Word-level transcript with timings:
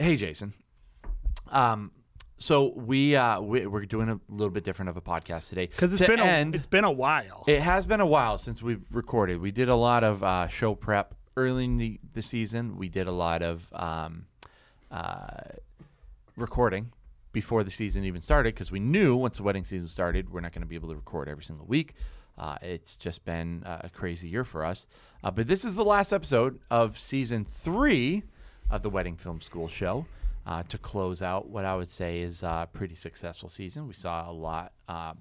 Hey, 0.00 0.16
Jason. 0.16 0.54
Um, 1.50 1.90
so 2.38 2.72
we 2.74 3.14
uh 3.16 3.38
we, 3.42 3.66
we're 3.66 3.84
doing 3.84 4.08
a 4.08 4.18
little 4.30 4.48
bit 4.48 4.64
different 4.64 4.88
of 4.88 4.96
a 4.96 5.02
podcast 5.02 5.50
today 5.50 5.66
Because 5.66 5.92
it's 5.92 6.00
To 6.00 6.08
been 6.08 6.20
end- 6.20 6.54
a, 6.54 6.56
it's 6.56 6.64
been 6.64 6.84
a 6.84 6.90
while. 6.90 7.44
It 7.46 7.60
has 7.60 7.84
been 7.84 8.00
a 8.00 8.06
while 8.06 8.38
since 8.38 8.62
we've 8.62 8.82
recorded. 8.90 9.42
We 9.42 9.50
did 9.50 9.68
a 9.68 9.74
lot 9.74 10.02
of 10.02 10.22
uh, 10.24 10.48
show 10.48 10.74
prep 10.74 11.14
early 11.36 11.64
in 11.66 11.76
the, 11.76 12.00
the 12.14 12.22
season. 12.22 12.78
We 12.78 12.88
did 12.88 13.08
a 13.08 13.12
lot 13.12 13.42
of 13.42 13.66
um, 13.74 14.24
uh, 14.90 15.42
recording 16.34 16.92
before 17.32 17.62
the 17.62 17.70
season 17.70 18.04
even 18.04 18.22
started 18.22 18.54
because 18.54 18.72
we 18.72 18.80
knew 18.80 19.16
once 19.16 19.36
the 19.36 19.42
wedding 19.42 19.66
season 19.66 19.86
started, 19.88 20.30
we're 20.32 20.40
not 20.40 20.52
going 20.52 20.62
to 20.62 20.68
be 20.68 20.76
able 20.76 20.88
to 20.88 20.96
record 20.96 21.28
every 21.28 21.44
single 21.44 21.66
week. 21.66 21.92
Uh, 22.38 22.56
it's 22.62 22.96
just 22.96 23.22
been 23.26 23.62
uh, 23.64 23.82
a 23.84 23.90
crazy 23.90 24.28
year 24.28 24.44
for 24.44 24.64
us. 24.64 24.86
Uh, 25.22 25.30
but 25.30 25.46
this 25.46 25.62
is 25.62 25.74
the 25.74 25.84
last 25.84 26.10
episode 26.10 26.58
of 26.70 26.98
season 26.98 27.44
three 27.44 28.22
of 28.70 28.82
the 28.82 28.90
Wedding 28.90 29.16
Film 29.16 29.40
School 29.40 29.68
show. 29.68 30.06
Uh, 30.46 30.62
to 30.64 30.78
close 30.78 31.20
out 31.20 31.50
what 31.50 31.66
I 31.66 31.76
would 31.76 31.88
say 31.88 32.20
is 32.22 32.42
a 32.42 32.66
pretty 32.72 32.94
successful 32.94 33.48
season. 33.50 33.86
We 33.86 33.92
saw 33.94 34.28
a 34.28 34.32
lot. 34.32 34.72
Uh, 34.88 35.12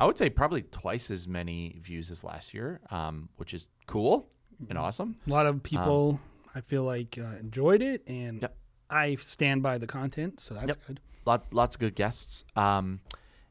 I 0.00 0.04
would 0.04 0.18
say 0.18 0.28
probably 0.28 0.62
twice 0.62 1.12
as 1.12 1.28
many 1.28 1.78
views 1.80 2.10
as 2.10 2.24
last 2.24 2.52
year, 2.52 2.80
um, 2.90 3.28
which 3.36 3.54
is 3.54 3.68
cool 3.86 4.28
and 4.68 4.76
awesome. 4.76 5.16
a 5.26 5.30
lot 5.30 5.46
of 5.46 5.62
people, 5.62 6.18
I 6.56 6.60
feel 6.60 6.82
like, 6.82 7.16
uh, 7.18 7.38
enjoyed 7.38 7.82
it, 7.82 8.02
and 8.08 8.42
Yep. 8.42 8.56
I 8.90 9.14
stand 9.14 9.62
by 9.62 9.78
the 9.78 9.86
content, 9.86 10.40
so 10.40 10.54
that's 10.54 10.66
Yep. 10.66 10.76
good. 10.88 11.00
Lot, 11.24 11.54
lots 11.54 11.76
of 11.76 11.80
good 11.80 11.94
guests. 11.94 12.44
Um, 12.56 13.00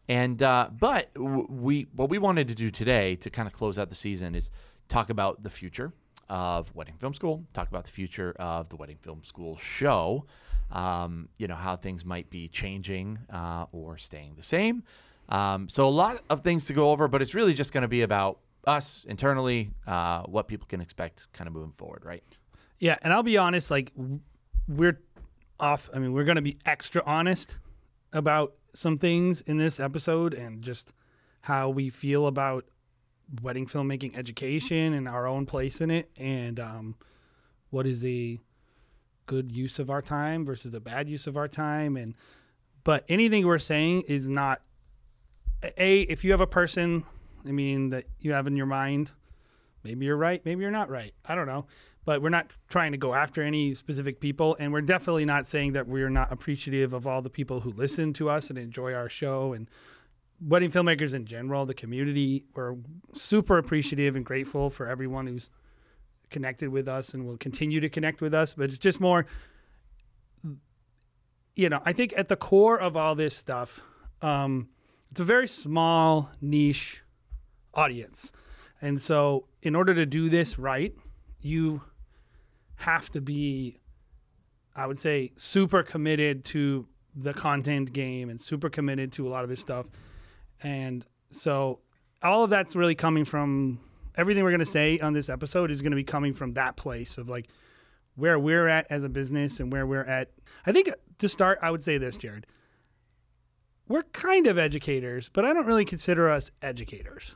and 0.09 0.43
uh, 0.43 0.69
but 0.77 1.13
w- 1.13 1.47
we 1.49 1.87
what 1.95 2.09
we 2.09 2.17
wanted 2.17 2.49
to 2.49 2.55
do 2.55 2.69
today 2.69 3.15
to 3.15 3.29
kind 3.29 3.47
of 3.47 3.53
close 3.53 3.79
out 3.79 3.87
the 3.87 3.95
season 3.95 4.35
is 4.35 4.51
talk 4.89 5.09
about 5.09 5.41
the 5.43 5.49
future 5.49 5.93
of 6.29 6.73
Wedding 6.75 6.95
Film 6.99 7.13
School. 7.13 7.43
Talk 7.53 7.67
about 7.69 7.85
the 7.85 7.91
future 7.91 8.35
of 8.39 8.69
the 8.69 8.75
Wedding 8.75 8.97
Film 9.01 9.23
School 9.23 9.57
show. 9.57 10.25
Um, 10.71 11.29
you 11.37 11.47
know 11.47 11.55
how 11.55 11.75
things 11.75 12.03
might 12.05 12.29
be 12.29 12.47
changing 12.47 13.19
uh, 13.31 13.65
or 13.71 13.97
staying 13.97 14.33
the 14.35 14.43
same. 14.43 14.83
Um, 15.29 15.69
so 15.69 15.87
a 15.87 15.89
lot 15.89 16.21
of 16.29 16.41
things 16.41 16.65
to 16.65 16.73
go 16.73 16.91
over, 16.91 17.07
but 17.07 17.21
it's 17.21 17.33
really 17.33 17.53
just 17.53 17.73
going 17.73 17.83
to 17.83 17.87
be 17.87 18.01
about 18.01 18.39
us 18.65 19.05
internally, 19.07 19.71
uh, 19.87 20.23
what 20.23 20.47
people 20.47 20.67
can 20.67 20.81
expect, 20.81 21.27
kind 21.33 21.47
of 21.47 21.53
moving 21.53 21.73
forward, 21.77 22.03
right? 22.05 22.23
Yeah, 22.79 22.97
and 23.01 23.13
I'll 23.13 23.23
be 23.23 23.37
honest, 23.37 23.71
like 23.71 23.91
we're 24.67 24.99
off. 25.59 25.89
I 25.93 25.99
mean, 25.99 26.13
we're 26.13 26.23
going 26.23 26.35
to 26.35 26.41
be 26.41 26.57
extra 26.65 27.01
honest 27.05 27.59
about 28.11 28.53
some 28.73 28.97
things 28.97 29.41
in 29.41 29.57
this 29.57 29.79
episode 29.79 30.33
and 30.33 30.61
just 30.61 30.91
how 31.41 31.69
we 31.69 31.89
feel 31.89 32.27
about 32.27 32.65
wedding 33.41 33.65
filmmaking 33.65 34.17
education 34.17 34.93
and 34.93 35.07
our 35.07 35.27
own 35.27 35.45
place 35.45 35.81
in 35.81 35.91
it, 35.91 36.09
and 36.17 36.59
um, 36.59 36.95
what 37.69 37.85
is 37.87 38.05
a 38.05 38.39
good 39.25 39.51
use 39.51 39.79
of 39.79 39.89
our 39.89 40.01
time 40.01 40.45
versus 40.45 40.73
a 40.73 40.79
bad 40.79 41.07
use 41.07 41.27
of 41.27 41.37
our 41.37 41.47
time. 41.47 41.95
And 41.95 42.15
but 42.83 43.05
anything 43.07 43.45
we're 43.45 43.59
saying 43.59 44.01
is 44.07 44.27
not 44.27 44.61
a. 45.77 46.01
If 46.01 46.23
you 46.23 46.31
have 46.31 46.41
a 46.41 46.47
person, 46.47 47.03
I 47.47 47.51
mean, 47.51 47.89
that 47.89 48.05
you 48.19 48.33
have 48.33 48.47
in 48.47 48.55
your 48.55 48.65
mind 48.65 49.13
maybe 49.83 50.05
you're 50.05 50.17
right, 50.17 50.43
maybe 50.45 50.61
you're 50.61 50.71
not 50.71 50.89
right. 50.89 51.13
I 51.25 51.35
don't 51.35 51.47
know. 51.47 51.65
But 52.05 52.21
we're 52.21 52.29
not 52.29 52.51
trying 52.67 52.91
to 52.91 52.97
go 52.97 53.13
after 53.13 53.41
any 53.41 53.73
specific 53.73 54.19
people. 54.19 54.57
And 54.59 54.73
we're 54.73 54.81
definitely 54.81 55.25
not 55.25 55.47
saying 55.47 55.73
that 55.73 55.87
we're 55.87 56.09
not 56.09 56.31
appreciative 56.31 56.93
of 56.93 57.07
all 57.07 57.21
the 57.21 57.29
people 57.29 57.61
who 57.61 57.71
listen 57.71 58.11
to 58.13 58.29
us 58.29 58.49
and 58.49 58.59
enjoy 58.59 58.93
our 58.93 59.07
show 59.07 59.53
and 59.53 59.69
wedding 60.41 60.71
filmmakers 60.71 61.13
in 61.13 61.25
general, 61.25 61.65
the 61.65 61.73
community. 61.73 62.45
We're 62.55 62.75
super 63.13 63.57
appreciative 63.57 64.15
and 64.15 64.25
grateful 64.25 64.69
for 64.69 64.87
everyone 64.87 65.27
who's 65.27 65.49
connected 66.29 66.69
with 66.69 66.87
us 66.87 67.13
and 67.13 67.25
will 67.25 67.37
continue 67.37 67.79
to 67.79 67.89
connect 67.89 68.21
with 68.21 68.33
us. 68.33 68.53
But 68.53 68.65
it's 68.65 68.77
just 68.77 68.99
more, 68.99 69.25
you 71.55 71.69
know, 71.69 71.81
I 71.85 71.93
think 71.93 72.13
at 72.17 72.27
the 72.27 72.35
core 72.35 72.79
of 72.79 72.97
all 72.97 73.15
this 73.15 73.35
stuff, 73.35 73.81
um, 74.21 74.69
it's 75.11 75.19
a 75.19 75.23
very 75.23 75.47
small 75.47 76.31
niche 76.41 77.03
audience. 77.73 78.31
And 78.81 79.01
so, 79.01 79.45
in 79.61 79.75
order 79.75 79.93
to 79.93 80.05
do 80.05 80.27
this 80.27 80.59
right, 80.59 80.93
you 81.39 81.83
have 82.77 83.09
to 83.11 83.21
be, 83.21 83.77
I 84.75 84.87
would 84.87 84.99
say, 84.99 85.31
super 85.37 85.83
committed 85.83 86.43
to 86.45 86.87
the 87.15 87.33
content 87.33 87.93
game 87.93 88.29
and 88.29 88.41
super 88.41 88.69
committed 88.69 89.11
to 89.13 89.27
a 89.27 89.29
lot 89.29 89.43
of 89.43 89.49
this 89.49 89.61
stuff. 89.61 89.87
And 90.63 91.05
so, 91.31 91.79
all 92.21 92.43
of 92.43 92.49
that's 92.49 92.75
really 92.75 92.95
coming 92.95 93.25
from 93.25 93.79
everything 94.15 94.43
we're 94.43 94.51
going 94.51 94.59
to 94.59 94.65
say 94.65 94.99
on 94.99 95.13
this 95.13 95.27
episode 95.29 95.71
is 95.71 95.81
going 95.81 95.91
to 95.91 95.95
be 95.97 96.03
coming 96.03 96.33
from 96.33 96.53
that 96.53 96.75
place 96.77 97.17
of 97.17 97.27
like 97.29 97.47
where 98.15 98.37
we're 98.39 98.67
at 98.67 98.87
as 98.89 99.03
a 99.03 99.09
business 99.09 99.59
and 99.59 99.71
where 99.71 99.85
we're 99.85 100.03
at. 100.05 100.29
I 100.65 100.71
think 100.71 100.87
uh, 100.87 100.93
to 101.17 101.27
start, 101.27 101.59
I 101.61 101.71
would 101.71 101.83
say 101.83 101.97
this, 101.97 102.15
Jared. 102.15 102.45
We're 103.87 104.03
kind 104.03 104.47
of 104.47 104.57
educators, 104.57 105.29
but 105.29 105.43
I 105.45 105.51
don't 105.53 105.65
really 105.65 105.83
consider 105.85 106.29
us 106.29 106.49
educators 106.61 107.35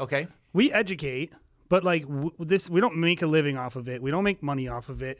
Okay. 0.00 0.28
we 0.52 0.70
educate, 0.72 1.32
but 1.68 1.82
like 1.82 2.02
w- 2.02 2.30
this, 2.38 2.70
we 2.70 2.80
don't 2.80 2.96
make 2.98 3.20
a 3.22 3.26
living 3.26 3.58
off 3.58 3.74
of 3.74 3.88
it. 3.88 4.00
We 4.00 4.10
don't 4.12 4.22
make 4.24 4.42
money 4.42 4.68
off 4.68 4.88
of 4.88 5.02
it. 5.02 5.18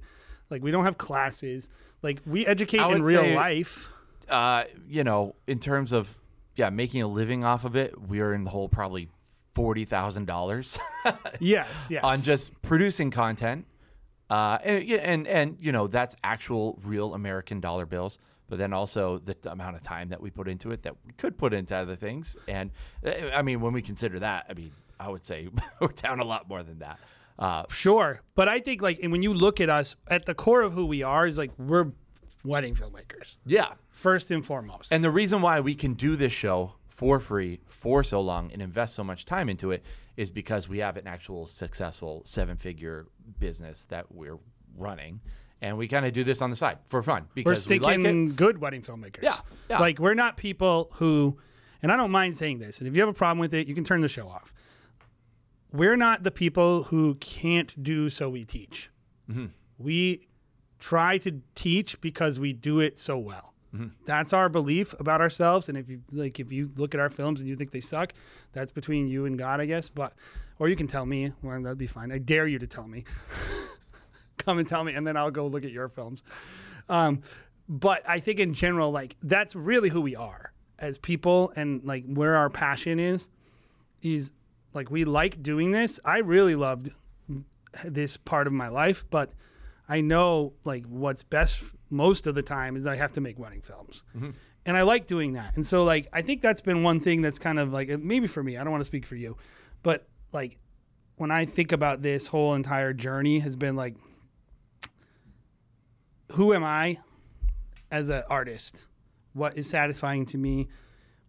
Like 0.50 0.62
we 0.62 0.70
don't 0.70 0.84
have 0.84 0.98
classes. 0.98 1.68
Like 2.02 2.20
we 2.24 2.46
educate 2.46 2.80
in 2.80 3.02
real 3.02 3.34
life. 3.34 3.90
Uh, 4.28 4.64
you 4.88 5.04
know, 5.04 5.34
in 5.46 5.58
terms 5.58 5.92
of 5.92 6.18
yeah, 6.56 6.70
making 6.70 7.02
a 7.02 7.06
living 7.08 7.44
off 7.44 7.64
of 7.64 7.76
it, 7.76 8.00
we're 8.00 8.34
in 8.34 8.44
the 8.44 8.50
hole 8.50 8.68
probably 8.68 9.08
forty 9.54 9.84
thousand 9.84 10.26
dollars 10.26 10.78
Yes, 11.40 11.88
yes. 11.90 12.02
on 12.04 12.18
just 12.20 12.60
producing 12.62 13.10
content. 13.10 13.66
Uh, 14.30 14.58
and, 14.62 14.84
yeah, 14.84 14.98
and 14.98 15.26
and 15.26 15.56
you 15.60 15.72
know 15.72 15.86
that's 15.86 16.14
actual 16.22 16.78
real 16.84 17.14
American 17.14 17.60
dollar 17.60 17.86
bills, 17.86 18.18
but 18.48 18.58
then 18.58 18.72
also 18.72 19.18
the 19.18 19.36
amount 19.50 19.76
of 19.76 19.82
time 19.82 20.10
that 20.10 20.20
we 20.20 20.30
put 20.30 20.48
into 20.48 20.70
it 20.70 20.82
that 20.82 20.94
we 21.06 21.12
could 21.12 21.38
put 21.38 21.54
into 21.54 21.74
other 21.74 21.96
things. 21.96 22.36
And 22.46 22.70
uh, 23.06 23.12
I 23.34 23.42
mean, 23.42 23.60
when 23.60 23.72
we 23.72 23.80
consider 23.80 24.18
that, 24.18 24.46
I 24.50 24.54
mean, 24.54 24.72
I 25.00 25.08
would 25.08 25.24
say 25.24 25.48
we're 25.80 25.88
down 25.88 26.20
a 26.20 26.24
lot 26.24 26.48
more 26.48 26.62
than 26.62 26.80
that. 26.80 26.98
Uh, 27.38 27.62
sure, 27.70 28.20
but 28.34 28.48
I 28.48 28.58
think 28.58 28.82
like, 28.82 28.98
and 29.00 29.12
when 29.12 29.22
you 29.22 29.32
look 29.32 29.60
at 29.60 29.70
us, 29.70 29.94
at 30.08 30.26
the 30.26 30.34
core 30.34 30.62
of 30.62 30.72
who 30.72 30.86
we 30.86 31.02
are 31.04 31.26
is 31.26 31.38
like 31.38 31.52
we're 31.56 31.92
wedding 32.44 32.74
filmmakers 32.74 33.36
yeah, 33.44 33.72
first 33.90 34.30
and 34.30 34.44
foremost. 34.44 34.92
And 34.92 35.02
the 35.02 35.10
reason 35.10 35.42
why 35.42 35.60
we 35.60 35.74
can 35.74 35.94
do 35.94 36.16
this 36.16 36.32
show 36.32 36.74
for 36.98 37.20
free 37.20 37.60
for 37.68 38.02
so 38.02 38.20
long 38.20 38.50
and 38.52 38.60
invest 38.60 38.94
so 38.94 39.04
much 39.04 39.24
time 39.24 39.48
into 39.48 39.70
it 39.70 39.84
is 40.16 40.30
because 40.30 40.68
we 40.68 40.78
have 40.78 40.96
an 40.96 41.06
actual 41.06 41.46
successful 41.46 42.22
seven 42.24 42.56
figure 42.56 43.06
business 43.38 43.84
that 43.84 44.10
we're 44.10 44.38
running. 44.76 45.20
And 45.60 45.78
we 45.78 45.86
kind 45.86 46.06
of 46.06 46.12
do 46.12 46.24
this 46.24 46.42
on 46.42 46.50
the 46.50 46.56
side 46.56 46.78
for 46.86 47.02
fun 47.02 47.22
we're 47.22 47.34
because 47.34 47.68
we 47.68 47.78
like 47.78 48.00
it. 48.00 48.36
good 48.36 48.58
wedding 48.58 48.82
filmmakers. 48.82 49.22
Yeah, 49.22 49.36
yeah. 49.70 49.78
Like 49.78 49.98
we're 49.98 50.14
not 50.14 50.36
people 50.36 50.90
who, 50.94 51.38
and 51.82 51.92
I 51.92 51.96
don't 51.96 52.10
mind 52.10 52.36
saying 52.36 52.58
this. 52.58 52.78
And 52.78 52.88
if 52.88 52.94
you 52.94 53.02
have 53.02 53.08
a 53.08 53.12
problem 53.12 53.38
with 53.38 53.54
it, 53.54 53.68
you 53.68 53.74
can 53.74 53.84
turn 53.84 54.00
the 54.00 54.08
show 54.08 54.28
off. 54.28 54.52
We're 55.72 55.96
not 55.96 56.22
the 56.22 56.30
people 56.30 56.84
who 56.84 57.14
can't 57.16 57.80
do, 57.82 58.08
so 58.08 58.28
we 58.28 58.44
teach. 58.44 58.90
Mm-hmm. 59.30 59.46
We 59.78 60.27
try 60.78 61.18
to 61.18 61.40
teach 61.54 62.00
because 62.00 62.38
we 62.38 62.52
do 62.52 62.80
it 62.80 62.98
so 62.98 63.18
well. 63.18 63.54
Mm-hmm. 63.74 63.88
That's 64.06 64.32
our 64.32 64.48
belief 64.48 64.94
about 64.98 65.20
ourselves. 65.20 65.68
And 65.68 65.76
if 65.76 65.88
you 65.88 66.00
like, 66.12 66.40
if 66.40 66.50
you 66.50 66.70
look 66.76 66.94
at 66.94 67.00
our 67.00 67.10
films 67.10 67.40
and 67.40 67.48
you 67.48 67.56
think 67.56 67.70
they 67.70 67.80
suck, 67.80 68.14
that's 68.52 68.72
between 68.72 69.08
you 69.08 69.26
and 69.26 69.38
God, 69.38 69.60
I 69.60 69.66
guess. 69.66 69.88
But 69.88 70.14
or 70.58 70.68
you 70.68 70.76
can 70.76 70.86
tell 70.86 71.04
me. 71.04 71.32
Well, 71.42 71.60
that'd 71.60 71.78
be 71.78 71.86
fine. 71.86 72.10
I 72.10 72.18
dare 72.18 72.46
you 72.46 72.58
to 72.58 72.66
tell 72.66 72.86
me. 72.86 73.04
Come 74.38 74.58
and 74.58 74.66
tell 74.66 74.84
me, 74.84 74.94
and 74.94 75.06
then 75.06 75.16
I'll 75.16 75.30
go 75.30 75.46
look 75.46 75.64
at 75.64 75.72
your 75.72 75.88
films. 75.88 76.22
Um, 76.88 77.22
but 77.68 78.08
I 78.08 78.20
think 78.20 78.40
in 78.40 78.54
general, 78.54 78.90
like 78.90 79.16
that's 79.22 79.54
really 79.54 79.90
who 79.90 80.00
we 80.00 80.16
are 80.16 80.52
as 80.78 80.96
people, 80.96 81.52
and 81.56 81.84
like 81.84 82.04
where 82.06 82.36
our 82.36 82.48
passion 82.48 82.98
is, 82.98 83.28
is 84.00 84.32
like 84.72 84.90
we 84.90 85.04
like 85.04 85.42
doing 85.42 85.72
this. 85.72 86.00
I 86.04 86.18
really 86.18 86.54
loved 86.54 86.90
this 87.84 88.16
part 88.16 88.46
of 88.46 88.52
my 88.52 88.68
life, 88.68 89.04
but 89.10 89.32
I 89.88 90.00
know 90.02 90.52
like 90.64 90.84
what's 90.84 91.22
best 91.22 91.62
most 91.90 92.26
of 92.26 92.34
the 92.34 92.42
time 92.42 92.76
is 92.76 92.86
I 92.86 92.96
have 92.96 93.12
to 93.12 93.20
make 93.20 93.38
wedding 93.38 93.62
films. 93.62 94.02
Mm-hmm. 94.16 94.30
And 94.66 94.76
I 94.76 94.82
like 94.82 95.06
doing 95.06 95.32
that. 95.32 95.56
And 95.56 95.66
so 95.66 95.84
like 95.84 96.08
I 96.12 96.22
think 96.22 96.42
that's 96.42 96.60
been 96.60 96.82
one 96.82 97.00
thing 97.00 97.22
that's 97.22 97.38
kind 97.38 97.58
of 97.58 97.72
like 97.72 97.88
maybe 97.98 98.26
for 98.26 98.42
me, 98.42 98.56
I 98.56 98.64
don't 98.64 98.70
want 98.70 98.82
to 98.82 98.86
speak 98.86 99.06
for 99.06 99.16
you, 99.16 99.36
but 99.82 100.06
like 100.32 100.58
when 101.16 101.30
I 101.30 101.46
think 101.46 101.72
about 101.72 102.02
this 102.02 102.26
whole 102.26 102.54
entire 102.54 102.92
journey 102.92 103.38
has 103.38 103.56
been 103.56 103.76
like 103.76 103.96
who 106.32 106.52
am 106.52 106.62
I 106.62 106.98
as 107.90 108.10
an 108.10 108.22
artist? 108.28 108.84
What 109.32 109.56
is 109.56 109.68
satisfying 109.68 110.26
to 110.26 110.38
me? 110.38 110.68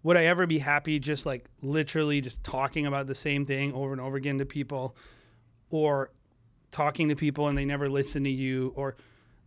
Would 0.04 0.18
I 0.18 0.26
ever 0.26 0.46
be 0.46 0.60
happy 0.60 1.00
just 1.00 1.26
like 1.26 1.50
literally 1.62 2.20
just 2.20 2.44
talking 2.44 2.86
about 2.86 3.08
the 3.08 3.16
same 3.16 3.46
thing 3.46 3.74
over 3.74 3.94
and 3.94 4.02
over 4.02 4.18
again 4.18 4.38
to 4.40 4.46
people 4.46 4.96
or 5.70 6.12
talking 6.72 7.10
to 7.10 7.16
people 7.16 7.48
and 7.48 7.58
they 7.58 7.66
never 7.66 7.90
listen 7.90 8.24
to 8.24 8.30
you 8.30 8.74
or 8.76 8.96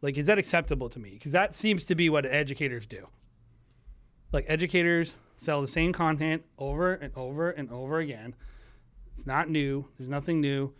like 0.00 0.18
is 0.18 0.26
that 0.26 0.38
acceptable 0.38 0.88
to 0.90 0.98
me? 0.98 1.10
Because 1.10 1.32
that 1.32 1.54
seems 1.54 1.84
to 1.86 1.94
be 1.94 2.10
what 2.10 2.26
educators 2.26 2.86
do. 2.86 3.08
Like 4.32 4.44
educators 4.48 5.14
sell 5.36 5.60
the 5.60 5.66
same 5.66 5.92
content 5.92 6.42
over 6.58 6.94
and 6.94 7.12
over 7.16 7.50
and 7.50 7.70
over 7.70 7.98
again. 7.98 8.34
It's 9.14 9.26
not 9.26 9.48
new. 9.48 9.86
There's 9.98 10.10
nothing 10.10 10.40
new. 10.40 10.72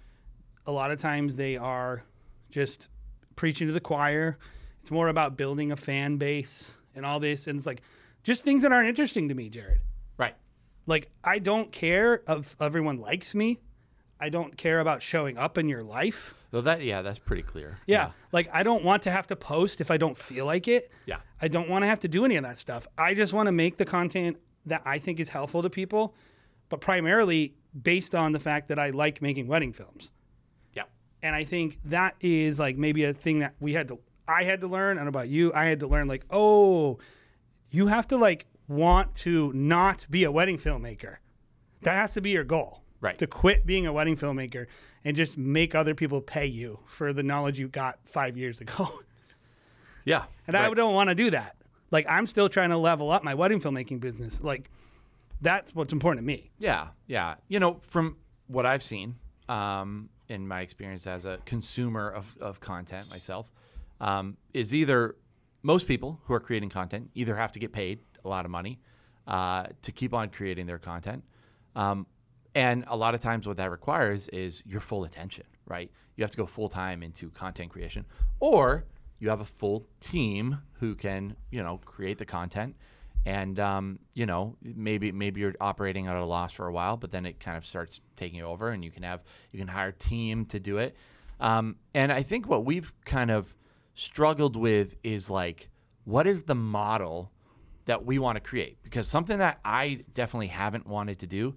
A 0.67 0.73
lot 0.73 0.91
of 0.91 1.01
times 1.01 1.37
they 1.37 1.57
are 1.57 2.05
just 2.51 2.89
preaching 3.37 3.67
to 3.67 3.73
the 3.73 3.81
choir. 3.81 4.39
It's 4.81 4.91
more 4.91 5.09
about 5.09 5.37
building 5.37 5.73
a 5.73 5.77
fan 5.77 6.17
base 6.17 6.77
and 6.95 7.05
all 7.05 7.21
this. 7.21 7.47
And 7.47 7.57
it's 7.57 7.67
like 7.67 7.83
just 8.23 8.45
things 8.45 8.63
that 8.63 8.73
aren't 8.73 8.89
interesting 8.89 9.29
to 9.29 9.35
me, 9.35 9.49
Jared. 9.49 9.81
Right. 10.17 10.35
Like 10.87 11.11
I 11.23 11.39
don't 11.39 11.71
care 11.71 12.23
if 12.29 12.57
everyone 12.61 12.99
likes 12.99 13.35
me. 13.35 13.61
I 14.23 14.29
don't 14.29 14.57
care 14.57 14.79
about 14.79 15.03
showing 15.03 15.37
up 15.37 15.59
in 15.59 15.69
your 15.69 15.83
life. 15.83 16.35
So 16.53 16.61
that 16.61 16.81
yeah, 16.83 17.03
that's 17.03 17.19
pretty 17.19 17.43
clear. 17.43 17.79
Yeah. 17.89 18.13
Like 18.31 18.49
I 18.53 18.63
don't 18.63 18.85
want 18.85 19.03
to 19.03 19.11
have 19.11 19.27
to 19.27 19.37
post 19.37 19.81
if 19.81 19.91
I 19.91 19.97
don't 19.97 20.17
feel 20.17 20.47
like 20.47 20.69
it. 20.69 20.93
Yeah. 21.07 21.17
I 21.41 21.49
don't 21.49 21.69
want 21.69 21.83
to 21.83 21.89
have 21.89 21.99
to 22.01 22.09
do 22.09 22.25
any 22.25 22.37
of 22.37 22.45
that 22.45 22.57
stuff. 22.57 22.87
I 22.97 23.15
just 23.15 23.33
want 23.33 23.49
to 23.49 23.53
make 23.53 23.79
the 23.79 23.85
content 23.85 24.37
that 24.67 24.81
I 24.85 24.99
think 24.99 25.19
is 25.19 25.29
helpful 25.29 25.61
to 25.63 25.69
people, 25.69 26.15
but 26.69 26.81
primarily 26.81 27.55
based 27.83 28.15
on 28.15 28.31
the 28.31 28.39
fact 28.39 28.69
that 28.69 28.79
I 28.79 28.91
like 28.91 29.21
making 29.23 29.49
wedding 29.49 29.73
films. 29.73 30.13
Yeah. 30.73 30.85
And 31.21 31.35
I 31.35 31.43
think 31.43 31.81
that 31.87 32.15
is 32.21 32.61
like 32.61 32.77
maybe 32.77 33.03
a 33.03 33.13
thing 33.13 33.41
that 33.41 33.57
we 33.59 33.73
had 33.73 33.89
to 33.89 33.99
I 34.29 34.45
had 34.45 34.61
to 34.61 34.69
learn 34.69 34.99
and 34.99 35.09
about 35.09 35.31
you 35.31 35.53
I 35.53 35.65
had 35.65 35.81
to 35.81 35.89
learn 35.89 36.07
like, 36.07 36.25
"Oh, 36.31 36.99
you 37.71 37.89
have 37.89 38.07
to 38.07 38.17
like 38.17 38.47
want 38.69 39.17
to 39.17 39.53
not 39.53 40.07
be 40.09 40.23
a 40.23 40.31
wedding 40.31 40.59
filmmaker. 40.59 41.17
That 41.81 41.95
has 41.95 42.15
to 42.15 42.21
be 42.21 42.31
your 42.31 42.45
goal. 42.45 42.82
Right. 43.03 43.19
To 43.19 43.27
quit 43.27 43.67
being 43.67 43.87
a 43.87 43.93
wedding 43.93 44.17
filmmaker 44.17 44.67
and 45.05 45.15
just 45.15 45.37
make 45.37 45.75
other 45.75 45.95
people 45.95 46.23
pay 46.23 46.47
you 46.47 46.79
for 46.87 47.13
the 47.13 47.23
knowledge 47.23 47.59
you 47.59 47.69
got 47.69 47.99
5 48.07 48.39
years 48.39 48.61
ago. 48.61 48.91
Yeah. 50.05 50.25
And 50.47 50.57
I 50.57 50.69
don't 50.75 50.95
want 50.95 51.11
to 51.11 51.15
do 51.15 51.31
that. 51.31 51.57
Like 51.93 52.07
I'm 52.09 52.27
still 52.27 52.49
trying 52.49 52.71
to 52.71 52.77
level 52.77 53.11
up 53.11 53.23
my 53.23 53.35
wedding 53.35 53.61
filmmaking 53.61 54.01
business. 54.01 54.43
Like 54.43 54.71
that's 55.41 55.75
what's 55.75 55.93
important 55.93 56.23
to 56.23 56.27
me. 56.27 56.51
Yeah, 56.59 56.89
yeah. 57.07 57.37
You 57.49 57.61
know, 57.61 57.81
from 57.89 58.17
what 58.47 58.67
I've 58.67 58.83
seen 58.83 59.17
um, 59.49 60.09
in 60.29 60.49
my 60.49 60.61
experience 60.63 61.07
as 61.07 61.25
a 61.25 61.39
consumer 61.45 62.11
of, 62.11 62.35
of 62.41 62.61
content 62.61 63.11
myself, 63.11 63.53
um, 64.01 64.37
is 64.53 64.75
either 64.75 65.17
most 65.63 65.87
people 65.87 66.21
who 66.25 66.35
are 66.35 66.41
creating 66.41 66.71
content 66.71 67.11
either 67.15 67.37
have 67.37 67.53
to 67.53 67.59
get 67.59 67.73
paid 67.73 68.01
a 68.25 68.29
lot 68.29 68.45
of 68.45 68.51
money 68.51 68.81
uh, 69.27 69.67
to 69.83 69.93
keep 69.93 70.15
on 70.15 70.31
creating 70.31 70.67
their 70.67 70.79
content. 70.79 71.23
Um, 71.77 72.07
and 72.55 72.85
a 72.89 72.97
lot 72.97 73.15
of 73.15 73.21
times, 73.21 73.47
what 73.47 73.57
that 73.57 73.71
requires 73.71 74.29
is 74.29 74.63
your 74.67 74.81
full 74.81 75.05
attention, 75.05 75.45
right? 75.67 75.91
You 76.17 76.25
have 76.25 76.31
to 76.33 76.37
go 76.37 76.47
full 76.47 76.69
time 76.69 77.03
into 77.03 77.31
content 77.31 77.71
creation, 77.71 78.05
or 78.41 78.85
you 79.19 79.29
have 79.29 79.41
a 79.41 79.47
full 79.47 79.87
team 80.01 80.59
who 80.75 80.95
can, 80.95 81.37
you 81.51 81.63
know, 81.63 81.81
create 81.85 82.19
the 82.19 82.27
content 82.27 82.77
and 83.25 83.61
um, 83.61 83.99
you 84.15 84.27
know 84.27 84.57
maybe 84.63 85.13
maybe 85.13 85.41
you're 85.41 85.55
operating 85.61 86.07
at 86.07 86.17
a 86.17 86.25
loss 86.25 86.53
for 86.53 86.67
a 86.67 86.73
while, 86.73 86.97
but 86.97 87.11
then 87.11 87.27
it 87.27 87.41
kind 87.41 87.57
of 87.57 87.65
starts 87.65 88.01
taking 88.17 88.43
over, 88.43 88.71
and 88.71 88.85
you 88.85 88.91
can 88.91 89.03
have 89.03 89.23
you 89.53 89.59
can 89.59 89.69
hire 89.69 89.89
a 89.89 89.93
team 89.93 90.45
to 90.47 90.59
do 90.59 90.79
it. 90.79 90.97
Um, 91.41 91.77
and 91.95 92.13
I 92.13 92.23
think 92.23 92.49
what 92.49 92.65
we've 92.65 92.93
kind 93.05 93.31
of 93.31 93.55
struggled 93.95 94.57
with 94.57 94.95
is 95.03 95.29
like, 95.29 95.69
what 96.05 96.27
is 96.27 96.45
the 96.45 96.55
model 96.55 97.31
that 97.87 98.05
we 98.05 98.19
want 98.19 98.37
to 98.37 98.41
create? 98.41 98.79
Because 98.83 99.09
something 99.09 99.39
that 99.39 99.59
I 99.65 100.01
definitely 100.15 100.49
haven't 100.49 100.87
wanted 100.87 101.19
to 101.21 101.27
do 101.27 101.57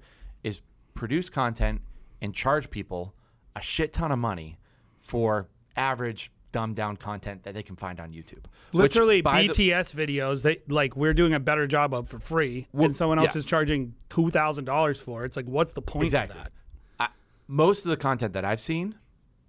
produce 0.95 1.30
content 1.30 1.81
and 2.21 2.33
charge 2.33 2.69
people 2.71 3.13
a 3.56 3.62
shit 3.62 3.94
ton 3.94 4.12
of 4.12 4.18
money 4.19 4.57
for 5.00 5.47
average 5.75 6.31
dumbed 6.51 6.75
down 6.75 6.95
content 6.95 7.44
that 7.44 7.53
they 7.53 7.62
can 7.62 7.75
find 7.75 8.00
on 8.00 8.12
YouTube. 8.13 8.45
Literally 8.71 9.21
by 9.21 9.44
the- 9.44 9.50
BTS 9.50 9.94
videos, 9.94 10.42
they 10.42 10.62
like 10.69 10.95
we're 10.95 11.13
doing 11.13 11.33
a 11.33 11.39
better 11.39 11.68
job 11.68 11.94
of 11.94 12.07
for 12.07 12.18
free, 12.18 12.68
Well, 12.71 12.86
and 12.86 12.95
someone 12.95 13.19
else 13.19 13.36
yeah. 13.36 13.39
is 13.39 13.45
charging 13.45 13.94
two 14.09 14.30
thousand 14.30 14.65
dollars 14.65 15.00
for. 15.00 15.24
it. 15.24 15.27
It's 15.27 15.38
like, 15.38 15.47
what's 15.47 15.74
the 15.74 15.81
point 15.81 16.06
exactly. 16.06 16.38
of 16.39 16.44
that? 16.45 16.51
I, 17.00 17.07
most 17.47 17.86
of 17.86 17.89
the 17.89 17.97
content 17.97 18.33
that 18.33 18.45
I've 18.45 18.62
seen, 18.62 18.95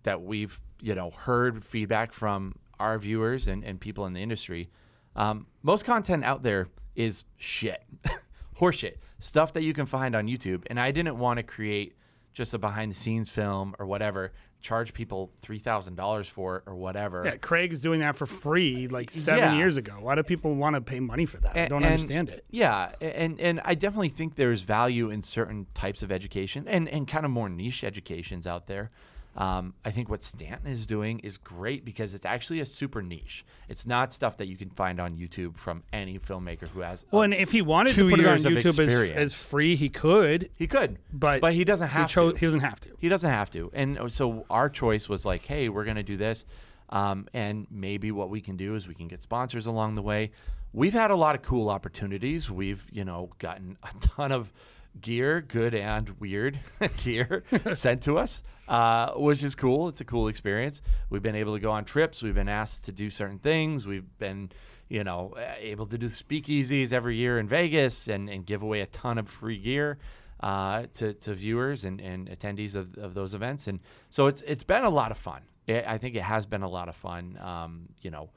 that 0.02 0.22
we've 0.22 0.60
you 0.80 0.94
know 0.96 1.10
heard 1.10 1.64
feedback 1.64 2.12
from 2.12 2.56
our 2.80 2.98
viewers 2.98 3.46
and, 3.48 3.64
and 3.64 3.80
people 3.80 4.04
in 4.06 4.12
the 4.12 4.20
industry, 4.22 4.68
um, 5.14 5.46
most 5.62 5.84
content 5.84 6.24
out 6.24 6.42
there 6.42 6.66
is 6.96 7.24
shit, 7.36 7.84
horseshit 8.60 8.94
stuff 9.18 9.52
that 9.54 9.62
you 9.62 9.72
can 9.72 9.86
find 9.86 10.14
on 10.14 10.26
YouTube. 10.26 10.64
And 10.68 10.78
I 10.80 10.90
didn't 10.90 11.18
want 11.18 11.38
to 11.38 11.42
create 11.42 11.96
just 12.32 12.52
a 12.54 12.58
behind 12.58 12.90
the 12.92 12.96
scenes 12.96 13.30
film 13.30 13.74
or 13.78 13.86
whatever, 13.86 14.32
charge 14.60 14.92
people 14.92 15.32
three 15.40 15.58
thousand 15.58 15.94
dollars 15.94 16.28
for 16.28 16.56
it 16.58 16.64
or 16.66 16.74
whatever. 16.74 17.22
Yeah, 17.24 17.36
Craig's 17.36 17.80
doing 17.80 18.00
that 18.00 18.14
for 18.16 18.26
free 18.26 18.86
uh, 18.86 18.90
like 18.90 19.10
seven 19.10 19.52
Yeah. 19.52 19.56
years 19.56 19.76
ago. 19.78 19.94
Why 20.00 20.14
do 20.16 20.22
people 20.22 20.54
want 20.54 20.74
to 20.74 20.82
pay 20.82 21.00
money 21.00 21.24
for 21.24 21.38
that? 21.38 21.56
I 21.56 21.60
A- 21.60 21.68
don't 21.68 21.82
and- 21.82 21.92
understand 21.92 22.28
it. 22.28 22.44
Yeah, 22.50 22.92
and 23.00 23.40
and 23.40 23.60
I 23.64 23.74
definitely 23.74 24.10
think 24.10 24.34
there's 24.34 24.60
value 24.62 25.08
in 25.10 25.22
certain 25.22 25.66
types 25.74 26.02
of 26.02 26.12
education 26.12 26.66
and 26.68 26.88
and 26.90 27.08
kind 27.08 27.24
of 27.24 27.30
more 27.30 27.48
niche 27.48 27.84
educations 27.84 28.46
out 28.46 28.66
there. 28.66 28.90
Um, 29.36 29.74
I 29.84 29.90
think 29.90 30.08
what 30.08 30.24
Stanton 30.24 30.70
is 30.70 30.86
doing 30.86 31.18
is 31.20 31.36
great 31.36 31.84
because 31.84 32.14
it's 32.14 32.24
actually 32.24 32.60
a 32.60 32.66
super 32.66 33.02
niche. 33.02 33.44
It's 33.68 33.86
not 33.86 34.12
stuff 34.12 34.38
that 34.38 34.46
you 34.46 34.56
can 34.56 34.70
find 34.70 34.98
on 34.98 35.16
YouTube 35.16 35.58
from 35.58 35.82
any 35.92 36.18
filmmaker 36.18 36.68
who 36.68 36.80
has. 36.80 37.04
Well, 37.10 37.22
and 37.22 37.34
if 37.34 37.52
he 37.52 37.60
wanted 37.60 37.94
to 37.96 38.08
put 38.08 38.18
it 38.18 38.26
on 38.26 38.38
YouTube 38.38 38.78
as, 38.78 39.10
as 39.10 39.42
free, 39.42 39.76
he 39.76 39.88
could, 39.88 40.50
he 40.54 40.66
could, 40.66 40.98
but 41.12 41.40
but 41.40 41.52
he 41.52 41.64
doesn't 41.64 41.88
have 41.88 42.10
he, 42.10 42.14
to. 42.14 42.34
he 42.34 42.46
doesn't 42.46 42.60
have 42.60 42.80
to. 42.80 42.90
He 42.98 43.08
doesn't 43.08 43.30
have 43.30 43.50
to. 43.50 43.70
And 43.74 43.98
uh, 43.98 44.08
so 44.08 44.46
our 44.48 44.70
choice 44.70 45.08
was 45.08 45.26
like, 45.26 45.44
hey, 45.44 45.68
we're 45.68 45.84
going 45.84 45.96
to 45.96 46.02
do 46.02 46.16
this. 46.16 46.46
Um, 46.88 47.26
and 47.34 47.66
maybe 47.70 48.12
what 48.12 48.30
we 48.30 48.40
can 48.40 48.56
do 48.56 48.74
is 48.74 48.88
we 48.88 48.94
can 48.94 49.08
get 49.08 49.22
sponsors 49.22 49.66
along 49.66 49.96
the 49.96 50.02
way. 50.02 50.30
We've 50.72 50.92
had 50.92 51.10
a 51.10 51.16
lot 51.16 51.34
of 51.34 51.42
cool 51.42 51.68
opportunities. 51.68 52.50
We've, 52.50 52.84
you 52.92 53.04
know, 53.04 53.30
gotten 53.38 53.76
a 53.82 53.88
ton 54.00 54.30
of 54.30 54.52
gear, 55.00 55.40
good 55.40 55.74
and 55.74 56.08
weird 56.20 56.58
gear 57.02 57.44
sent 57.72 58.02
to 58.02 58.18
us, 58.18 58.42
uh, 58.68 59.12
which 59.12 59.42
is 59.42 59.54
cool. 59.54 59.88
It's 59.88 60.00
a 60.00 60.04
cool 60.04 60.28
experience. 60.28 60.82
We've 61.10 61.22
been 61.22 61.36
able 61.36 61.54
to 61.54 61.60
go 61.60 61.70
on 61.70 61.84
trips. 61.84 62.22
We've 62.22 62.34
been 62.34 62.48
asked 62.48 62.84
to 62.86 62.92
do 62.92 63.10
certain 63.10 63.38
things. 63.38 63.86
We've 63.86 64.06
been, 64.18 64.50
you 64.88 65.04
know, 65.04 65.34
able 65.58 65.86
to 65.86 65.98
do 65.98 66.06
speakeasies 66.06 66.92
every 66.92 67.16
year 67.16 67.38
in 67.38 67.48
Vegas 67.48 68.08
and, 68.08 68.28
and 68.28 68.44
give 68.44 68.62
away 68.62 68.80
a 68.80 68.86
ton 68.86 69.18
of 69.18 69.28
free 69.28 69.58
gear 69.58 69.98
uh, 70.40 70.86
to, 70.94 71.14
to 71.14 71.34
viewers 71.34 71.84
and, 71.84 72.00
and 72.00 72.28
attendees 72.28 72.74
of, 72.74 72.96
of 72.98 73.14
those 73.14 73.34
events. 73.34 73.66
And 73.66 73.80
so 74.10 74.26
it's 74.26 74.42
it's 74.42 74.62
been 74.62 74.84
a 74.84 74.90
lot 74.90 75.10
of 75.10 75.18
fun. 75.18 75.42
I 75.68 75.84
I 75.86 75.98
think 75.98 76.14
it 76.14 76.22
has 76.22 76.46
been 76.46 76.62
a 76.62 76.68
lot 76.68 76.88
of 76.88 76.96
fun. 76.96 77.38
Um, 77.40 77.88
you 78.02 78.10
know, 78.10 78.30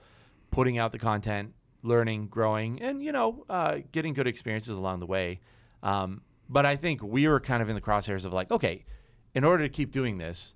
putting 0.52 0.78
out 0.78 0.92
the 0.92 1.00
content, 1.00 1.54
learning, 1.84 2.28
growing, 2.28 2.82
and 2.82 3.04
you 3.04 3.12
know, 3.12 3.46
uh, 3.50 3.80
getting 3.92 4.14
good 4.14 4.28
experiences 4.28 4.76
along 4.76 5.00
the 5.00 5.06
way. 5.06 5.40
Um, 5.84 6.22
but 6.50 6.66
I 6.66 6.76
think 6.76 7.02
we 7.04 7.28
were 7.28 7.40
kind 7.40 7.62
of 7.62 7.70
in 7.70 7.76
the 7.76 7.82
crosshairs 7.82 8.26
of 8.26 8.34
like, 8.34 8.52
okay, 8.52 8.84
in 9.36 9.44
order 9.44 9.64
to 9.64 9.70
keep 9.70 9.92
doing 9.92 10.18
this, 10.18 10.56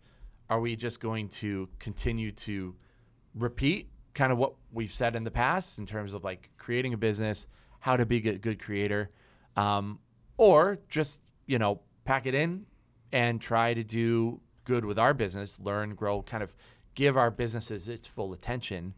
are 0.50 0.60
we 0.60 0.76
just 0.76 1.00
going 1.00 1.30
to 1.30 1.70
continue 1.80 2.32
to 2.32 2.76
repeat 3.36 3.90
kind 4.14 4.32
of 4.32 4.38
what 4.38 4.54
we've 4.72 4.92
said 4.92 5.16
in 5.16 5.24
the 5.24 5.32
past 5.32 5.80
in 5.80 5.86
terms 5.86 6.14
of 6.14 6.24
like 6.24 6.50
creating 6.58 6.94
a 6.94 6.98
business, 6.98 7.48
how 7.80 7.96
to 7.96 8.06
be 8.06 8.18
a 8.28 8.38
good 8.38 8.62
creator, 8.62 9.12
um, 9.56 10.00
or 10.38 10.80
just 10.90 11.22
you 11.46 11.60
know 11.60 11.80
pack 12.06 12.26
it 12.26 12.36
in 12.36 12.66
and 13.12 13.40
try 13.40 13.74
to 13.74 13.84
do 13.84 14.40
good 14.66 14.84
with 14.86 14.98
our 14.98 15.14
business, 15.14 15.60
learn, 15.60 15.94
grow, 15.94 16.22
kind 16.22 16.42
of 16.42 16.54
give 16.96 17.18
our 17.18 17.30
businesses 17.32 17.88
its 17.88 18.08
full 18.08 18.34
attention 18.34 18.94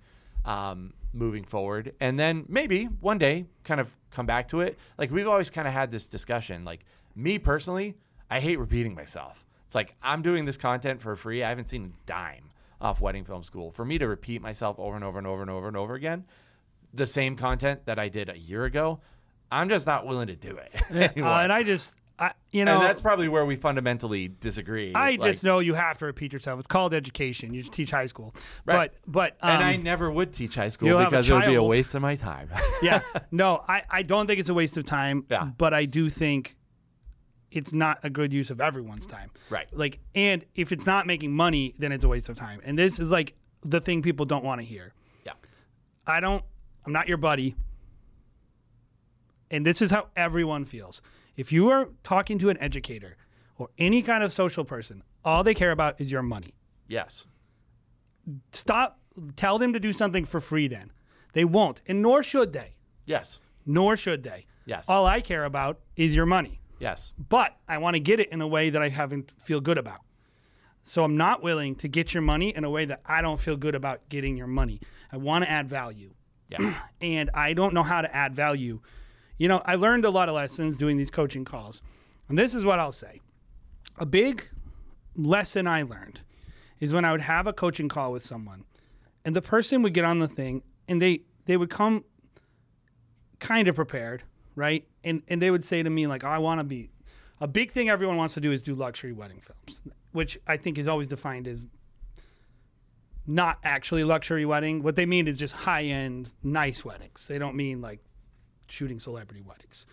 um, 0.46 0.94
moving 1.16 1.44
forward, 1.44 1.94
and 2.00 2.20
then 2.20 2.46
maybe 2.48 2.86
one 2.86 3.18
day 3.18 3.46
kind 3.64 3.80
of 3.80 3.96
come 4.12 4.26
back 4.26 4.48
to 4.50 4.62
it. 4.62 4.78
Like 4.98 5.12
we've 5.12 5.28
always 5.28 5.50
kind 5.50 5.68
of 5.68 5.74
had 5.74 5.92
this 5.92 6.08
discussion. 6.08 6.66
Like 6.66 6.86
me 7.16 7.40
personally, 7.40 7.96
I 8.30 8.40
hate 8.40 8.60
repeating 8.60 8.94
myself. 8.94 9.46
It's 9.66 9.76
like 9.76 9.96
I'm 10.04 10.22
doing 10.22 10.46
this 10.46 10.58
content 10.58 11.02
for 11.02 11.16
free. 11.16 11.44
I 11.44 11.50
haven't 11.50 11.70
seen 11.70 11.86
a 11.86 12.08
dime 12.08 12.52
off 12.82 13.02
Wedding 13.02 13.26
Film 13.26 13.44
School. 13.44 13.72
For 13.72 13.86
me 13.86 13.98
to 13.98 14.08
repeat 14.08 14.42
myself 14.42 14.80
over 14.80 14.96
and 14.96 15.04
over 15.04 15.18
and 15.18 15.28
over 15.28 15.42
and 15.42 15.50
over 15.50 15.68
and 15.68 15.78
over 15.78 15.96
again, 15.96 16.26
the 16.94 17.08
same 17.08 17.36
content 17.36 17.86
that 17.86 18.00
I 18.00 18.10
did 18.10 18.30
a 18.30 18.38
year 18.38 18.66
ago, 18.66 19.00
I'm 19.52 19.70
just 19.70 19.86
not 19.86 20.06
willing 20.06 20.28
to 20.28 20.36
do 20.36 20.58
it. 20.58 20.74
Uh, 21.22 21.40
and 21.40 21.52
I 21.52 21.64
just, 21.64 21.96
I, 22.18 22.32
you 22.52 22.64
know, 22.64 22.76
and 22.76 22.84
that's 22.84 23.02
probably 23.02 23.28
where 23.28 23.46
we 23.46 23.58
fundamentally 23.58 24.30
disagree. 24.40 24.94
I 24.94 25.12
Like- 25.12 25.22
just 25.24 25.44
know 25.44 25.60
you 25.60 25.74
have 25.74 25.98
to 25.98 26.06
repeat 26.06 26.32
yourself. 26.32 26.60
It's 26.60 26.68
called 26.68 26.94
education. 26.94 27.54
You 27.54 27.62
just 27.62 27.74
teach 27.74 27.92
high 27.92 28.06
school, 28.06 28.34
Right. 28.66 28.92
but 29.06 29.12
but 29.12 29.38
um, 29.42 29.52
and 29.56 29.64
I 29.64 29.76
never 29.76 30.10
would 30.10 30.32
teach 30.32 30.56
high 30.56 30.70
school 30.70 30.88
you'll 30.88 30.98
have 31.00 31.08
a 31.08 31.12
because 31.12 31.30
it 31.30 31.34
would 31.34 31.46
be 31.46 31.56
a 31.56 31.64
waste 31.64 31.94
of 31.94 32.02
my 32.02 32.16
time. 32.16 32.50
yeah, 32.82 33.02
no, 33.32 33.64
I 33.68 33.84
I 33.90 34.02
don't 34.04 34.28
think 34.28 34.40
it's 34.40 34.48
a 34.50 34.54
waste 34.54 34.78
of 34.78 34.86
time. 34.86 35.26
Yeah. 35.30 35.50
but 35.58 35.74
I 35.74 35.84
do 35.86 36.10
think 36.10 36.56
it's 37.52 37.74
not 37.74 38.00
a 38.04 38.10
good 38.10 38.32
use 38.32 38.50
of 38.50 38.60
everyone's 38.62 39.06
time. 39.06 39.30
Right. 39.50 39.68
Like, 39.72 40.00
and 40.14 40.44
if 40.56 40.72
it's 40.72 40.86
not 40.86 41.08
making 41.08 41.32
money, 41.34 41.74
then 41.78 41.92
it's 41.92 42.04
a 42.04 42.08
waste 42.08 42.28
of 42.30 42.36
time. 42.38 42.60
And 42.66 42.78
this 42.78 43.00
is 43.00 43.12
like 43.12 43.34
the 43.64 43.80
thing 43.82 44.02
people 44.02 44.26
don't 44.26 44.44
want 44.44 44.62
to 44.62 44.66
hear. 44.68 44.94
yeah. 45.26 45.34
I 46.08 46.20
don't. 46.22 46.44
I'm 46.86 46.94
not 46.94 47.08
your 47.10 47.18
buddy. 47.18 47.56
And 49.52 49.66
this 49.66 49.82
is 49.82 49.92
how 49.92 50.08
everyone 50.16 50.66
feels. 50.66 51.02
If 51.36 51.52
you 51.52 51.70
are 51.70 51.90
talking 52.04 52.40
to 52.40 52.50
an 52.50 52.58
educator 52.62 53.18
or 53.58 53.70
any 53.78 54.02
kind 54.02 54.24
of 54.24 54.32
social 54.32 54.64
person, 54.66 55.04
all 55.24 55.44
they 55.44 55.54
care 55.54 55.72
about 55.72 56.00
is 56.00 56.12
your 56.12 56.22
money. 56.22 56.54
Yes. 56.88 57.26
Stop. 58.52 59.00
Tell 59.36 59.58
them 59.58 59.74
to 59.74 59.80
do 59.80 59.94
something 59.94 60.26
for 60.26 60.40
free. 60.42 60.68
Then 60.68 60.92
they 61.34 61.46
won't, 61.46 61.82
and 61.88 62.02
nor 62.02 62.22
should 62.24 62.54
they. 62.54 62.76
Yes. 63.06 63.40
Nor 63.66 63.96
should 63.96 64.24
they. 64.24 64.46
Yes. 64.66 64.90
All 64.90 65.06
I 65.06 65.22
care 65.22 65.46
about 65.46 65.80
is 65.96 66.16
your 66.16 66.26
money, 66.26 66.60
Yes. 66.80 67.14
but 67.18 67.56
I 67.68 67.78
want 67.78 67.96
to 67.96 68.00
get 68.00 68.20
it 68.20 68.30
in 68.32 68.42
a 68.42 68.48
way 68.48 68.70
that 68.72 68.82
I 68.82 68.90
haven't 68.90 69.32
feel 69.44 69.62
good 69.62 69.78
about. 69.78 70.00
So 70.82 71.04
I'm 71.04 71.18
not 71.18 71.42
willing 71.44 71.76
to 71.76 71.88
get 71.88 72.14
your 72.14 72.22
money 72.22 72.54
in 72.56 72.64
a 72.64 72.70
way 72.70 72.86
that 72.86 73.02
I 73.06 73.22
don't 73.22 73.40
feel 73.40 73.58
good 73.58 73.74
about 73.76 74.08
getting 74.10 74.36
your 74.38 74.48
money. 74.48 74.82
I 75.12 75.18
want 75.18 75.44
to 75.44 75.50
add 75.50 75.68
value. 75.70 76.14
Yeah. 76.50 76.74
and 77.02 77.30
I 77.34 77.54
don't 77.54 77.74
know 77.74 77.84
how 77.84 78.02
to 78.02 78.14
add 78.16 78.36
value. 78.36 78.82
You 79.38 79.48
know, 79.48 79.62
I 79.66 79.76
learned 79.76 80.06
a 80.06 80.10
lot 80.10 80.30
of 80.30 80.36
lessons 80.36 80.78
doing 80.78 80.98
these 80.98 81.10
coaching 81.10 81.46
calls. 81.46 81.82
And 82.30 82.38
this 82.38 82.56
is 82.56 82.66
what 82.66 82.80
I'll 82.80 82.92
say. 82.92 83.22
A 83.98 84.06
big 84.06 84.44
lesson 85.16 85.68
I 85.68 85.84
learned 85.84 86.22
is 86.80 86.94
when 86.94 87.06
I 87.06 87.12
would 87.12 87.22
have 87.22 87.48
a 87.48 87.54
coaching 87.54 87.88
call 87.88 88.12
with 88.12 88.24
someone 88.24 88.66
and 89.24 89.36
the 89.36 89.42
person 89.42 89.82
would 89.82 89.94
get 89.94 90.06
on 90.06 90.20
the 90.20 90.28
thing 90.28 90.62
and 90.88 91.02
they 91.02 91.22
they 91.46 91.58
would 91.58 91.70
come 91.70 92.04
kind 93.40 93.68
of 93.68 93.76
prepared, 93.76 94.24
right? 94.56 94.86
And 95.04 95.24
and 95.28 95.42
they 95.42 95.52
would 95.52 95.64
say 95.64 95.84
to 95.84 95.90
me 95.90 96.08
like, 96.08 96.24
oh, 96.24 96.30
"I 96.30 96.38
want 96.38 96.60
to 96.60 96.64
be 96.64 96.90
a 97.42 97.48
big 97.48 97.72
thing 97.72 97.90
everyone 97.90 98.18
wants 98.18 98.34
to 98.36 98.42
do 98.42 98.52
is 98.52 98.62
do 98.62 98.74
luxury 98.74 99.12
wedding 99.12 99.42
films, 99.42 99.82
which 100.12 100.38
I 100.48 100.58
think 100.58 100.78
is 100.78 100.88
always 100.88 101.08
defined 101.08 101.48
as 101.48 101.66
not 103.28 103.58
actually 103.64 104.04
luxury 104.04 104.46
wedding. 104.46 104.84
What 104.84 104.96
they 104.96 105.06
mean 105.06 105.28
is 105.28 105.38
just 105.38 105.54
high 105.54 105.84
end, 105.84 106.34
nice 106.44 106.86
weddings. 106.86 107.28
They 107.28 107.38
don't 107.38 107.56
mean 107.56 107.82
like 107.82 108.00
shooting 108.68 109.00
celebrity 109.00 109.42
weddings. 109.42 109.86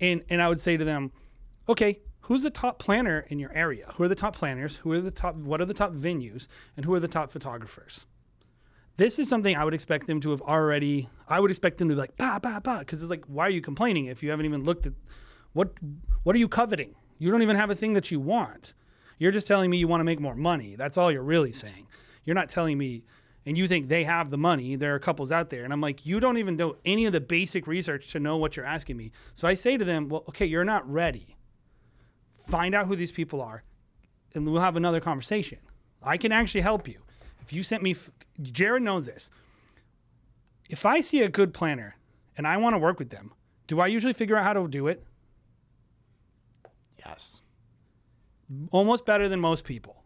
And 0.00 0.22
and 0.28 0.42
I 0.42 0.48
would 0.48 0.60
say 0.60 0.76
to 0.76 0.84
them, 0.84 1.12
okay, 1.68 2.00
who's 2.22 2.42
the 2.42 2.50
top 2.50 2.78
planner 2.78 3.26
in 3.28 3.38
your 3.38 3.52
area? 3.52 3.92
Who 3.94 4.04
are 4.04 4.08
the 4.08 4.14
top 4.14 4.36
planners? 4.36 4.76
Who 4.76 4.92
are 4.92 5.00
the 5.00 5.10
top? 5.10 5.36
What 5.36 5.60
are 5.60 5.66
the 5.66 5.74
top 5.74 5.92
venues? 5.92 6.46
And 6.76 6.84
who 6.84 6.94
are 6.94 7.00
the 7.00 7.08
top 7.08 7.30
photographers? 7.30 8.06
This 8.96 9.18
is 9.18 9.28
something 9.28 9.56
I 9.56 9.64
would 9.64 9.74
expect 9.74 10.06
them 10.06 10.20
to 10.20 10.30
have 10.30 10.42
already. 10.42 11.08
I 11.28 11.40
would 11.40 11.50
expect 11.50 11.78
them 11.78 11.88
to 11.88 11.94
be 11.94 12.00
like, 12.00 12.16
bah, 12.16 12.38
bah, 12.40 12.60
bah, 12.60 12.78
because 12.80 13.02
it's 13.02 13.10
like, 13.10 13.24
why 13.26 13.46
are 13.46 13.50
you 13.50 13.60
complaining 13.60 14.06
if 14.06 14.22
you 14.22 14.30
haven't 14.30 14.46
even 14.46 14.64
looked 14.64 14.86
at 14.86 14.92
what? 15.52 15.72
What 16.22 16.36
are 16.36 16.38
you 16.38 16.48
coveting? 16.48 16.94
You 17.18 17.30
don't 17.30 17.42
even 17.42 17.56
have 17.56 17.70
a 17.70 17.74
thing 17.74 17.94
that 17.94 18.10
you 18.10 18.20
want. 18.20 18.74
You're 19.18 19.32
just 19.32 19.46
telling 19.46 19.70
me 19.70 19.78
you 19.78 19.88
want 19.88 20.00
to 20.00 20.04
make 20.04 20.20
more 20.20 20.34
money. 20.34 20.76
That's 20.76 20.96
all 20.96 21.10
you're 21.10 21.22
really 21.22 21.52
saying. 21.52 21.86
You're 22.24 22.34
not 22.34 22.48
telling 22.48 22.78
me, 22.78 23.04
and 23.46 23.58
you 23.58 23.68
think 23.68 23.88
they 23.88 24.04
have 24.04 24.30
the 24.30 24.38
money. 24.38 24.76
There 24.76 24.94
are 24.94 24.98
couples 24.98 25.30
out 25.30 25.50
there, 25.50 25.64
and 25.64 25.72
I'm 25.72 25.80
like, 25.80 26.06
you 26.06 26.20
don't 26.20 26.38
even 26.38 26.56
do 26.56 26.76
any 26.84 27.04
of 27.06 27.12
the 27.12 27.20
basic 27.20 27.66
research 27.66 28.10
to 28.12 28.20
know 28.20 28.36
what 28.36 28.56
you're 28.56 28.64
asking 28.66 28.96
me. 28.96 29.12
So 29.34 29.46
I 29.46 29.54
say 29.54 29.76
to 29.76 29.84
them, 29.84 30.08
well, 30.08 30.24
okay, 30.28 30.46
you're 30.46 30.64
not 30.64 30.90
ready. 30.90 31.36
Find 32.48 32.74
out 32.74 32.86
who 32.86 32.96
these 32.96 33.12
people 33.12 33.40
are, 33.42 33.62
and 34.34 34.46
we'll 34.46 34.62
have 34.62 34.76
another 34.76 35.00
conversation. 35.00 35.58
I 36.02 36.16
can 36.16 36.32
actually 36.32 36.60
help 36.62 36.86
you. 36.88 37.00
If 37.40 37.52
you 37.52 37.62
sent 37.62 37.82
me, 37.82 37.92
f- 37.92 38.10
Jared 38.42 38.82
knows 38.82 39.06
this. 39.06 39.30
If 40.68 40.86
I 40.86 41.00
see 41.00 41.22
a 41.22 41.28
good 41.28 41.52
planner 41.52 41.96
and 42.36 42.46
I 42.46 42.56
want 42.56 42.74
to 42.74 42.78
work 42.78 42.98
with 42.98 43.10
them, 43.10 43.32
do 43.66 43.80
I 43.80 43.86
usually 43.86 44.12
figure 44.12 44.36
out 44.36 44.44
how 44.44 44.54
to 44.54 44.68
do 44.68 44.88
it? 44.88 45.04
Yes. 46.98 47.42
almost 48.70 49.04
better 49.04 49.28
than 49.28 49.40
most 49.40 49.64
people. 49.64 50.03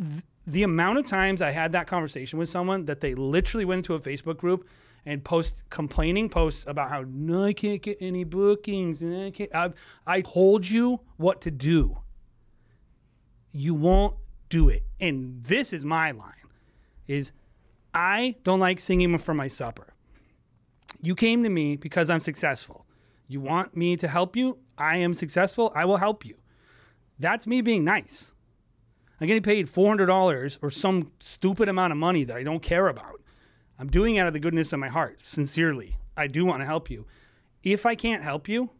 Th- 0.00 0.22
The 0.46 0.62
amount 0.62 0.98
of 0.98 1.06
times 1.06 1.42
I 1.42 1.50
had 1.50 1.72
that 1.72 1.86
conversation 1.86 2.38
with 2.38 2.48
someone 2.48 2.86
that 2.86 3.00
they 3.00 3.14
literally 3.14 3.64
went 3.64 3.80
into 3.80 3.94
a 3.94 4.00
Facebook 4.00 4.38
group 4.38 4.66
and 5.06 5.22
post 5.24 5.62
complaining 5.70 6.28
posts 6.28 6.64
about 6.66 6.90
how 6.90 7.04
no, 7.06 7.44
I 7.44 7.52
can't 7.52 7.80
get 7.80 7.98
any 8.00 8.24
bookings 8.24 9.02
and 9.02 9.22
I 9.22 9.30
can't. 9.30 9.54
I've, 9.54 9.74
I 10.06 10.20
told 10.22 10.68
you 10.68 11.00
what 11.16 11.40
to 11.42 11.50
do. 11.50 11.98
You 13.52 13.74
won't 13.74 14.16
do 14.48 14.68
it, 14.68 14.84
and 15.00 15.42
this 15.44 15.72
is 15.72 15.84
my 15.84 16.10
line: 16.10 16.34
is 17.06 17.32
I 17.94 18.36
don't 18.44 18.60
like 18.60 18.78
singing 18.78 19.16
for 19.18 19.34
my 19.34 19.48
supper. 19.48 19.94
You 21.02 21.14
came 21.14 21.42
to 21.44 21.48
me 21.48 21.76
because 21.76 22.10
I'm 22.10 22.20
successful. 22.20 22.86
You 23.26 23.40
want 23.40 23.76
me 23.76 23.96
to 23.96 24.08
help 24.08 24.36
you? 24.36 24.58
I 24.76 24.96
am 24.98 25.14
successful. 25.14 25.72
I 25.74 25.84
will 25.84 25.96
help 25.96 26.24
you. 26.24 26.36
That's 27.18 27.46
me 27.46 27.60
being 27.60 27.84
nice. 27.84 28.32
I'm 29.20 29.26
getting 29.26 29.42
paid 29.42 29.66
$400 29.66 30.58
or 30.62 30.70
some 30.70 31.12
stupid 31.20 31.68
amount 31.68 31.92
of 31.92 31.98
money 31.98 32.24
that 32.24 32.36
I 32.36 32.42
don't 32.42 32.62
care 32.62 32.88
about. 32.88 33.20
I'm 33.78 33.88
doing 33.88 34.16
it 34.16 34.20
out 34.20 34.26
of 34.26 34.32
the 34.32 34.40
goodness 34.40 34.72
of 34.72 34.78
my 34.78 34.88
heart, 34.88 35.22
sincerely. 35.22 35.96
I 36.16 36.26
do 36.26 36.44
want 36.44 36.60
to 36.62 36.66
help 36.66 36.90
you. 36.90 37.06
If 37.62 37.84
I 37.86 37.94
can't 37.94 38.22
help 38.22 38.48
you, 38.48 38.70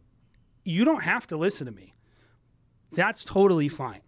you 0.63 0.85
don't 0.85 1.03
have 1.03 1.27
to 1.27 1.37
listen 1.37 1.65
to 1.65 1.71
me. 1.71 1.93
That's 2.91 3.23
totally 3.23 3.67
fine. 3.67 4.01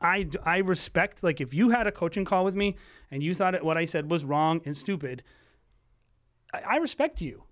I, 0.00 0.28
I 0.42 0.58
respect, 0.58 1.22
like, 1.22 1.40
if 1.40 1.54
you 1.54 1.70
had 1.70 1.86
a 1.86 1.92
coaching 1.92 2.24
call 2.24 2.44
with 2.44 2.54
me 2.54 2.76
and 3.10 3.22
you 3.22 3.34
thought 3.34 3.62
what 3.64 3.78
I 3.78 3.84
said 3.84 4.10
was 4.10 4.24
wrong 4.24 4.60
and 4.64 4.76
stupid, 4.76 5.22
I, 6.52 6.60
I 6.60 6.76
respect 6.76 7.20
you 7.20 7.44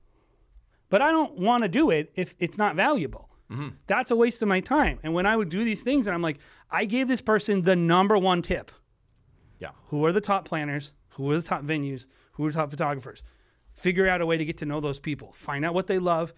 but 0.95 1.03
I 1.03 1.11
don't 1.11 1.39
want 1.41 1.65
to 1.65 1.69
do 1.69 1.91
it 1.91 2.13
if 2.15 2.37
it's 2.39 2.57
not 2.57 2.77
valuable. 2.77 3.29
Mm-hmm. 3.51 3.69
That's 3.87 4.11
a 4.11 4.17
waste 4.17 4.43
of 4.43 4.49
my 4.49 4.61
time. 4.61 4.99
And 5.03 5.15
when 5.15 5.27
I 5.27 5.37
would 5.37 5.51
do 5.51 5.65
these 5.65 5.83
things, 5.83 6.07
and 6.07 6.15
I'm 6.15 6.23
like, 6.23 6.39
I 6.71 6.85
gave 6.85 7.09
this 7.09 7.21
person 7.21 7.63
the 7.63 7.77
number 7.77 8.17
one 8.17 8.43
tip. 8.43 8.73
Yeah. 9.59 9.71
Who 9.89 10.05
are 10.05 10.13
the 10.13 10.21
top 10.21 10.47
planners? 10.47 10.93
Who 11.11 11.31
are 11.31 11.37
the 11.37 11.47
top 11.47 11.63
venues? 11.63 12.07
Who 12.33 12.47
are 12.47 12.51
the 12.51 12.59
top 12.59 12.71
photographers? 12.71 13.23
Figure 13.73 14.09
out 14.09 14.21
a 14.21 14.27
way 14.27 14.37
to 14.37 14.45
get 14.45 14.59
to 14.59 14.67
know 14.67 14.81
those 14.81 14.99
people. 14.99 15.33
Find 15.33 15.65
out 15.65 15.75
what 15.75 15.87
they 15.87 15.99
love. 15.99 16.33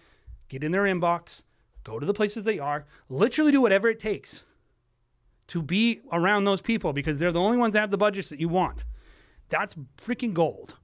Get 0.49 0.63
in 0.63 0.71
their 0.71 0.83
inbox. 0.83 1.43
Go 1.83 1.99
to 1.99 2.05
the 2.05 2.13
places 2.13 2.43
they 2.43 2.59
are. 2.59 2.85
Literally 3.09 3.51
do 3.51 3.61
whatever 3.61 3.87
it 3.89 3.99
takes 3.99 4.43
to 5.47 5.61
be 5.61 6.01
around 6.11 6.43
those 6.43 6.61
people 6.61 6.93
because 6.93 7.19
they're 7.19 7.31
the 7.31 7.39
only 7.39 7.57
ones 7.57 7.73
that 7.73 7.79
have 7.79 7.91
the 7.91 7.97
budgets 7.97 8.29
that 8.29 8.39
you 8.39 8.49
want. 8.49 8.83
That's 9.49 9.75
freaking 9.97 10.33
gold. 10.33 10.75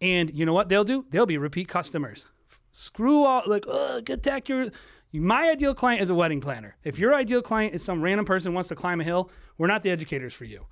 And 0.00 0.30
you 0.32 0.46
know 0.46 0.54
what 0.54 0.70
they'll 0.70 0.84
do? 0.84 1.04
They'll 1.10 1.26
be 1.26 1.36
repeat 1.36 1.68
customers. 1.68 2.26
Screw 2.70 3.24
all 3.24 3.42
like, 3.46 3.64
ugh, 3.68 4.08
attack 4.10 4.48
your. 4.48 4.70
My 5.12 5.50
ideal 5.50 5.74
client 5.74 6.02
is 6.02 6.10
a 6.10 6.14
wedding 6.14 6.40
planner. 6.40 6.76
If 6.84 6.98
your 6.98 7.14
ideal 7.14 7.42
client 7.42 7.74
is 7.74 7.82
some 7.82 8.00
random 8.00 8.24
person 8.24 8.52
who 8.52 8.54
wants 8.54 8.68
to 8.68 8.76
climb 8.76 9.00
a 9.00 9.04
hill, 9.04 9.30
we're 9.58 9.66
not 9.66 9.82
the 9.82 9.90
educators 9.90 10.32
for 10.32 10.44
you. 10.44 10.66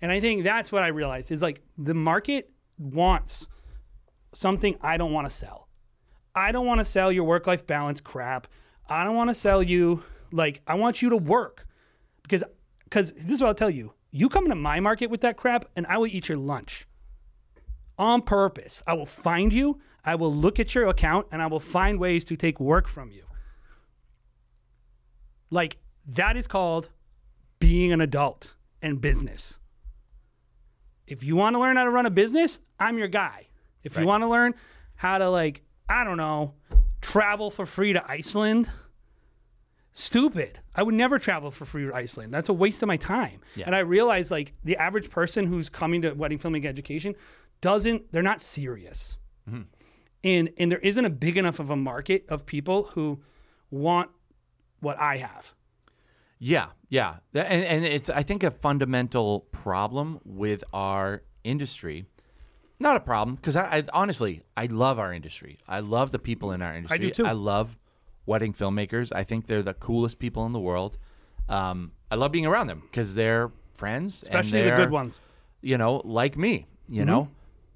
And 0.00 0.12
I 0.12 0.20
think 0.20 0.44
that's 0.44 0.70
what 0.70 0.82
I 0.82 0.88
realized 0.88 1.32
is 1.32 1.42
like 1.42 1.62
the 1.76 1.94
market 1.94 2.50
wants 2.78 3.48
something 4.34 4.76
I 4.80 4.96
don't 4.96 5.12
want 5.12 5.26
to 5.26 5.32
sell. 5.32 5.68
I 6.34 6.52
don't 6.52 6.66
want 6.66 6.80
to 6.80 6.84
sell 6.84 7.12
your 7.12 7.24
work 7.24 7.46
life 7.46 7.66
balance 7.66 8.00
crap. 8.00 8.46
I 8.88 9.04
don't 9.04 9.16
want 9.16 9.30
to 9.30 9.34
sell 9.34 9.62
you 9.62 10.02
like 10.32 10.62
I 10.66 10.74
want 10.74 11.02
you 11.02 11.10
to 11.10 11.16
work 11.16 11.66
because 12.22 12.44
because 12.84 13.12
this 13.12 13.32
is 13.32 13.40
what 13.40 13.48
I'll 13.48 13.54
tell 13.54 13.70
you. 13.70 13.94
You 14.10 14.28
come 14.28 14.44
into 14.44 14.56
my 14.56 14.80
market 14.80 15.08
with 15.08 15.22
that 15.22 15.38
crap, 15.38 15.64
and 15.74 15.86
I 15.86 15.96
will 15.96 16.06
eat 16.06 16.28
your 16.28 16.36
lunch 16.36 16.86
on 17.98 18.20
purpose. 18.20 18.82
I 18.86 18.92
will 18.92 19.06
find 19.06 19.52
you. 19.52 19.80
I 20.04 20.14
will 20.16 20.34
look 20.34 20.58
at 20.58 20.74
your 20.74 20.88
account, 20.88 21.26
and 21.30 21.40
I 21.40 21.46
will 21.46 21.60
find 21.60 21.98
ways 21.98 22.24
to 22.24 22.36
take 22.36 22.58
work 22.58 22.88
from 22.88 23.10
you. 23.10 23.24
Like 25.50 25.76
that 26.06 26.36
is 26.36 26.46
called 26.46 26.88
being 27.58 27.92
an 27.92 28.00
adult 28.00 28.54
and 28.80 29.00
business. 29.00 29.58
If 31.06 31.22
you 31.22 31.36
want 31.36 31.54
to 31.54 31.60
learn 31.60 31.76
how 31.76 31.84
to 31.84 31.90
run 31.90 32.06
a 32.06 32.10
business, 32.10 32.60
I'm 32.80 32.98
your 32.98 33.08
guy. 33.08 33.48
If 33.84 33.96
you 33.96 34.06
want 34.06 34.22
to 34.22 34.28
learn 34.28 34.54
how 34.94 35.18
to 35.18 35.28
like, 35.28 35.62
I 35.88 36.04
don't 36.04 36.16
know, 36.16 36.54
travel 37.00 37.50
for 37.50 37.66
free 37.66 37.92
to 37.92 38.10
Iceland, 38.10 38.70
stupid. 39.92 40.60
I 40.74 40.82
would 40.82 40.94
never 40.94 41.18
travel 41.18 41.50
for 41.50 41.64
free 41.64 41.86
to 41.86 41.94
Iceland. 41.94 42.32
That's 42.32 42.48
a 42.48 42.52
waste 42.52 42.82
of 42.82 42.86
my 42.86 42.96
time. 42.96 43.40
Yeah. 43.56 43.66
And 43.66 43.74
I 43.74 43.80
realize 43.80 44.30
like 44.30 44.54
the 44.64 44.76
average 44.76 45.10
person 45.10 45.46
who's 45.46 45.68
coming 45.68 46.02
to 46.02 46.12
wedding 46.12 46.38
filming 46.38 46.66
education 46.66 47.14
doesn't 47.60 48.10
they're 48.12 48.22
not 48.22 48.40
serious. 48.40 49.18
Mm-hmm. 49.48 49.62
And 50.24 50.52
and 50.56 50.70
there 50.70 50.78
isn't 50.78 51.04
a 51.04 51.10
big 51.10 51.36
enough 51.36 51.58
of 51.58 51.70
a 51.70 51.76
market 51.76 52.24
of 52.28 52.46
people 52.46 52.84
who 52.94 53.20
want 53.70 54.10
what 54.80 54.98
I 54.98 55.16
have. 55.16 55.54
Yeah, 56.38 56.70
yeah, 56.88 57.16
and, 57.34 57.64
and 57.64 57.84
it's 57.84 58.10
I 58.10 58.22
think 58.22 58.42
a 58.42 58.50
fundamental 58.50 59.40
problem 59.52 60.20
with 60.24 60.64
our 60.72 61.22
industry. 61.44 62.06
Not 62.80 62.96
a 62.96 63.00
problem 63.00 63.36
because 63.36 63.54
I, 63.54 63.78
I 63.78 63.84
honestly 63.92 64.42
I 64.56 64.66
love 64.66 64.98
our 64.98 65.12
industry. 65.12 65.58
I 65.68 65.80
love 65.80 66.10
the 66.10 66.18
people 66.18 66.50
in 66.50 66.62
our 66.62 66.74
industry. 66.74 66.98
I 66.98 67.00
do 67.00 67.10
too. 67.10 67.26
I 67.26 67.32
love 67.32 67.78
wedding 68.26 68.52
filmmakers. 68.52 69.12
I 69.14 69.22
think 69.24 69.46
they're 69.46 69.62
the 69.62 69.74
coolest 69.74 70.18
people 70.18 70.44
in 70.46 70.52
the 70.52 70.60
world. 70.60 70.98
Um, 71.48 71.92
I 72.10 72.16
love 72.16 72.32
being 72.32 72.46
around 72.46 72.66
them 72.66 72.82
because 72.82 73.14
they're 73.14 73.50
friends, 73.74 74.22
Especially 74.22 74.62
the 74.62 74.66
they're, 74.66 74.76
good 74.76 74.90
ones. 74.90 75.20
you 75.60 75.78
know, 75.78 76.02
like 76.04 76.36
me, 76.36 76.66
you 76.88 77.04
know. 77.04 77.28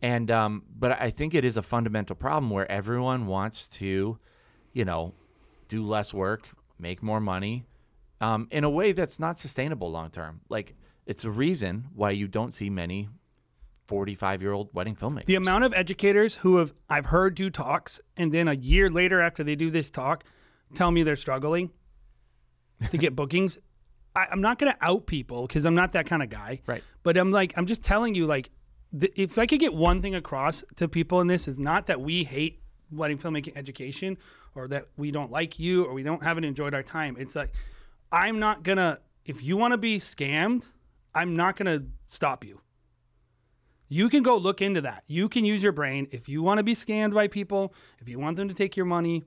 And 0.07 0.31
um, 0.31 0.63
but 0.79 0.93
I 1.01 1.11
think 1.11 1.35
it 1.35 1.45
is 1.45 1.57
a 1.57 1.63
fundamental 1.63 2.15
problem 2.15 2.49
where 2.49 2.71
everyone 2.71 3.27
wants 3.27 3.67
to, 3.81 4.17
you 4.73 4.85
know, 4.85 5.15
do 5.67 5.85
less 5.85 6.15
work, 6.15 6.49
make 6.79 7.03
more 7.03 7.21
money, 7.21 7.67
um, 8.21 8.47
in 8.53 8.63
a 8.63 8.71
way 8.71 8.93
that's 8.93 9.19
not 9.19 9.41
sustainable 9.41 9.91
long 9.91 10.11
term. 10.11 10.43
Like 10.49 10.77
it's 11.07 11.25
a 11.25 11.31
reason 11.31 11.87
why 11.93 12.13
you 12.13 12.29
don't 12.29 12.55
see 12.55 12.71
many 12.71 13.09
forty-five-year-old 13.89 14.73
wedding 14.73 14.95
filmmakers. 14.95 15.25
The 15.25 15.35
amount 15.35 15.65
of 15.65 15.75
educators 15.75 16.37
who 16.37 16.59
have 16.59 16.73
I've 16.89 17.07
heard 17.07 17.35
do 17.35 17.51
talks 17.51 18.01
and 18.17 18.33
then 18.33 18.47
a 18.47 18.55
year 18.55 18.89
later 18.89 19.21
after 19.21 19.43
they 19.43 19.57
do 19.57 19.71
this 19.71 19.91
talk 19.91 20.23
tell 20.73 20.93
me 20.93 21.03
they're 21.03 21.17
struggling 21.17 21.71
to 22.93 22.97
get 22.97 23.17
bookings. 23.21 23.59
I, 24.15 24.29
I'm 24.31 24.41
not 24.41 24.61
going 24.61 24.73
to 24.73 24.79
out 24.81 25.07
people 25.07 25.49
because 25.49 25.67
I'm 25.67 25.75
not 25.75 25.93
that 25.95 26.07
kind 26.07 26.23
of 26.23 26.31
guy. 26.31 26.61
Right. 26.65 26.85
But 27.03 27.17
I'm 27.17 27.33
like, 27.33 27.55
I'm 27.57 27.67
just 27.67 27.83
telling 27.83 28.15
you, 28.15 28.27
like, 28.27 28.51
th- 28.99 29.13
if 29.17 29.39
I 29.39 29.47
could 29.47 29.61
get 29.61 29.75
one 29.75 30.01
thing 30.03 30.15
across 30.15 30.65
to 30.77 30.89
people 30.89 31.21
in 31.21 31.27
this 31.27 31.49
is 31.49 31.59
not 31.59 31.87
that 31.87 32.01
we 32.01 32.25
hate 32.25 32.61
wedding 32.91 33.19
filmmaking 33.19 33.57
education 33.57 34.17
or 34.55 34.69
that 34.69 34.87
we 34.97 35.11
don't 35.11 35.31
like 35.31 35.59
you 35.59 35.85
or 35.85 35.93
we 35.93 36.03
don't 36.03 36.23
haven't 36.23 36.45
enjoyed 36.45 36.75
our 36.75 36.83
time. 36.83 37.17
It's 37.19 37.35
like 37.35 37.51
I'm 38.13 38.39
not 38.39 38.63
gonna 38.63 39.01
if 39.25 39.43
you 39.43 39.57
want 39.57 39.73
to 39.73 39.79
be 39.79 39.99
scammed, 39.99 40.69
I'm 41.15 41.37
not 41.37 41.57
gonna 41.57 41.85
stop 42.09 42.45
you. 42.45 42.61
You 43.89 44.09
can 44.09 44.23
go 44.23 44.37
look 44.37 44.61
into 44.61 44.81
that. 44.81 45.05
You 45.07 45.29
can 45.29 45.45
use 45.45 45.63
your 45.63 45.73
brain 45.73 46.09
if 46.11 46.29
you 46.29 46.43
want 46.43 46.59
to 46.59 46.65
be 46.65 46.75
scammed 46.75 47.15
by 47.15 47.29
people, 47.29 47.73
if 48.01 48.09
you 48.09 48.19
want 48.19 48.37
them 48.37 48.49
to 48.49 48.55
take 48.55 48.77
your 48.77 48.87
money, 48.87 49.25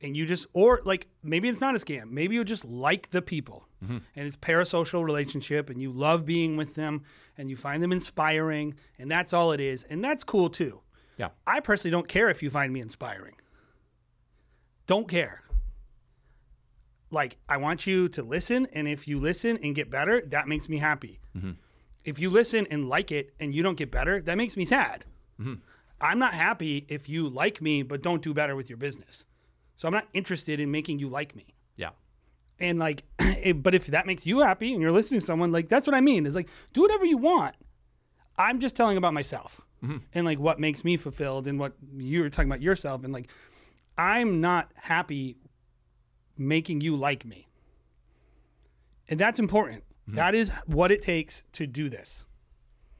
and 0.00 0.16
you 0.16 0.26
just 0.26 0.46
or 0.52 0.80
like 0.84 1.06
maybe 1.22 1.48
it's 1.48 1.60
not 1.60 1.74
a 1.74 1.78
scam. 1.78 2.10
Maybe 2.10 2.34
you 2.34 2.44
just 2.44 2.64
like 2.64 3.10
the 3.10 3.22
people. 3.22 3.66
Mm-hmm. 3.86 3.98
And 4.16 4.26
it's 4.26 4.36
parasocial 4.36 5.04
relationship 5.04 5.70
and 5.70 5.80
you 5.80 5.90
love 5.90 6.24
being 6.24 6.56
with 6.56 6.74
them 6.74 7.04
and 7.38 7.48
you 7.48 7.56
find 7.56 7.82
them 7.82 7.92
inspiring 7.92 8.74
and 8.98 9.10
that's 9.10 9.32
all 9.32 9.52
it 9.52 9.60
is. 9.60 9.84
And 9.84 10.04
that's 10.04 10.24
cool 10.24 10.50
too. 10.50 10.80
Yeah. 11.16 11.30
I 11.46 11.60
personally 11.60 11.92
don't 11.92 12.08
care 12.08 12.28
if 12.28 12.42
you 12.42 12.50
find 12.50 12.72
me 12.72 12.80
inspiring. 12.80 13.36
Don't 14.86 15.08
care. 15.08 15.42
Like, 17.10 17.36
I 17.48 17.56
want 17.56 17.86
you 17.86 18.08
to 18.10 18.22
listen, 18.22 18.66
and 18.72 18.88
if 18.88 19.06
you 19.06 19.18
listen 19.18 19.58
and 19.62 19.76
get 19.76 19.90
better, 19.90 20.20
that 20.26 20.48
makes 20.48 20.68
me 20.68 20.78
happy. 20.78 21.20
Mm-hmm. 21.36 21.52
If 22.04 22.18
you 22.18 22.30
listen 22.30 22.66
and 22.70 22.88
like 22.88 23.12
it 23.12 23.32
and 23.38 23.54
you 23.54 23.62
don't 23.62 23.78
get 23.78 23.90
better, 23.90 24.20
that 24.20 24.36
makes 24.36 24.56
me 24.56 24.64
sad. 24.64 25.04
Mm-hmm. 25.40 25.54
I'm 26.00 26.18
not 26.18 26.34
happy 26.34 26.84
if 26.88 27.08
you 27.08 27.28
like 27.28 27.62
me 27.62 27.82
but 27.82 28.02
don't 28.02 28.22
do 28.22 28.34
better 28.34 28.54
with 28.54 28.68
your 28.68 28.76
business. 28.76 29.24
So 29.76 29.88
I'm 29.88 29.94
not 29.94 30.08
interested 30.12 30.60
in 30.60 30.70
making 30.70 30.98
you 30.98 31.08
like 31.08 31.34
me. 31.34 31.54
Yeah. 31.76 31.90
And 32.58 32.78
like, 32.78 33.04
it- 33.18 33.62
but 33.62 33.74
if 33.74 33.86
that 33.86 34.06
makes 34.06 34.26
you 34.26 34.40
happy 34.40 34.72
and 34.72 34.80
you're 34.82 34.92
listening 34.92 35.20
to 35.20 35.26
someone, 35.26 35.52
like 35.52 35.68
that's 35.68 35.86
what 35.86 35.94
I 35.94 36.00
mean. 36.00 36.26
Is 36.26 36.34
like, 36.34 36.48
do 36.72 36.82
whatever 36.82 37.04
you 37.04 37.18
want. 37.18 37.54
I'm 38.38 38.60
just 38.60 38.76
telling 38.76 38.96
about 38.96 39.14
myself 39.14 39.62
mm-hmm. 39.82 39.98
and 40.14 40.26
like 40.26 40.38
what 40.38 40.60
makes 40.60 40.84
me 40.84 40.96
fulfilled 40.96 41.46
and 41.46 41.58
what 41.58 41.72
you 41.96 42.22
were 42.22 42.30
talking 42.30 42.50
about 42.50 42.62
yourself 42.62 43.04
and 43.04 43.12
like, 43.12 43.30
I'm 43.96 44.40
not 44.40 44.70
happy 44.74 45.36
making 46.36 46.80
you 46.80 46.96
like 46.96 47.24
me. 47.24 47.48
And 49.08 49.18
that's 49.18 49.38
important. 49.38 49.84
Mm-hmm. 50.08 50.16
That 50.16 50.34
is 50.34 50.50
what 50.66 50.90
it 50.90 51.00
takes 51.00 51.44
to 51.52 51.66
do 51.66 51.88
this. 51.88 52.24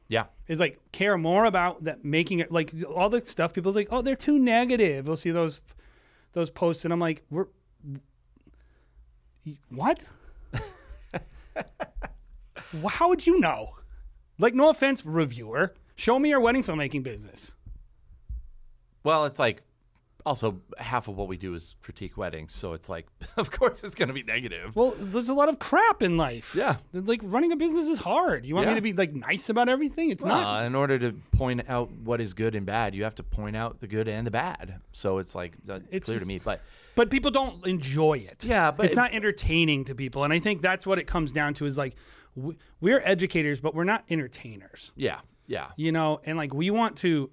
Yeah. 0.09 0.27
Is 0.47 0.61
like 0.61 0.81
care 0.93 1.19
more 1.19 1.45
about 1.45 1.85
that 1.85 2.05
making 2.05 2.39
it 2.39 2.53
like 2.53 2.73
all 2.89 3.11
the 3.11 3.21
stuff 3.21 3.53
people's 3.53 3.77
like, 3.77 3.89
oh, 3.91 4.03
they're 4.03 4.17
too 4.17 4.39
negative. 4.39 5.07
We'll 5.07 5.17
see 5.17 5.33
those 5.33 5.61
those 6.33 6.51
posts 6.51 6.85
and 6.85 6.93
I'm 6.93 7.01
like, 7.01 7.25
we're 7.31 7.47
what? 9.71 10.09
How 12.88 13.09
would 13.09 13.26
you 13.26 13.41
know? 13.41 13.76
Like, 14.38 14.55
no 14.55 14.69
offense, 14.69 15.05
reviewer. 15.07 15.75
Show 15.95 16.19
me 16.19 16.29
your 16.29 16.41
wedding 16.41 16.62
filmmaking 16.62 17.03
business. 17.03 17.53
Well, 19.03 19.25
it's 19.25 19.38
like 19.38 19.62
also 20.26 20.61
half 20.76 21.06
of 21.06 21.16
what 21.16 21.28
we 21.28 21.37
do 21.37 21.54
is 21.54 21.76
critique 21.83 22.16
weddings, 22.18 22.54
so 22.54 22.73
it's 22.73 22.88
like 22.88 23.06
of 23.37 23.50
course 23.50 23.83
it's 23.85 23.95
going 23.95 24.09
to 24.09 24.14
be 24.14 24.25
negative. 24.25 24.75
Well, 24.75 24.95
there's 24.99 25.28
a 25.28 25.35
lot 25.35 25.49
of 25.49 25.59
crap 25.59 26.02
in 26.02 26.16
life. 26.16 26.54
Yeah. 26.54 26.76
Like 26.92 27.21
running 27.23 27.52
a 27.52 27.56
business 27.56 27.88
is 27.88 27.99
hard. 27.99 28.45
You 28.45 28.56
want 28.56 28.68
me 28.68 28.75
to 28.75 28.80
be 28.80 28.92
like 28.92 29.14
nice 29.14 29.49
about 29.49 29.68
everything? 29.68 30.11
It's 30.11 30.25
not. 30.25 30.62
Uh, 30.62 30.66
in 30.66 30.75
order 30.75 30.99
to 30.99 31.12
point 31.33 31.62
out 31.68 31.90
what 31.92 32.21
is 32.21 32.35
good 32.35 32.54
and 32.56 32.66
bad, 32.66 32.95
you 32.95 33.04
have 33.04 33.14
to 33.14 33.23
point 33.23 33.56
out 33.56 33.80
the 33.80 33.87
good 33.87 34.09
and 34.09 34.26
the 34.26 34.30
bad. 34.33 34.80
So 34.92 35.18
it's 35.18 35.35
like 35.35 35.54
uh, 35.68 35.78
it's, 35.90 36.06
clear 36.06 36.18
to 36.18 36.26
me, 36.26 36.40
but 36.42 36.61
But 36.97 37.09
people 37.09 37.30
don't 37.30 37.64
enjoy 37.66 38.18
it. 38.18 38.45
Yeah, 38.45 38.73
but 38.73 38.87
it's 38.87 38.95
it- 38.95 38.97
not 38.97 39.14
entertaining 39.14 39.85
to 39.85 39.95
people, 39.95 40.25
and 40.25 40.33
I 40.33 40.40
think 40.40 40.61
that's 40.61 40.87
what 40.87 40.99
it 40.99 41.06
comes 41.06 41.30
down 41.30 41.54
to. 41.54 41.66
Is 41.66 41.78
like 41.78 41.95
we're 42.80 43.00
educators, 43.04 43.61
but 43.61 43.75
we're 43.75 43.85
not 43.85 44.04
entertainers. 44.11 44.92
yeah, 44.97 45.21
yeah, 45.47 45.68
you 45.76 45.92
know 45.92 46.21
and 46.25 46.37
like 46.37 46.52
we 46.52 46.71
want 46.71 46.97
to 46.97 47.30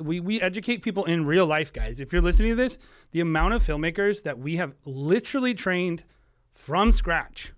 we, 0.00 0.20
we 0.20 0.40
educate 0.40 0.82
people 0.82 1.04
in 1.04 1.26
real 1.26 1.46
life 1.46 1.72
guys. 1.72 2.00
If 2.00 2.12
you're 2.12 2.22
listening 2.22 2.50
to 2.50 2.56
this 2.56 2.78
the 3.12 3.20
amount 3.20 3.54
of 3.54 3.62
filmmakers 3.62 4.22
that 4.22 4.38
we 4.38 4.56
have 4.56 4.74
literally 4.84 5.54
trained 5.54 6.04
from 6.52 6.92
scratch 6.92 7.52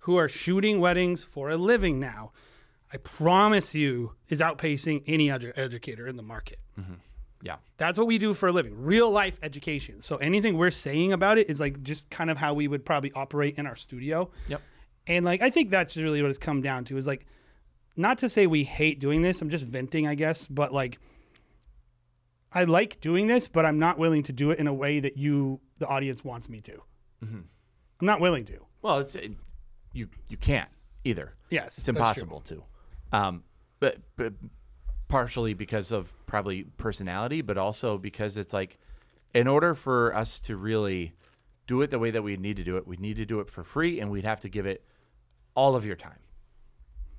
who 0.00 0.16
are 0.16 0.28
shooting 0.28 0.80
weddings 0.80 1.24
for 1.24 1.48
a 1.48 1.56
living 1.56 1.98
now 1.98 2.30
i 2.92 2.96
promise 2.98 3.74
you 3.74 4.12
is 4.28 4.40
outpacing 4.40 5.02
any 5.06 5.30
other 5.30 5.52
educator 5.56 6.06
in 6.06 6.16
the 6.16 6.22
market. 6.22 6.58
Mm-hmm. 6.78 6.94
Yeah, 7.42 7.56
that's 7.76 7.98
what 7.98 8.06
we 8.06 8.16
do 8.16 8.32
for 8.32 8.48
a 8.48 8.52
living 8.52 8.74
real 8.82 9.10
life 9.10 9.38
education. 9.42 10.00
So 10.00 10.16
anything 10.16 10.56
we're 10.56 10.70
saying 10.70 11.12
about 11.12 11.36
it 11.36 11.50
is 11.50 11.60
like 11.60 11.82
just 11.82 12.08
kind 12.08 12.30
of 12.30 12.38
how 12.38 12.54
we 12.54 12.68
would 12.68 12.86
probably 12.86 13.12
operate 13.12 13.58
in 13.58 13.66
our 13.66 13.76
studio. 13.76 14.30
Yep, 14.48 14.62
and 15.06 15.24
like 15.24 15.42
I 15.42 15.50
think 15.50 15.70
that's 15.70 15.96
really 15.96 16.22
what 16.22 16.30
it's 16.30 16.38
come 16.38 16.62
down 16.62 16.84
to 16.86 16.96
is 16.96 17.06
like 17.06 17.26
not 17.96 18.18
to 18.18 18.28
say 18.28 18.46
we 18.46 18.64
hate 18.64 18.98
doing 18.98 19.22
this, 19.22 19.42
I'm 19.42 19.50
just 19.50 19.66
venting, 19.66 20.06
I 20.06 20.14
guess, 20.14 20.46
but 20.46 20.72
like 20.72 20.98
I 22.54 22.64
like 22.64 23.00
doing 23.00 23.26
this, 23.26 23.48
but 23.48 23.66
I'm 23.66 23.78
not 23.78 23.98
willing 23.98 24.22
to 24.24 24.32
do 24.32 24.50
it 24.52 24.58
in 24.58 24.66
a 24.66 24.72
way 24.74 25.00
that 25.00 25.16
you 25.16 25.60
the 25.78 25.86
audience 25.88 26.24
wants 26.24 26.48
me 26.48 26.60
to. 26.62 26.80
I'm 27.22 28.06
not 28.06 28.20
willing 28.20 28.44
to. 28.46 28.58
Well, 28.82 28.98
it's 28.98 29.14
it, 29.14 29.32
you 29.92 30.08
you 30.28 30.36
can't 30.36 30.68
either. 31.04 31.34
Yes. 31.50 31.78
It's 31.78 31.88
impossible 31.88 32.40
to. 32.42 32.62
Um, 33.12 33.44
but 33.80 33.98
but 34.16 34.34
partially 35.08 35.54
because 35.54 35.90
of 35.92 36.12
probably 36.26 36.64
personality, 36.76 37.40
but 37.40 37.56
also 37.58 37.98
because 37.98 38.36
it's 38.36 38.52
like, 38.52 38.78
in 39.34 39.46
order 39.48 39.74
for 39.74 40.14
us 40.14 40.40
to 40.40 40.56
really 40.56 41.12
do 41.66 41.80
it 41.82 41.90
the 41.90 41.98
way 41.98 42.10
that 42.10 42.22
we 42.22 42.36
need 42.36 42.56
to 42.58 42.64
do 42.64 42.76
it, 42.76 42.86
we 42.86 42.96
need 42.98 43.16
to 43.16 43.24
do 43.24 43.40
it 43.40 43.48
for 43.48 43.64
free, 43.64 44.00
and 44.00 44.10
we'd 44.10 44.24
have 44.24 44.40
to 44.40 44.48
give 44.48 44.66
it 44.66 44.84
all 45.54 45.74
of 45.76 45.86
your 45.86 45.96
time. 45.96 46.18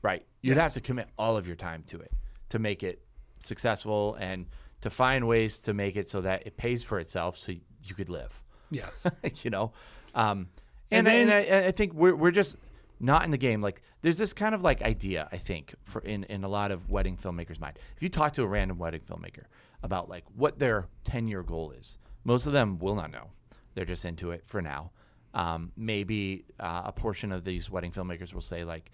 Right. 0.02 0.24
You'd 0.41 0.56
Yes. 0.58 0.63
have 0.63 0.74
to 0.74 0.82
commit 0.82 1.08
all 1.17 1.36
of 1.36 1.48
your 1.48 1.56
time 1.56 1.84
to 1.88 2.00
it 2.00 2.12
to 2.50 2.60
make 2.60 2.84
it 2.84 3.02
successful 3.39 4.15
and 4.19 4.45
to 4.86 4.91
find 4.91 5.28
ways 5.28 5.58
to 5.58 5.74
make 5.74 5.95
it 5.95 6.08
so 6.08 6.21
that 6.21 6.45
it 6.45 6.58
pays 6.58 6.84
for 6.84 7.00
itself, 7.00 7.39
so 7.39 7.52
you 7.52 7.95
could 7.95 8.08
live. 8.08 8.43
Yes. 8.69 9.04
you 9.43 9.50
know? 9.50 9.74
Um 10.13 10.50
and, 10.91 11.08
And 11.08 11.32
and, 11.32 11.34
I, 11.34 11.67
I 11.69 11.71
think 11.71 11.93
we're, 11.95 12.15
we're 12.15 12.30
just 12.30 12.58
not 13.00 13.26
in 13.26 13.32
the 13.32 13.38
game. 13.38 13.63
Like 13.63 13.82
there's 14.04 14.19
this 14.19 14.32
kind 14.32 14.54
of 14.54 14.62
like 14.62 14.84
idea 14.84 15.28
i 15.32 15.38
think 15.38 15.74
for 15.82 16.02
in, 16.02 16.24
in 16.26 16.43
a 16.43 16.48
lot 16.48 16.69
of 16.69 16.91
wedding 16.91 17.17
filmmakers 17.17 17.60
mind. 17.60 17.80
If 17.98 18.04
you 18.04 18.10
talk 18.10 18.34
to 18.34 18.43
a 18.43 18.48
random 18.48 18.78
wedding 18.78 19.02
filmmaker 19.02 19.45
about 19.82 20.08
like 20.08 20.24
what 20.36 20.60
their 20.60 20.88
10 21.04 21.28
year 21.28 21.41
goal 21.41 21.71
is 21.71 21.98
most 22.24 22.45
of 22.45 22.54
them 22.54 22.78
will 22.78 22.95
not 22.95 23.12
know. 23.12 23.32
They're 23.74 23.86
just 23.86 24.06
into 24.06 24.30
it 24.32 24.43
for 24.45 24.62
now. 24.62 24.91
Um, 25.34 25.71
maybe 25.76 26.45
uh, 26.60 26.84
a 26.86 26.91
portion 26.91 27.32
of 27.32 27.43
these 27.43 27.71
wedding 27.71 27.91
filmmakers 27.91 28.36
will 28.36 28.41
say 28.41 28.63
like 28.63 28.91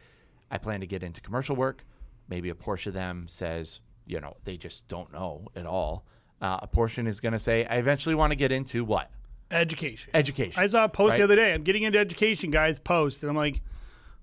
i 0.50 0.58
plan 0.58 0.80
to 0.80 0.88
get 0.88 1.04
into 1.04 1.20
commercial 1.20 1.58
work. 1.58 1.84
Maybe 2.30 2.48
a 2.48 2.56
portion 2.56 2.92
of 2.92 2.94
them 2.94 3.26
says 3.28 3.82
you 4.06 4.20
know 4.20 4.36
they 4.44 4.58
just 4.58 4.88
don't 4.88 5.12
know 5.14 5.48
at 5.56 5.66
all 5.66 6.06
uh, 6.42 6.60
a 6.62 6.68
portion 6.68 7.08
is 7.08 7.20
going 7.20 7.34
to 7.34 7.40
say 7.40 7.66
i 7.66 7.76
eventually 7.78 8.16
want 8.16 8.32
to 8.32 8.36
get 8.36 8.52
into 8.52 8.84
what 8.84 9.10
Education. 9.52 10.12
education 10.14 10.62
I 10.64 10.68
saw 10.68 10.86
a 10.86 10.90
post 10.90 11.18
the 11.18 11.24
other 11.24 11.36
day. 11.36 11.54
I'm 11.54 11.64
getting 11.64 11.84
into 11.84 12.00
education, 12.00 12.52
guys. 12.52 12.80
Post, 12.80 13.22
and 13.22 13.30
I'm 13.30 13.36
like, 13.36 13.62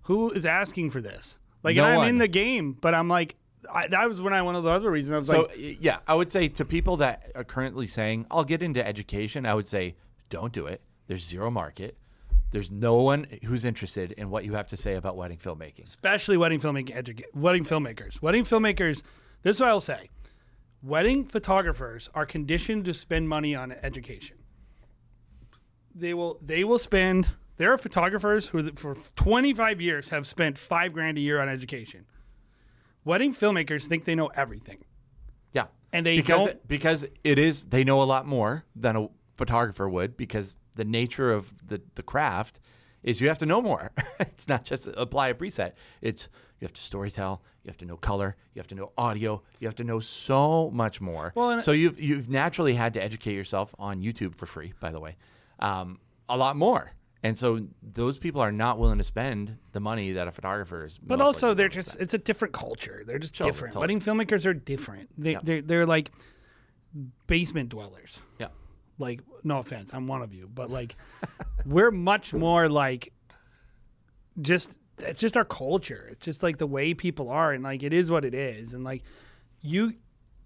who 0.05 0.31
is 0.31 0.47
asking 0.47 0.91
for 0.91 1.03
this? 1.03 1.39
Like, 1.63 1.77
No 1.77 1.85
and 1.85 1.93
I'm 1.93 1.99
one. 1.99 2.09
in 2.09 2.17
the 2.19 2.29
game, 2.29 2.73
but 2.81 2.95
I'm 2.95 3.09
like, 3.09 3.37
I, 3.71 3.87
that 3.89 4.09
was 4.09 4.23
when 4.23 4.33
I 4.33 4.41
one 4.41 4.57
of 4.57 4.65
the 4.65 4.71
other 4.71 4.91
reasons 4.91 5.13
I 5.13 5.19
was 5.19 5.29
So 5.29 5.41
like, 5.43 5.77
yeah, 5.83 5.99
I 6.07 6.15
would 6.15 6.33
say 6.33 6.49
to 6.49 6.65
people 6.65 6.97
that 6.99 7.31
are 7.35 7.45
currently 7.45 7.87
saying 7.87 8.25
I'll 8.31 8.43
get 8.45 8.63
into 8.63 8.85
education, 8.87 9.45
I 9.45 9.53
would 9.53 9.69
say 9.69 9.97
don't 10.31 10.51
do 10.53 10.65
it. 10.67 10.81
There's 11.09 11.27
zero 11.27 11.51
market. 11.51 11.99
There's 12.51 12.71
no 12.71 12.95
one 12.97 13.27
who's 13.45 13.67
interested 13.67 14.13
in 14.13 14.31
what 14.31 14.47
you 14.47 14.55
have 14.55 14.69
to 14.69 14.79
say 14.79 14.95
about 14.95 15.17
wedding 15.19 15.37
filmmaking. 15.37 15.85
especially 15.85 16.39
wedding 16.39 16.59
filmmaking 16.59 17.23
wedding 17.35 17.65
filmmakers. 17.65 18.23
Wedding 18.23 18.45
filmmakers, 18.45 19.03
this 19.43 19.57
is 19.57 19.61
what 19.61 19.71
I'll 19.71 19.81
say. 19.81 20.11
Wedding 20.83 21.25
photographers 21.25 22.09
are 22.15 22.27
conditioned 22.27 22.85
to 22.85 22.95
spend 22.95 23.29
money 23.29 23.55
on 23.55 23.73
education. 23.83 24.37
They 25.95 26.15
will 26.15 26.39
they 26.41 26.65
will 26.65 26.79
spend 26.79 27.31
there 27.57 27.73
are 27.73 27.79
photographers 27.79 28.47
who 28.47 28.71
for 28.73 28.95
25 29.17 29.81
years 29.81 30.11
have 30.11 30.27
spent 30.27 30.57
5 30.57 30.93
grand 30.93 31.19
a 31.19 31.21
year 31.21 31.41
on 31.41 31.49
education. 31.49 32.07
Wedding 33.05 33.35
filmmakers 33.35 33.87
think 33.87 34.05
they 34.05 34.15
know 34.15 34.29
everything. 34.29 34.85
Yeah, 35.53 35.67
And 35.93 36.07
they 36.07 36.17
because 36.19 36.45
don't- 36.47 36.69
because 36.69 37.07
it 37.25 37.39
is 37.39 37.65
they 37.67 37.83
know 37.85 38.03
a 38.03 38.05
lot 38.05 38.27
more 38.27 38.65
than 38.77 38.97
a 38.97 39.09
photographer 39.35 39.89
would 39.89 40.17
because 40.17 40.55
the 40.77 40.85
nature 40.85 41.33
of 41.33 41.53
the 41.67 41.81
the 41.97 42.03
craft 42.03 42.61
is 43.03 43.21
you 43.21 43.27
have 43.29 43.39
to 43.39 43.47
know 43.47 43.61
more. 43.63 43.91
it's 44.21 44.47
not 44.47 44.65
just 44.65 44.87
apply 44.97 45.29
a 45.29 45.35
preset. 45.35 45.73
It's 46.01 46.29
you 46.61 46.65
have 46.67 46.73
to 46.75 46.81
storytell, 46.81 47.41
you 47.69 47.71
have 47.71 47.77
to 47.79 47.85
know 47.85 47.99
color, 47.99 48.35
you 48.55 48.61
have 48.61 48.67
to 48.69 48.75
know 48.75 48.93
audio, 48.97 49.43
you 49.61 49.69
have 49.69 49.75
to 49.77 49.85
know 49.85 50.01
so 50.01 50.71
much 50.73 51.03
more. 51.03 51.33
Well, 51.35 51.61
so 51.61 51.73
you've 51.73 52.01
you've 52.01 52.31
naturally 52.31 52.75
had 52.75 52.95
to 52.95 53.03
educate 53.03 53.35
yourself 53.35 53.75
on 53.79 54.01
YouTube 54.03 54.35
for 54.35 54.47
free, 54.47 54.73
by 54.81 54.91
the 54.91 54.99
way, 54.99 55.17
um, 55.59 56.01
a 56.31 56.37
lot 56.37 56.57
more. 56.57 56.93
And 57.23 57.37
so 57.37 57.61
those 57.83 58.17
people 58.17 58.41
are 58.41 58.53
not 58.53 58.79
willing 58.79 58.97
to 58.99 59.05
spend 59.05 59.59
the 59.73 59.81
money 59.81 60.13
that 60.13 60.29
a 60.29 60.31
photographer 60.33 60.87
is. 60.87 60.97
But 60.99 61.21
also, 61.21 61.53
they're 61.53 61.69
just, 61.69 61.91
spend. 61.91 62.03
it's 62.05 62.15
a 62.15 62.19
different 62.19 62.55
culture. 62.55 63.03
They're 63.07 63.19
just 63.19 63.35
Totally, 63.35 63.51
different. 63.51 63.75
totally. 63.75 63.95
Wedding 63.97 64.01
filmmakers 64.01 64.47
are 64.47 64.55
different. 64.55 65.11
They, 65.19 65.33
Yeah. 65.33 65.41
they're, 65.43 65.61
they're 65.63 65.87
like 65.87 66.11
basement 67.27 67.69
dwellers. 67.71 68.19
yeah. 68.39 68.47
like 68.99 69.21
no 69.45 69.59
offense 69.59 69.93
i'm 69.93 70.07
one 70.09 70.23
of 70.23 70.33
you 70.33 70.49
but 70.53 70.71
like 70.71 70.97
we're 71.67 71.91
much 71.91 72.33
more 72.33 72.67
like 72.69 73.13
just 74.41 74.79
it's 75.01 75.21
just 75.21 75.37
our 75.37 75.45
culture 75.45 76.09
it's 76.11 76.25
just 76.25 76.43
like 76.43 76.59
the 76.59 76.67
way 76.67 76.95
people 76.95 77.29
are 77.29 77.53
and 77.53 77.63
like 77.65 77.83
it 77.83 77.93
is 77.93 78.11
what 78.11 78.25
it 78.25 78.35
is 78.35 78.75
and 78.75 78.85
like 78.85 79.03
you 79.61 79.95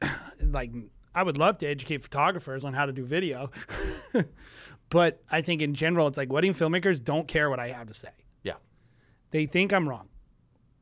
like 0.40 0.72
I 1.14 1.22
would 1.22 1.38
love 1.38 1.58
to 1.58 1.66
educate 1.66 2.02
photographers 2.02 2.64
on 2.64 2.72
how 2.72 2.86
to 2.86 2.92
do 2.92 3.04
video. 3.04 3.50
but 4.88 5.22
I 5.30 5.42
think 5.42 5.62
in 5.62 5.74
general, 5.74 6.06
it's 6.06 6.16
like 6.16 6.32
wedding 6.32 6.54
filmmakers 6.54 7.02
don't 7.02 7.28
care 7.28 7.50
what 7.50 7.60
I 7.60 7.68
have 7.68 7.88
to 7.88 7.94
say. 7.94 8.08
Yeah. 8.42 8.54
They 9.30 9.46
think 9.46 9.72
I'm 9.72 9.88
wrong 9.88 10.08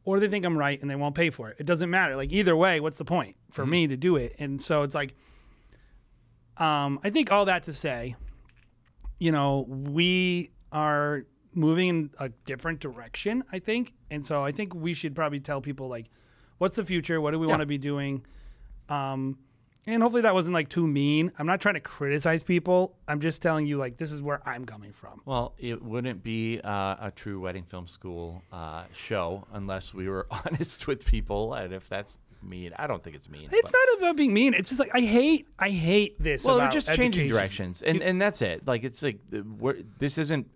or 0.04 0.20
they 0.20 0.28
think 0.28 0.44
I'm 0.44 0.56
right 0.56 0.80
and 0.80 0.90
they 0.90 0.96
won't 0.96 1.14
pay 1.14 1.30
for 1.30 1.50
it. 1.50 1.56
It 1.58 1.66
doesn't 1.66 1.90
matter. 1.90 2.16
Like 2.16 2.32
either 2.32 2.56
way, 2.56 2.80
what's 2.80 2.98
the 2.98 3.04
point 3.04 3.36
for 3.50 3.66
me 3.66 3.86
to 3.88 3.96
do 3.96 4.16
it? 4.16 4.36
And 4.38 4.62
so 4.62 4.82
it's 4.82 4.94
like, 4.94 5.14
um, 6.56 7.00
I 7.02 7.10
think 7.10 7.32
all 7.32 7.46
that 7.46 7.64
to 7.64 7.72
say, 7.72 8.14
you 9.18 9.32
know, 9.32 9.66
we 9.68 10.50
are 10.72 11.24
moving 11.54 11.88
in 11.88 12.10
a 12.18 12.28
different 12.46 12.80
direction, 12.80 13.44
I 13.52 13.58
think. 13.58 13.94
And 14.10 14.24
so 14.24 14.44
I 14.44 14.52
think 14.52 14.74
we 14.74 14.94
should 14.94 15.14
probably 15.14 15.40
tell 15.40 15.60
people 15.60 15.88
like, 15.88 16.06
what's 16.58 16.76
the 16.76 16.84
future? 16.84 17.20
What 17.20 17.32
do 17.32 17.38
we 17.38 17.46
Yeah. 17.46 17.50
want 17.50 17.60
to 17.60 17.66
be 17.66 17.78
doing? 17.78 18.24
Um, 18.88 19.38
and 19.86 20.02
hopefully 20.02 20.22
that 20.22 20.34
wasn't 20.34 20.52
like 20.54 20.68
too 20.68 20.86
mean. 20.86 21.32
I'm 21.38 21.46
not 21.46 21.60
trying 21.60 21.74
to 21.74 21.80
criticize 21.80 22.42
people. 22.42 22.94
I'm 23.08 23.20
just 23.20 23.40
telling 23.40 23.66
you 23.66 23.78
like 23.78 23.96
this 23.96 24.12
is 24.12 24.20
where 24.20 24.46
I'm 24.46 24.64
coming 24.66 24.92
from. 24.92 25.22
Well, 25.24 25.54
it 25.58 25.82
wouldn't 25.82 26.22
be 26.22 26.60
uh, 26.62 26.96
a 27.00 27.12
true 27.14 27.40
wedding 27.40 27.64
film 27.64 27.86
school 27.88 28.42
uh, 28.52 28.84
show 28.92 29.46
unless 29.52 29.94
we 29.94 30.08
were 30.08 30.26
honest 30.30 30.86
with 30.86 31.04
people. 31.06 31.54
And 31.54 31.72
if 31.72 31.88
that's 31.88 32.18
mean, 32.42 32.72
I 32.78 32.86
don't 32.86 33.02
think 33.02 33.16
it's 33.16 33.28
mean. 33.28 33.48
It's 33.52 33.72
but- 33.72 33.78
not 33.90 33.98
about 33.98 34.16
being 34.16 34.34
mean. 34.34 34.52
It's 34.54 34.68
just 34.68 34.80
like 34.80 34.90
I 34.94 35.00
hate 35.00 35.46
I 35.58 35.70
hate 35.70 36.22
this. 36.22 36.44
well, 36.44 36.58
we're 36.58 36.70
just 36.70 36.92
changing 36.92 37.28
directions, 37.28 37.80
and 37.82 38.02
and 38.02 38.20
that's 38.20 38.42
it. 38.42 38.66
Like 38.66 38.84
it's 38.84 39.02
like 39.02 39.18
we're, 39.58 39.78
this 39.98 40.18
isn't. 40.18 40.46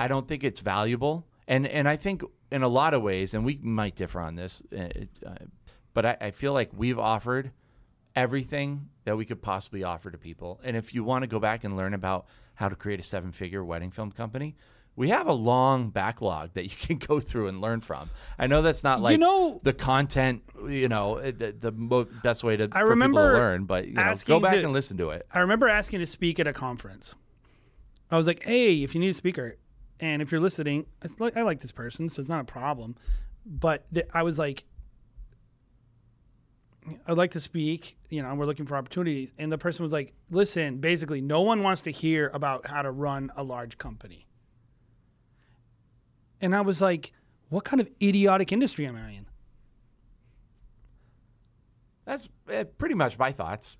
I 0.00 0.08
don't 0.08 0.26
think 0.26 0.42
it's 0.44 0.60
valuable, 0.60 1.26
and 1.46 1.66
and 1.66 1.88
I 1.88 1.96
think 1.96 2.22
in 2.50 2.62
a 2.62 2.68
lot 2.68 2.94
of 2.94 3.02
ways, 3.02 3.34
and 3.34 3.44
we 3.44 3.58
might 3.62 3.94
differ 3.94 4.20
on 4.20 4.34
this, 4.34 4.62
uh, 4.76 4.88
uh, 5.26 5.34
but 5.94 6.04
I, 6.06 6.16
I 6.20 6.30
feel 6.32 6.52
like 6.52 6.70
we've 6.76 6.98
offered 6.98 7.52
everything 8.16 8.88
that 9.04 9.16
we 9.16 9.24
could 9.24 9.40
possibly 9.40 9.84
offer 9.84 10.10
to 10.10 10.18
people. 10.18 10.60
And 10.64 10.76
if 10.76 10.94
you 10.94 11.04
want 11.04 11.22
to 11.22 11.26
go 11.28 11.38
back 11.38 11.62
and 11.64 11.76
learn 11.76 11.94
about 11.94 12.26
how 12.54 12.68
to 12.68 12.76
create 12.76 13.00
a 13.00 13.02
seven-figure 13.02 13.64
wedding 13.64 13.90
film 13.90 14.12
company. 14.12 14.54
We 14.96 15.08
have 15.10 15.28
a 15.28 15.32
long 15.32 15.88
backlog 15.88 16.52
that 16.54 16.64
you 16.64 16.70
can 16.86 16.98
go 16.98 17.20
through 17.20 17.46
and 17.48 17.60
learn 17.60 17.80
from. 17.80 18.10
I 18.38 18.48
know 18.48 18.60
that's 18.60 18.84
not 18.84 19.00
like 19.00 19.12
you 19.12 19.18
know- 19.18 19.60
the 19.62 19.72
content, 19.72 20.42
you 20.68 20.88
know, 20.88 21.16
uh, 21.18 21.32
the, 21.36 21.54
the 21.58 21.72
mo- 21.72 22.08
best 22.22 22.44
way 22.44 22.56
to 22.58 22.68
I 22.72 22.80
for 22.80 22.88
remember 22.90 23.20
people 23.20 23.30
to 23.38 23.38
learn, 23.38 23.64
but 23.64 23.86
you 23.86 23.94
know, 23.94 24.14
go 24.26 24.40
back 24.40 24.54
to- 24.54 24.64
and 24.64 24.72
listen 24.74 24.98
to 24.98 25.10
it. 25.10 25.26
I 25.32 25.38
remember 25.38 25.68
asking 25.68 26.00
to 26.00 26.06
speak 26.06 26.38
at 26.38 26.46
a 26.46 26.52
conference. 26.52 27.14
I 28.10 28.16
was 28.16 28.26
like, 28.26 28.42
"Hey, 28.42 28.82
if 28.82 28.94
you 28.94 29.00
need 29.00 29.10
a 29.10 29.14
speaker, 29.14 29.56
and 30.00 30.20
if 30.22 30.32
you're 30.32 30.40
listening, 30.40 30.86
like, 31.18 31.36
I 31.36 31.42
like 31.42 31.60
this 31.60 31.72
person, 31.72 32.08
so 32.08 32.20
it's 32.20 32.28
not 32.28 32.40
a 32.40 32.44
problem." 32.44 32.96
But 33.46 33.92
th- 33.92 34.06
I 34.12 34.22
was 34.22 34.38
like, 34.38 34.64
"I'd 37.06 37.16
like 37.16 37.30
to 37.32 37.40
speak." 37.40 37.96
You 38.08 38.22
know, 38.22 38.34
we're 38.34 38.46
looking 38.46 38.66
for 38.66 38.76
opportunities, 38.76 39.32
and 39.38 39.52
the 39.52 39.58
person 39.58 39.82
was 39.82 39.92
like, 39.92 40.14
"Listen, 40.30 40.78
basically, 40.78 41.20
no 41.20 41.40
one 41.42 41.62
wants 41.62 41.82
to 41.82 41.90
hear 41.90 42.30
about 42.34 42.66
how 42.66 42.82
to 42.82 42.90
run 42.90 43.30
a 43.36 43.42
large 43.42 43.78
company." 43.78 44.26
And 46.40 46.54
I 46.54 46.62
was 46.62 46.80
like, 46.80 47.12
"What 47.48 47.64
kind 47.64 47.80
of 47.80 47.88
idiotic 48.02 48.52
industry 48.52 48.86
am 48.86 48.96
I 48.96 49.10
in?" 49.10 49.26
That's 52.04 52.28
uh, 52.52 52.64
pretty 52.78 52.94
much 52.94 53.18
my 53.18 53.30
thoughts, 53.30 53.76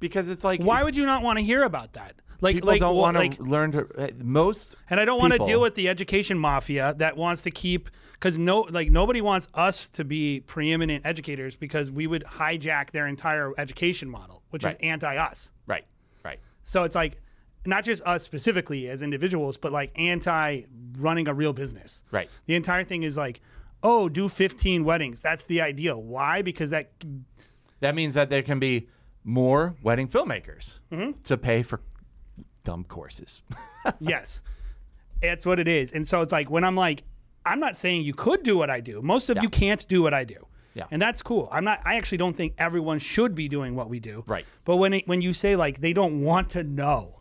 because 0.00 0.28
it's 0.28 0.44
like 0.44 0.62
Why 0.62 0.82
would 0.82 0.96
you 0.96 1.04
not 1.04 1.22
want 1.22 1.38
to 1.38 1.44
hear 1.44 1.62
about 1.64 1.92
that? 1.94 2.14
Like, 2.40 2.54
people 2.56 2.68
like, 2.68 2.80
don't 2.80 2.96
want 2.96 3.16
to 3.16 3.20
like, 3.20 3.38
learn 3.40 3.72
to 3.72 3.86
uh, 3.98 4.08
most. 4.22 4.76
And 4.90 5.00
I 5.00 5.04
don't 5.04 5.18
want 5.18 5.32
to 5.32 5.38
deal 5.40 5.60
with 5.60 5.74
the 5.74 5.88
education 5.88 6.38
mafia 6.38 6.94
that 6.98 7.16
wants 7.16 7.42
to 7.42 7.50
keep 7.50 7.90
because 8.12 8.38
no, 8.38 8.60
like 8.70 8.90
nobody 8.90 9.20
wants 9.20 9.48
us 9.54 9.88
to 9.90 10.04
be 10.04 10.40
preeminent 10.40 11.04
educators 11.06 11.56
because 11.56 11.90
we 11.90 12.06
would 12.06 12.24
hijack 12.24 12.90
their 12.92 13.06
entire 13.06 13.52
education 13.58 14.08
model, 14.08 14.42
which 14.50 14.62
Right. 14.64 14.74
is 14.74 14.80
anti-us. 14.80 15.50
Right, 15.66 15.84
right, 16.24 16.38
So 16.62 16.84
it's 16.84 16.94
like 16.94 17.20
not 17.66 17.84
just 17.84 18.02
us 18.04 18.22
specifically 18.22 18.88
as 18.88 19.02
individuals, 19.02 19.56
but 19.56 19.72
like 19.72 19.90
anti 19.98 20.62
running 20.96 21.26
a 21.28 21.34
real 21.34 21.52
business. 21.52 22.04
right. 22.12 22.28
The 22.46 22.54
entire 22.54 22.84
thing 22.84 23.02
is 23.02 23.16
like, 23.16 23.40
oh, 23.82 24.08
do 24.08 24.28
15 24.28 24.84
weddings. 24.84 25.20
That's 25.22 25.44
the 25.44 25.60
ideal. 25.60 26.00
Why? 26.02 26.42
Because 26.42 26.70
that 26.70 26.90
That 27.80 27.94
means 27.94 28.14
that 28.14 28.30
there 28.30 28.42
can 28.42 28.58
be 28.58 28.88
more 29.24 29.76
wedding 29.82 30.08
filmmakers 30.08 30.78
Mm-hmm. 30.92 31.20
to 31.24 31.36
pay 31.36 31.62
for 31.62 31.80
dumb 32.68 32.84
courses. 32.84 33.40
yes, 33.98 34.42
That's 35.22 35.46
what 35.46 35.58
it 35.58 35.66
is. 35.68 35.90
And 35.92 36.06
so 36.06 36.20
it's 36.22 36.32
like 36.32 36.50
when 36.50 36.64
I'm 36.64 36.76
like, 36.76 37.02
I'm 37.46 37.60
not 37.60 37.74
saying 37.76 38.02
you 38.02 38.12
could 38.12 38.42
do 38.42 38.58
what 38.58 38.68
I 38.68 38.80
do. 38.80 39.00
Most 39.00 39.30
of 39.30 39.36
Yeah. 39.36 39.42
you 39.44 39.48
can't 39.48 39.82
do 39.88 40.02
what 40.02 40.12
I 40.12 40.24
do. 40.24 40.40
Yeah. 40.74 40.84
And 40.90 41.00
that's 41.00 41.22
cool. 41.22 41.48
I'm 41.50 41.64
not. 41.64 41.80
I 41.84 41.96
actually 41.96 42.18
don't 42.18 42.36
think 42.36 42.52
everyone 42.58 42.98
should 42.98 43.34
be 43.34 43.48
doing 43.48 43.74
what 43.74 43.88
we 43.88 44.00
do. 44.00 44.22
Right. 44.26 44.44
But 44.66 44.76
when 44.76 44.92
it, 44.92 45.08
when 45.08 45.22
you 45.22 45.32
say 45.32 45.56
like 45.56 45.80
they 45.80 45.94
don't 45.94 46.20
want 46.22 46.50
to 46.50 46.62
know, 46.62 47.20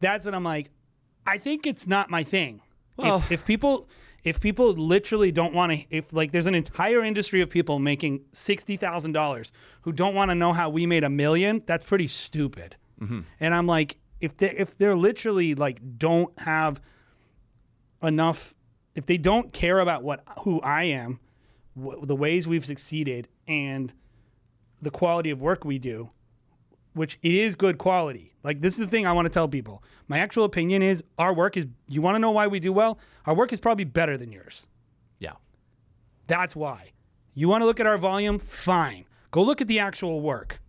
that's 0.00 0.26
when 0.26 0.34
I'm 0.34 0.44
like, 0.44 0.70
I 1.26 1.38
think 1.38 1.66
it's 1.66 1.86
not 1.86 2.10
my 2.10 2.22
thing. 2.24 2.60
Well- 2.96 3.16
if, 3.16 3.32
if 3.32 3.44
people 3.46 3.88
if 4.24 4.40
people 4.40 4.72
literally 4.74 5.32
don't 5.32 5.54
want 5.54 5.72
to 5.72 5.78
if 5.90 6.12
like 6.12 6.30
there's 6.32 6.46
an 6.46 6.54
entire 6.54 7.02
industry 7.02 7.40
of 7.40 7.48
people 7.50 7.78
making 7.78 8.20
sixty 8.32 8.76
thousand 8.76 9.12
dollars 9.12 9.50
who 9.82 9.90
don't 9.92 10.14
want 10.14 10.30
to 10.30 10.34
know 10.34 10.52
how 10.52 10.68
we 10.68 10.84
made 10.86 11.02
a 11.02 11.10
million, 11.10 11.62
that's 11.66 11.84
pretty 11.86 12.06
stupid. 12.08 12.76
Mm-hmm. 13.00 13.20
And 13.40 13.54
I'm 13.54 13.66
like, 13.66 13.96
if 14.22 14.36
they 14.36 14.50
if 14.52 14.78
they're 14.78 14.96
literally 14.96 15.54
like 15.54 15.98
don't 15.98 16.32
have 16.40 16.80
enough, 18.02 18.54
if 18.94 19.04
they 19.06 19.18
don't 19.18 19.52
care 19.52 19.80
about 19.80 20.02
what 20.02 20.22
who 20.40 20.60
I 20.62 20.84
am, 20.84 21.20
wh- 21.78 22.04
the 22.04 22.16
ways 22.16 22.46
we've 22.48 22.64
succeeded, 22.64 23.28
and 23.46 23.92
the 24.80 24.90
quality 24.90 25.30
of 25.30 25.40
work 25.40 25.64
we 25.64 25.78
do, 25.78 26.10
which 26.94 27.18
it 27.22 27.34
is 27.34 27.54
good 27.56 27.78
quality. 27.78 28.32
Like 28.42 28.60
this 28.60 28.74
is 28.74 28.80
the 28.80 28.86
thing 28.86 29.06
I 29.06 29.12
want 29.12 29.26
to 29.26 29.30
tell 29.30 29.48
people. 29.48 29.82
My 30.08 30.18
actual 30.18 30.44
opinion 30.44 30.82
is 30.82 31.04
our 31.18 31.34
work 31.34 31.56
is. 31.56 31.66
You 31.88 32.00
want 32.02 32.14
to 32.14 32.18
know 32.18 32.30
why 32.30 32.46
we 32.46 32.60
do 32.60 32.72
well? 32.72 32.98
Our 33.26 33.34
work 33.34 33.52
is 33.52 33.60
probably 33.60 33.84
better 33.84 34.16
than 34.16 34.32
yours. 34.32 34.66
yeah, 35.18 35.32
That's 36.26 36.56
why. 36.56 36.92
You 37.34 37.48
want 37.48 37.62
to 37.62 37.66
look 37.66 37.80
at 37.80 37.86
our 37.86 37.96
volume? 37.98 38.38
Fine. 38.38 39.04
Go 39.30 39.42
look 39.42 39.60
at 39.62 39.68
the 39.68 39.78
actual 39.78 40.20
work. 40.20 40.60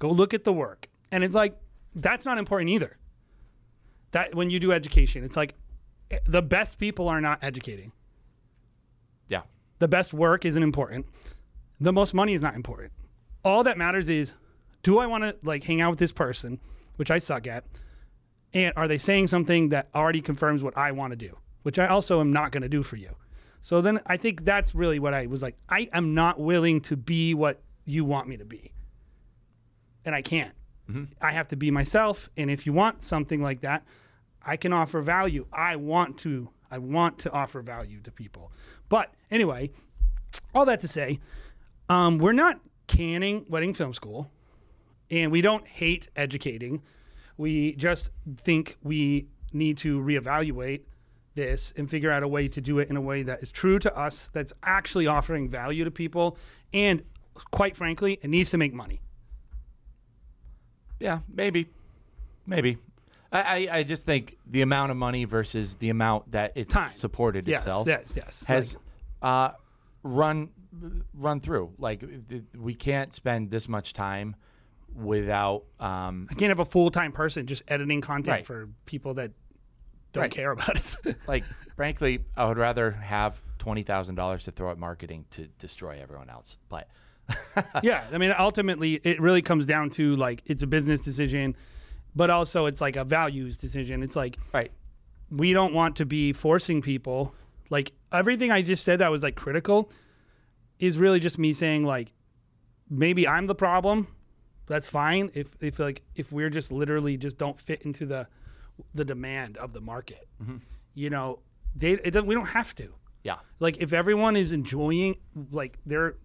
Go 0.00 0.10
look 0.10 0.34
at 0.34 0.42
the 0.44 0.52
work. 0.52 0.88
And 1.12 1.22
it's 1.22 1.36
like, 1.36 1.56
that's 1.94 2.24
not 2.24 2.38
important 2.38 2.70
either. 2.70 2.96
That 4.12 4.34
when 4.34 4.50
you 4.50 4.60
do 4.60 4.72
education, 4.72 5.24
it's 5.24 5.36
like 5.36 5.54
eh, 6.10 6.18
the 6.26 6.42
best 6.42 6.78
people 6.78 7.08
are 7.08 7.20
not 7.20 7.38
educating. 7.42 7.92
yeah, 9.28 9.42
The 9.78 9.88
best 9.88 10.14
work 10.14 10.44
isn't 10.44 10.62
important. 10.62 11.06
The 11.80 11.92
most 11.92 12.14
money 12.14 12.34
is 12.34 12.42
not 12.42 12.54
important. 12.54 12.92
All 13.44 13.64
that 13.64 13.76
matters 13.76 14.08
is 14.08 14.32
do 14.82 14.98
I 14.98 15.06
want 15.06 15.24
to 15.24 15.36
like 15.42 15.64
hang 15.64 15.80
out 15.80 15.90
with 15.90 15.98
this 15.98 16.12
person, 16.12 16.60
which 16.96 17.10
I 17.10 17.18
suck 17.18 17.46
at, 17.46 17.64
and 18.52 18.72
are 18.76 18.86
they 18.86 18.98
saying 18.98 19.26
something 19.26 19.70
that 19.70 19.88
already 19.94 20.20
confirms 20.20 20.62
what 20.62 20.76
I 20.76 20.92
want 20.92 21.10
to 21.10 21.16
do, 21.16 21.36
which 21.62 21.78
I 21.78 21.86
also 21.88 22.20
am 22.20 22.32
not 22.32 22.52
going 22.52 22.62
to 22.62 22.68
do 22.68 22.82
for 22.82 22.96
you. 22.96 23.16
So 23.60 23.80
then 23.80 24.00
I 24.06 24.16
think 24.18 24.44
that's 24.44 24.74
really 24.74 24.98
what 24.98 25.14
I 25.14 25.26
was 25.26 25.42
like. 25.42 25.56
I 25.68 25.88
am 25.92 26.14
not 26.14 26.38
willing 26.38 26.80
to 26.82 26.96
be 26.96 27.34
what 27.34 27.62
you 27.86 28.04
want 28.04 28.28
me 28.28 28.36
to 28.36 28.44
be. 28.44 28.72
And 30.04 30.14
I 30.14 30.22
can't. 30.22 30.54
I 31.20 31.32
have 31.32 31.48
to 31.48 31.56
be 31.56 31.70
myself. 31.70 32.28
And 32.36 32.50
if 32.50 32.66
you 32.66 32.72
want 32.72 33.02
something 33.02 33.42
like 33.42 33.62
that, 33.62 33.84
I 34.44 34.56
can 34.56 34.72
offer 34.72 35.00
value. 35.00 35.46
I 35.52 35.76
want 35.76 36.18
to. 36.18 36.50
I 36.70 36.78
want 36.78 37.18
to 37.20 37.30
offer 37.30 37.62
value 37.62 38.00
to 38.00 38.10
people. 38.10 38.50
But 38.88 39.14
anyway, 39.30 39.70
all 40.54 40.64
that 40.64 40.80
to 40.80 40.88
say, 40.88 41.20
um, 41.88 42.18
we're 42.18 42.32
not 42.32 42.60
canning 42.88 43.46
wedding 43.48 43.72
film 43.72 43.92
school, 43.92 44.30
and 45.10 45.30
we 45.30 45.40
don't 45.40 45.66
hate 45.68 46.08
educating. 46.16 46.82
We 47.36 47.74
just 47.76 48.10
think 48.36 48.76
we 48.82 49.28
need 49.52 49.78
to 49.78 50.00
reevaluate 50.00 50.82
this 51.34 51.72
and 51.76 51.88
figure 51.88 52.10
out 52.10 52.22
a 52.22 52.28
way 52.28 52.48
to 52.48 52.60
do 52.60 52.78
it 52.78 52.90
in 52.90 52.96
a 52.96 53.00
way 53.00 53.22
that 53.22 53.42
is 53.42 53.52
true 53.52 53.78
to 53.80 53.96
us, 53.96 54.28
that's 54.32 54.52
actually 54.62 55.06
offering 55.06 55.48
value 55.48 55.84
to 55.84 55.90
people, 55.90 56.36
and 56.72 57.02
quite 57.50 57.76
frankly, 57.76 58.18
it 58.22 58.28
needs 58.28 58.50
to 58.50 58.58
make 58.58 58.72
money. 58.72 59.00
Yeah. 61.00 61.20
Maybe, 61.32 61.68
maybe. 62.46 62.78
I, 63.32 63.40
I, 63.68 63.78
I 63.78 63.82
just 63.82 64.04
think 64.04 64.38
the 64.46 64.62
amount 64.62 64.90
of 64.92 64.96
money 64.96 65.24
versus 65.24 65.74
the 65.76 65.90
amount 65.90 66.30
that 66.32 66.52
it's 66.54 66.72
Time. 66.72 66.90
supported 66.92 67.48
Yes, 67.48 67.62
itself 67.62 67.86
yes, 67.88 68.14
yes. 68.16 68.44
has 68.44 68.76
uh, 69.22 69.50
run 70.02 70.50
run 71.14 71.40
through. 71.40 71.72
Like 71.78 72.00
th- 72.28 72.42
we 72.56 72.74
can't 72.74 73.12
spend 73.14 73.50
this 73.50 73.68
much 73.68 73.92
time 73.92 74.36
without 74.94 75.64
um, 75.80 76.28
I 76.30 76.34
can't 76.34 76.50
have 76.50 76.60
a 76.60 76.64
full 76.64 76.90
time 76.90 77.12
person 77.12 77.46
just 77.46 77.62
editing 77.68 78.00
content 78.00 78.28
Right. 78.36 78.46
for 78.46 78.68
people 78.86 79.14
that 79.14 79.32
don't 80.12 80.22
Right. 80.22 80.30
care 80.30 80.52
about 80.52 80.76
it. 81.04 81.16
like 81.26 81.44
frankly, 81.76 82.20
I 82.36 82.46
would 82.46 82.58
rather 82.58 82.92
have 82.92 83.42
twenty 83.58 83.82
thousand 83.82 84.14
dollars 84.14 84.44
to 84.44 84.52
throw 84.52 84.70
at 84.70 84.78
marketing 84.78 85.24
to 85.30 85.46
destroy 85.58 85.98
everyone 86.00 86.30
else. 86.30 86.56
But 86.68 86.88
yeah, 87.82 88.04
I 88.12 88.18
mean, 88.18 88.34
ultimately, 88.38 88.94
it 89.04 89.20
really 89.20 89.42
comes 89.42 89.66
down 89.66 89.90
to 89.90 90.16
like 90.16 90.42
it's 90.46 90.62
a 90.62 90.66
business 90.66 91.00
decision, 91.00 91.56
but 92.14 92.30
also 92.30 92.66
it's 92.66 92.80
like 92.80 92.96
a 92.96 93.04
values 93.04 93.58
decision. 93.58 94.02
It's 94.02 94.16
like 94.16 94.38
right, 94.52 94.72
we 95.30 95.52
don't 95.52 95.72
want 95.72 95.96
to 95.96 96.06
be 96.06 96.32
forcing 96.32 96.82
people. 96.82 97.34
Like 97.70 97.92
everything 98.12 98.50
I 98.50 98.62
just 98.62 98.84
said 98.84 98.98
that 98.98 99.10
was 99.10 99.22
like 99.22 99.36
critical 99.36 99.90
is 100.78 100.98
really 100.98 101.20
just 101.20 101.38
me 101.38 101.52
saying 101.52 101.84
like 101.84 102.12
maybe 102.90 103.26
I'm 103.26 103.46
the 103.46 103.54
problem. 103.54 104.08
That's 104.66 104.86
fine. 104.86 105.30
If 105.34 105.56
if 105.60 105.78
like 105.78 106.02
if 106.14 106.32
we're 106.32 106.50
just 106.50 106.72
literally 106.72 107.16
just 107.16 107.38
don't 107.38 107.58
fit 107.58 107.82
into 107.82 108.06
the 108.06 108.26
the 108.92 109.04
demand 109.04 109.56
of 109.58 109.72
the 109.72 109.80
market, 109.80 110.28
mm-hmm. 110.42 110.56
you 110.94 111.10
know, 111.10 111.40
they 111.74 111.92
it 111.92 112.10
doesn't, 112.12 112.26
we 112.26 112.34
don't 112.34 112.48
have 112.48 112.74
to. 112.76 112.94
Yeah. 113.24 113.38
Like 113.58 113.78
if 113.78 113.92
everyone 113.92 114.36
is 114.36 114.52
enjoying, 114.52 115.16
like 115.50 115.78
they're, 115.84 116.16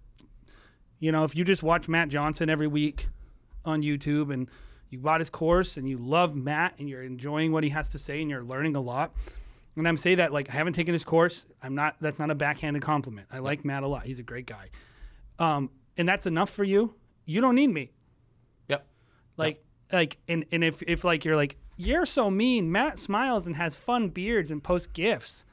you 0.99 1.11
know, 1.11 1.23
if 1.23 1.35
you 1.35 1.43
just 1.43 1.63
watch 1.63 1.87
Matt 1.87 2.09
Johnson 2.09 2.49
every 2.49 2.67
week 2.67 3.07
on 3.65 3.81
YouTube 3.81 4.33
and 4.33 4.49
you 4.89 4.99
bought 4.99 5.21
his 5.21 5.29
course 5.29 5.77
and 5.77 5.87
you 5.87 5.97
love 5.97 6.35
Matt 6.35 6.75
and 6.79 6.89
you're 6.89 7.03
enjoying 7.03 7.51
what 7.51 7.63
he 7.63 7.69
has 7.69 7.89
to 7.89 7.97
say 7.97 8.21
and 8.21 8.29
you're 8.29 8.43
learning 8.43 8.75
a 8.75 8.81
lot. 8.81 9.13
And 9.75 9.87
I'm 9.87 9.97
saying 9.97 10.17
that 10.17 10.33
like 10.33 10.49
I 10.49 10.53
haven't 10.53 10.73
taken 10.73 10.93
his 10.93 11.05
course. 11.05 11.45
I'm 11.63 11.73
not. 11.75 11.95
That's 12.01 12.19
not 12.19 12.31
a 12.31 12.35
backhanded 12.35 12.81
compliment. 12.81 13.27
I 13.31 13.39
like 13.39 13.63
Matt 13.63 13.83
a 13.83 13.87
lot. 13.87 14.03
He's 14.03 14.19
a 14.19 14.23
great 14.23 14.45
guy. 14.45 14.69
Um, 15.37 15.69
and 15.95 16.07
that's 16.07 16.25
enough 16.25 16.49
for 16.49 16.63
you. 16.65 16.95
You 17.25 17.39
don't 17.39 17.55
need 17.55 17.67
me. 17.67 17.91
Yep. 18.67 18.85
Like 19.37 19.63
like 19.91 20.17
and 20.27 20.45
and 20.51 20.63
if 20.63 20.81
if 20.83 21.03
like 21.03 21.23
you're 21.23 21.37
like 21.37 21.55
you're 21.77 22.05
so 22.05 22.29
mean. 22.29 22.71
Matt 22.71 22.99
smiles 22.99 23.47
and 23.47 23.55
has 23.55 23.73
fun 23.73 24.09
beards 24.09 24.51
and 24.51 24.61
posts 24.61 24.87
gifts. 24.87 25.45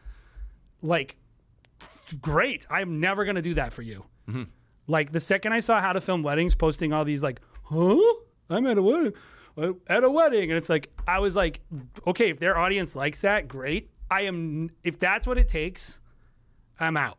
Like 0.83 1.17
great. 2.21 2.67
I'm 2.69 2.99
never 2.99 3.25
gonna 3.25 3.43
do 3.43 3.55
that 3.55 3.73
for 3.73 3.83
you. 3.83 4.07
Like 4.87 5.13
the 5.13 5.21
second 5.21 5.53
I 5.53 5.61
saw 5.61 5.81
how 5.81 5.93
to 5.93 6.01
film 6.01 6.23
weddings 6.23 6.55
posting 6.55 6.93
all 6.93 7.05
these 7.05 7.23
like, 7.23 7.41
huh? 7.65 7.97
I'm 8.49 8.67
at 8.67 8.79
a 8.79 8.83
wedding. 8.83 9.13
uh, 9.59 9.73
At 9.89 10.05
a 10.05 10.11
wedding, 10.11 10.51
and 10.51 10.59
it's 10.59 10.69
like 10.69 10.91
I 11.07 11.19
was 11.19 11.35
like, 11.35 11.61
okay, 12.07 12.31
if 12.31 12.39
their 12.39 12.57
audience 12.57 12.95
likes 12.95 13.21
that, 13.23 13.49
great. 13.49 13.91
I 14.11 14.23
am. 14.23 14.71
If 14.85 14.99
that's 15.01 15.27
what 15.27 15.39
it 15.39 15.49
takes, 15.49 15.99
I'm 16.79 16.97
out. 16.97 17.19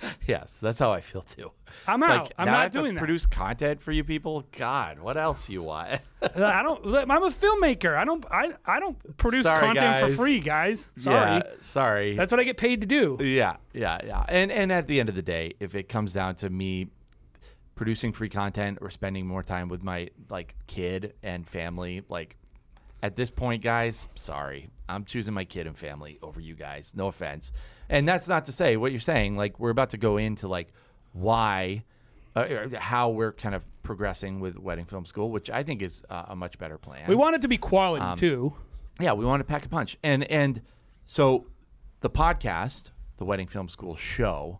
Yes, 0.26 0.58
that's 0.60 0.78
how 0.78 0.92
I 0.92 1.00
feel 1.00 1.22
too. 1.22 1.50
I'm 1.86 2.02
It's 2.02 2.10
out. 2.10 2.22
like 2.24 2.32
I'm 2.38 2.46
not 2.46 2.70
doing 2.70 2.94
that. 2.94 3.00
Produce 3.00 3.26
content 3.26 3.82
for 3.82 3.92
you 3.92 4.04
people. 4.04 4.44
God, 4.52 5.00
what 5.00 5.16
else 5.16 5.48
you 5.48 5.62
want? 5.62 6.00
Uh, 6.20 6.44
I 6.44 6.62
don't. 6.64 6.84
I'm 7.10 7.22
a 7.22 7.30
filmmaker. 7.30 7.96
I 7.96 8.04
don't. 8.04 8.26
I 8.28 8.52
I 8.66 8.80
don't 8.80 9.16
produce 9.18 9.44
Sorry, 9.44 9.60
content 9.60 10.10
for 10.10 10.16
free, 10.16 10.40
guys. 10.40 10.90
Sorry. 10.96 11.36
Yeah, 11.36 11.42
sorry. 11.60 12.16
That's 12.16 12.32
what 12.32 12.40
I 12.40 12.44
get 12.44 12.56
paid 12.56 12.80
to 12.80 12.88
do. 12.88 13.18
Yeah, 13.20 13.56
yeah, 13.72 13.98
yeah. 14.04 14.24
And 14.28 14.50
and 14.50 14.72
at 14.72 14.88
the 14.88 14.98
end 14.98 15.08
of 15.08 15.14
the 15.14 15.22
day, 15.22 15.52
if 15.60 15.76
it 15.76 15.88
comes 15.88 16.12
down 16.12 16.34
to 16.36 16.50
me 16.50 16.88
producing 17.76 18.12
free 18.12 18.28
content 18.28 18.78
or 18.80 18.90
spending 18.90 19.26
more 19.28 19.44
time 19.44 19.68
with 19.68 19.84
my 19.84 20.10
like 20.28 20.56
kid 20.66 21.14
and 21.22 21.46
family, 21.48 22.02
like 22.08 22.36
at 23.02 23.16
this 23.16 23.30
point, 23.30 23.62
guys, 23.62 24.06
sorry. 24.14 24.68
I'm 24.88 25.04
choosing 25.04 25.34
my 25.34 25.44
kid 25.44 25.66
and 25.66 25.76
family 25.76 26.18
over 26.22 26.40
you 26.40 26.54
guys. 26.54 26.92
No 26.96 27.06
offense. 27.08 27.52
And 27.88 28.08
that's 28.08 28.26
not 28.28 28.46
to 28.46 28.52
say 28.52 28.76
what 28.76 28.90
you're 28.90 29.00
saying. 29.00 29.36
Like 29.36 29.60
we're 29.60 29.70
about 29.70 29.90
to 29.90 29.98
go 29.98 30.16
into 30.16 30.48
like 30.48 30.72
why, 31.12 31.84
uh, 32.34 32.68
how 32.78 33.10
we're 33.10 33.32
kind 33.32 33.54
of 33.54 33.64
progressing 33.82 34.40
with 34.40 34.58
Wedding 34.58 34.84
Film 34.84 35.04
School, 35.04 35.30
which 35.30 35.50
I 35.50 35.62
think 35.62 35.82
is 35.82 36.04
uh, 36.10 36.26
a 36.28 36.36
much 36.36 36.58
better 36.58 36.78
plan 36.78 37.08
We 37.08 37.14
want 37.14 37.36
it 37.36 37.42
to 37.42 37.48
be 37.48 37.58
quality 37.58 38.04
Um, 38.04 38.16
too. 38.16 38.54
yeah, 39.00 39.12
we 39.12 39.24
want 39.24 39.40
to 39.40 39.44
pack 39.44 39.64
a 39.64 39.68
punch. 39.68 39.96
And 40.02 40.24
and 40.30 40.62
so 41.06 41.46
the 42.00 42.10
podcast, 42.10 42.90
the 43.16 43.24
Wedding 43.24 43.46
Film 43.48 43.68
School 43.68 43.96
show, 43.96 44.58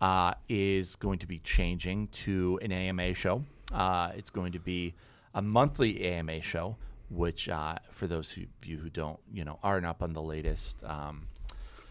uh, 0.00 0.34
is 0.48 0.96
going 0.96 1.18
to 1.20 1.26
be 1.26 1.38
changing 1.40 2.08
to 2.08 2.58
an 2.62 2.72
AMA 2.72 3.14
show. 3.14 3.44
Uh, 3.72 4.10
it's 4.16 4.30
going 4.30 4.52
to 4.52 4.58
be 4.58 4.94
a 5.34 5.42
monthly 5.42 6.02
AMA 6.02 6.40
show, 6.42 6.76
which 7.10 7.48
uh, 7.48 7.76
for 7.90 8.06
those 8.06 8.36
of 8.36 8.44
you 8.64 8.78
who 8.78 8.88
don't, 8.88 9.18
you 9.32 9.44
know, 9.44 9.58
aren't 9.62 9.86
up 9.86 10.02
on 10.02 10.12
the 10.12 10.22
latest. 10.22 10.82
Um, 10.84 11.26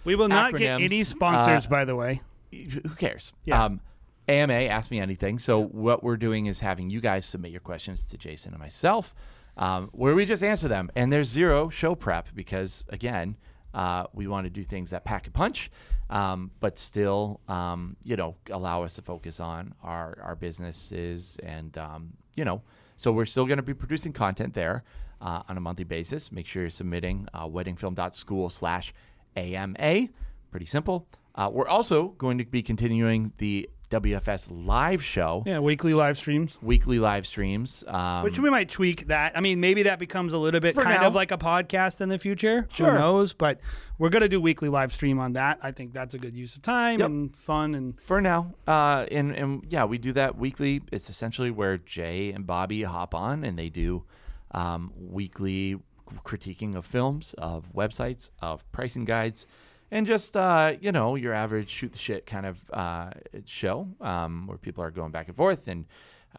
We 0.05 0.15
will 0.15 0.29
not 0.29 0.55
get 0.55 0.81
any 0.81 1.03
sponsors, 1.03 1.65
uh, 1.65 1.69
by 1.69 1.85
the 1.85 1.95
way. 1.95 2.21
who 2.51 2.95
cares? 2.97 3.33
Yeah. 3.45 3.63
Um, 3.65 3.81
AMA, 4.27 4.53
ask 4.53 4.91
me 4.91 4.99
anything. 4.99 5.39
So 5.39 5.59
what 5.59 6.03
we're 6.03 6.17
doing 6.17 6.45
is 6.45 6.59
having 6.59 6.89
you 6.89 7.01
guys 7.01 7.25
submit 7.25 7.51
your 7.51 7.61
questions 7.61 8.07
to 8.09 8.17
Jason 8.17 8.53
and 8.53 8.59
myself, 8.59 9.13
um, 9.57 9.89
where 9.91 10.15
we 10.15 10.25
just 10.25 10.43
answer 10.43 10.67
them. 10.67 10.91
And 10.95 11.11
there's 11.11 11.27
zero 11.27 11.69
show 11.69 11.95
prep 11.95 12.29
because 12.35 12.85
again, 12.89 13.35
uh, 13.73 14.05
we 14.13 14.27
want 14.27 14.45
to 14.45 14.49
do 14.49 14.63
things 14.63 14.91
that 14.91 15.03
pack 15.03 15.27
a 15.27 15.31
punch, 15.31 15.69
um, 16.09 16.51
but 16.59 16.77
still, 16.77 17.39
um, 17.47 17.97
you 18.03 18.15
know, 18.15 18.35
allow 18.49 18.83
us 18.83 18.95
to 18.95 19.01
focus 19.01 19.39
on 19.39 19.73
our 19.83 20.17
our 20.23 20.35
businesses 20.35 21.37
and 21.43 21.77
um, 21.77 22.13
you 22.35 22.45
know. 22.45 22.61
So 22.97 23.11
we're 23.11 23.25
still 23.25 23.45
going 23.45 23.57
to 23.57 23.63
be 23.63 23.73
producing 23.73 24.11
content 24.11 24.53
there 24.53 24.83
uh, 25.21 25.43
on 25.49 25.57
a 25.57 25.59
monthly 25.59 25.85
basis. 25.85 26.31
Make 26.31 26.45
sure 26.47 26.63
you're 26.63 26.69
submitting 26.69 27.27
uh, 27.33 27.47
weddingfilm.school 27.47 28.49
slash 28.49 28.93
AMA. 29.35 30.07
Pretty 30.51 30.65
simple. 30.65 31.07
Uh, 31.35 31.49
we're 31.51 31.67
also 31.67 32.09
going 32.17 32.37
to 32.39 32.45
be 32.45 32.61
continuing 32.61 33.31
the 33.37 33.69
WFS 33.89 34.47
live 34.51 35.03
show, 35.03 35.41
Yeah, 35.47 35.57
weekly 35.59 35.95
live 35.95 36.15
streams. 36.15 36.59
weekly 36.61 36.99
live 36.99 37.25
streams. 37.25 37.83
Um, 37.87 38.23
Which 38.23 38.37
we 38.37 38.51
might 38.51 38.69
tweak 38.69 39.07
that. 39.07 39.35
I 39.35 39.41
mean, 39.41 39.59
maybe 39.59 39.81
that 39.83 39.97
becomes 39.97 40.31
a 40.31 40.37
little 40.37 40.59
bit 40.59 40.75
kind 40.75 41.01
now. 41.01 41.07
of 41.07 41.15
like 41.15 41.31
a 41.31 41.39
podcast 41.39 41.99
in 41.99 42.09
the 42.09 42.19
future. 42.19 42.67
Sure. 42.71 42.91
Who 42.91 42.97
knows? 42.99 43.33
But 43.33 43.59
we're 43.97 44.09
gonna 44.09 44.27
do 44.29 44.39
weekly 44.39 44.69
live 44.69 44.93
stream 44.93 45.17
on 45.17 45.33
that. 45.33 45.57
I 45.63 45.71
think 45.71 45.93
that's 45.93 46.13
a 46.13 46.19
good 46.19 46.35
use 46.35 46.55
of 46.55 46.61
time 46.61 46.99
Yep. 46.99 47.09
and 47.09 47.35
fun 47.35 47.73
and 47.73 47.99
for 48.01 48.21
now, 48.21 48.53
uh, 48.67 49.07
and 49.11 49.31
and 49.31 49.65
yeah, 49.69 49.85
we 49.85 49.97
do 49.97 50.13
that 50.13 50.37
weekly. 50.37 50.81
It's 50.91 51.09
essentially 51.09 51.49
where 51.49 51.79
Jay 51.79 52.31
and 52.31 52.45
Bobby 52.45 52.83
hop 52.83 53.15
on 53.15 53.43
and 53.43 53.57
they 53.57 53.69
do 53.69 54.03
um, 54.51 54.91
weekly 54.97 55.77
critiquing 56.25 56.75
of 56.75 56.85
films, 56.85 57.35
of 57.37 57.71
websites, 57.73 58.29
of 58.41 58.69
pricing 58.71 59.05
guides, 59.05 59.45
and 59.91 60.07
just 60.07 60.35
uh, 60.37 60.75
you 60.81 60.91
know 60.91 61.15
your 61.15 61.33
average 61.33 61.69
shoot 61.69 61.91
the 61.93 61.99
shit 61.99 62.25
kind 62.25 62.45
of 62.45 62.57
uh, 62.73 63.11
show 63.45 63.87
um, 64.01 64.47
where 64.47 64.57
people 64.57 64.83
are 64.83 64.91
going 64.91 65.11
back 65.11 65.27
and 65.27 65.35
forth 65.37 65.67
and 65.67 65.85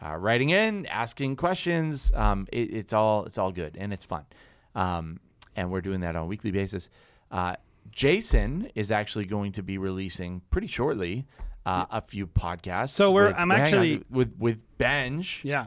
uh, 0.05 0.15
writing 0.17 0.51
in, 0.51 0.87
asking 0.87 1.37
questions. 1.37 2.13
Um, 2.15 2.47
it, 2.53 2.73
it's 2.73 2.93
all 2.93 3.25
it's 3.25 3.39
all 3.39 3.53
good 3.53 3.77
and 3.79 3.93
it's 3.93 4.05
fun, 4.05 4.25
um, 4.75 5.21
and 5.57 5.71
we're 5.71 5.81
doing 5.81 6.01
that 6.01 6.17
on 6.17 6.23
a 6.23 6.27
weekly 6.27 6.51
basis. 6.51 6.89
Uh, 7.31 7.55
Jason 7.93 8.71
is 8.75 8.91
actually 8.93 9.25
going 9.25 9.53
to 9.53 9.63
be 9.63 9.79
releasing 9.79 10.43
pretty 10.51 10.67
shortly 10.69 11.27
uh, 11.67 11.87
a 11.91 12.01
few 12.01 12.27
podcasts. 12.27 12.91
So 12.91 13.11
we're- 13.11 13.29
with- 13.29 13.39
I'm 13.39 13.51
actually- 13.51 14.03
with 14.11 14.33
with 14.39 14.63
Benj. 14.79 15.41
yeah. 15.45 15.67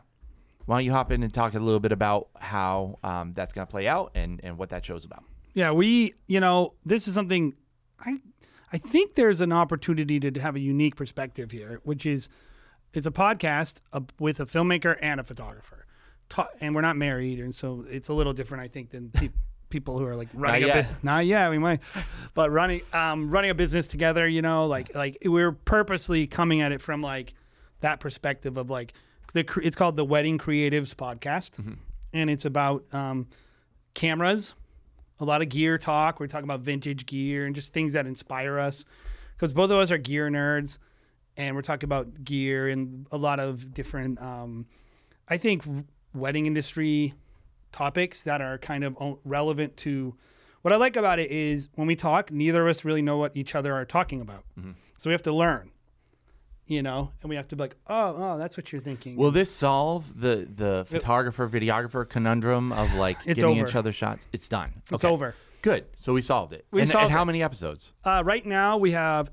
Why 0.66 0.78
don't 0.78 0.86
you 0.86 0.92
hop 0.92 1.12
in 1.12 1.24
and 1.24 1.34
talk 1.34 1.54
a 1.54 1.60
little 1.60 1.80
bit 1.80 1.92
about 1.92 2.30
how 2.40 3.00
um, 3.04 3.34
that's 3.34 3.54
going 3.54 3.68
to 3.68 3.72
play 3.72 3.88
out 3.88 4.12
and, 4.16 4.40
and 4.44 4.58
what 4.58 4.70
that 4.70 4.86
show's 4.86 5.06
about? 5.06 5.24
Yeah, 5.54 5.72
we, 5.72 6.14
you 6.28 6.40
know, 6.40 6.74
this 6.86 7.08
is 7.08 7.14
something 7.14 7.54
I 8.00 8.18
I 8.74 8.80
think 8.80 9.14
there's 9.14 9.40
an 9.40 9.52
opportunity 9.52 10.20
to 10.20 10.40
have 10.42 10.56
a 10.56 10.60
unique 10.60 10.96
perspective 10.96 11.52
here, 11.52 11.80
which 11.84 12.08
is 12.08 12.28
it's 12.92 13.06
a 13.06 13.12
podcast 13.12 13.82
with 14.20 14.40
a 14.40 14.46
filmmaker 14.46 14.98
and 15.00 15.20
a 15.20 15.24
photographer. 15.24 15.86
And 16.60 16.74
we're 16.74 16.82
not 16.82 16.98
married, 16.98 17.40
and 17.40 17.54
so 17.54 17.86
it's 17.88 18.10
a 18.10 18.14
little 18.14 18.34
different, 18.34 18.64
I 18.64 18.68
think, 18.68 18.90
than 18.90 19.12
pe- 19.12 19.30
people 19.70 20.00
who 20.00 20.06
are 20.06 20.16
like 20.16 20.30
running 20.34 20.64
a 20.64 20.68
yet. 20.68 20.76
business. 20.78 21.04
Not 21.04 21.26
yet, 21.28 21.52
we 21.52 21.60
might, 21.60 21.82
but 22.34 22.50
running 22.50 22.82
um, 22.92 23.30
running 23.30 23.52
a 23.52 23.54
business 23.54 23.88
together. 23.88 24.28
You 24.28 24.42
know, 24.42 24.66
like 24.66 24.96
like 24.96 25.20
we're 25.24 25.52
purposely 25.52 26.26
coming 26.26 26.62
at 26.62 26.72
it 26.72 26.82
from 26.82 27.04
like 27.04 27.36
that 27.82 28.00
perspective 28.00 28.58
of 28.58 28.72
like 28.72 28.94
the 29.34 29.46
it's 29.64 29.76
called 29.76 29.96
the 29.96 30.06
Wedding 30.06 30.38
Creatives 30.38 30.94
Podcast, 30.96 31.78
and 32.14 32.30
it's 32.30 32.46
about 32.46 32.84
um, 32.94 33.28
cameras 33.94 34.54
a 35.20 35.26
lot 35.26 35.42
of 35.42 35.50
gear 35.50 35.78
talk. 35.78 36.20
We're 36.20 36.28
talking 36.28 36.44
about 36.44 36.62
vintage 36.62 37.06
gear 37.06 37.46
and 37.46 37.56
just 37.56 37.74
things 37.74 37.94
that 37.94 38.06
inspire 38.06 38.60
us 38.60 38.86
because 39.36 39.54
both 39.54 39.72
of 39.72 39.78
us 39.78 39.92
are 39.92 39.98
gear 39.98 40.30
nerds 40.30 40.78
and 41.38 41.56
we're 41.56 41.62
talking 41.62 41.88
about 41.88 42.24
gear 42.24 42.68
and 42.68 43.08
a 43.12 43.18
lot 43.18 43.40
of 43.40 43.74
different, 43.74 44.22
um, 44.22 44.68
I 45.28 45.38
think, 45.38 45.64
wedding 46.14 46.46
industry 46.46 47.14
topics 47.72 48.24
that 48.24 48.42
are 48.42 48.58
kind 48.58 48.84
of 48.84 48.98
relevant 49.24 49.78
to. 49.78 50.16
What 50.62 50.72
I 50.72 50.78
like 50.78 50.96
about 50.96 51.20
it 51.20 51.30
is 51.30 51.68
when 51.76 51.88
we 51.88 51.96
talk, 51.96 52.32
neither 52.32 52.62
of 52.62 52.70
us 52.70 52.86
really 52.86 53.02
know 53.02 53.18
what 53.18 53.36
each 53.36 53.54
other 53.56 53.74
are 53.74 53.86
talking 53.86 54.22
about. 54.22 54.46
So 54.98 55.10
we 55.10 55.14
have 55.14 55.24
to 55.24 55.34
learn, 55.34 55.72
you 56.74 56.82
know, 56.82 57.12
and 57.22 57.30
we 57.30 57.36
have 57.36 57.48
to 57.50 57.56
be 57.56 57.62
like, 57.64 57.76
oh, 57.88 58.16
oh, 58.18 58.38
that's 58.38 58.58
what 58.58 58.72
you're 58.72 58.82
thinking. 58.82 59.16
Will 59.16 59.32
this 59.32 59.52
solve 59.52 60.20
the 60.20 60.48
the 60.54 60.86
photographer 60.88 61.48
videographer 61.48 62.08
conundrum 62.08 62.72
of 62.74 62.94
like 62.96 63.18
It's 63.26 63.42
giving 63.42 63.60
over. 63.60 63.70
each 63.70 63.76
other 63.76 63.94
shots? 63.94 64.28
It's 64.34 64.50
done. 64.50 64.82
it's 64.92 65.06
Okay. 65.06 65.08
over. 65.14 65.36
Good. 65.62 65.86
So 65.98 66.12
we 66.14 66.22
solved 66.22 66.52
it. 66.54 66.66
We 66.72 66.82
and, 66.82 66.90
solved 66.90 67.06
and 67.06 67.14
how 67.14 67.22
it. 67.22 67.26
many 67.26 67.42
episodes? 67.42 67.94
Uh, 68.04 68.22
right 68.26 68.46
now 68.46 68.78
we 68.78 68.92
have 68.92 69.32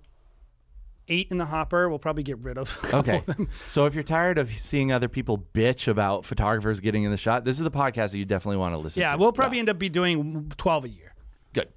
eight 1.09 1.26
in 1.33 1.38
the 1.38 1.44
hopper. 1.46 1.88
We'll 1.88 1.98
probably 1.98 2.22
get 2.22 2.38
rid 2.38 2.57
of. 2.57 2.68
a 2.85 2.87
couple 2.87 2.98
Okay. 3.14 3.16
of 3.26 3.37
them. 3.37 3.48
So 3.66 3.87
if 3.87 3.94
you're 3.94 4.05
tired 4.05 4.38
of 4.38 4.48
seeing 4.50 4.92
other 4.92 5.09
people 5.09 5.44
bitch 5.55 5.88
about 5.88 6.24
photographers 6.24 6.79
getting 6.79 7.03
in 7.03 7.11
the 7.11 7.16
shot, 7.16 7.44
this 7.44 7.57
is 7.59 7.64
the 7.64 7.70
podcast 7.70 8.12
that 8.12 8.18
you 8.18 8.24
definitely 8.24 8.59
want 8.59 8.74
to 8.74 8.79
listen 8.79 9.03
to. 9.03 9.09
Yeah, 9.09 9.16
we'll 9.16 9.33
probably 9.33 9.59
end 9.59 9.68
up 9.68 9.79
be 9.79 9.88
doing 9.88 10.53
12 10.57 10.85
a 10.85 10.88
year, 10.88 11.14
good. 11.53 11.68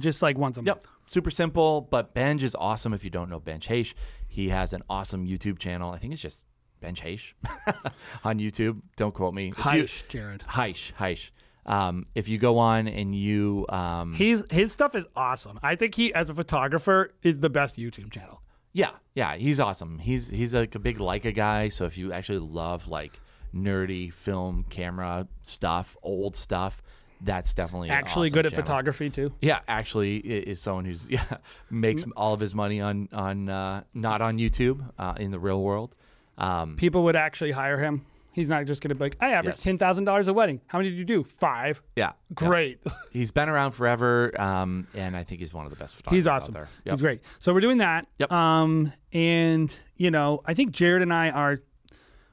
just 0.00 0.22
like 0.22 0.36
once 0.36 0.58
a 0.58 0.62
Yep. 0.62 0.76
month. 0.76 0.86
Super 1.06 1.30
simple, 1.30 1.80
but 1.90 2.14
Benj 2.14 2.42
is 2.44 2.54
awesome. 2.56 2.92
If 2.94 3.02
you 3.04 3.10
don't 3.10 3.28
know 3.30 3.38
Benj 3.40 3.66
Haisch, 3.68 3.94
he 4.30 4.48
has 4.48 4.72
an 4.72 4.82
awesome 4.88 5.26
YouTube 5.26 5.58
channel. 5.58 5.90
I 5.92 5.98
think 5.98 6.12
it's 6.12 6.22
just 6.22 6.44
Benj 6.80 7.02
Haisch 7.02 7.32
on 8.24 8.38
YouTube. 8.38 8.80
Don't 8.96 9.12
quote 9.12 9.34
me. 9.34 9.50
Heish, 9.50 10.06
Jared. 10.08 10.44
Haisch, 10.48 10.92
Haisch. 10.94 11.30
Um, 11.66 12.06
if 12.14 12.28
you 12.28 12.38
go 12.38 12.58
on 12.58 12.86
and 12.86 13.14
you, 13.14 13.66
um, 13.68 14.14
He's 14.14 14.50
his 14.50 14.70
stuff 14.70 14.94
is 14.94 15.06
awesome. 15.16 15.58
I 15.64 15.74
think 15.74 15.96
he, 15.96 16.14
as 16.14 16.30
a 16.30 16.34
photographer, 16.34 17.12
is 17.22 17.40
the 17.40 17.50
best 17.50 17.76
YouTube 17.76 18.12
channel. 18.12 18.40
Yeah, 18.72 18.92
yeah, 19.16 19.34
he's 19.34 19.58
awesome. 19.58 19.98
He's 19.98 20.28
he's 20.30 20.54
like 20.54 20.76
a 20.76 20.78
big 20.78 20.98
Leica 20.98 21.34
guy. 21.34 21.68
So 21.68 21.86
if 21.86 21.98
you 21.98 22.12
actually 22.12 22.38
love 22.38 22.86
like 22.86 23.18
nerdy 23.52 24.12
film 24.12 24.64
camera 24.70 25.26
stuff, 25.42 25.96
old 26.04 26.36
stuff, 26.36 26.82
that's 27.22 27.54
definitely 27.54 27.90
Actually 27.90 28.28
awesome 28.28 28.34
good 28.34 28.46
at 28.46 28.52
channel. 28.52 28.64
photography 28.64 29.10
too. 29.10 29.32
Yeah, 29.40 29.60
actually 29.68 30.16
is 30.18 30.60
someone 30.60 30.84
who's 30.84 31.08
yeah 31.10 31.24
makes 31.70 32.04
all 32.16 32.34
of 32.34 32.40
his 32.40 32.54
money 32.54 32.80
on 32.80 33.08
on 33.12 33.48
uh, 33.48 33.82
not 33.94 34.22
on 34.22 34.38
YouTube 34.38 34.88
uh, 34.98 35.14
in 35.18 35.30
the 35.30 35.38
real 35.38 35.62
world. 35.62 35.94
Um, 36.38 36.76
People 36.76 37.04
would 37.04 37.16
actually 37.16 37.50
hire 37.52 37.78
him. 37.78 38.06
He's 38.32 38.48
not 38.48 38.64
just 38.66 38.80
going 38.80 38.90
to 38.90 38.94
be 38.94 39.00
like, 39.04 39.16
I 39.20 39.32
average 39.32 39.54
Yes. 39.56 39.62
ten 39.64 39.76
thousand 39.76 40.04
dollars 40.04 40.28
a 40.28 40.32
wedding. 40.32 40.60
How 40.68 40.78
many 40.78 40.90
did 40.90 40.98
you 40.98 41.04
do? 41.04 41.24
Five. 41.24 41.82
yeah, 41.96 42.12
Great. 42.32 42.78
he's 43.10 43.32
been 43.32 43.48
around 43.48 43.72
forever, 43.72 44.32
um, 44.40 44.86
and 44.94 45.16
I 45.16 45.24
think 45.24 45.40
he's 45.40 45.52
one 45.52 45.66
of 45.66 45.70
the 45.70 45.76
best 45.76 45.96
photographers. 45.96 46.16
He's 46.16 46.26
out 46.28 46.36
awesome. 46.36 46.54
Yep. 46.54 46.68
He's 46.84 47.00
great. 47.00 47.22
So 47.40 47.52
we're 47.52 47.60
doing 47.60 47.78
that. 47.78 48.06
Yep. 48.18 48.30
Um, 48.32 48.92
and 49.12 49.76
you 49.96 50.10
know, 50.12 50.42
I 50.46 50.54
think 50.54 50.70
Jared 50.70 51.02
and 51.02 51.12
I 51.12 51.30
are, 51.30 51.58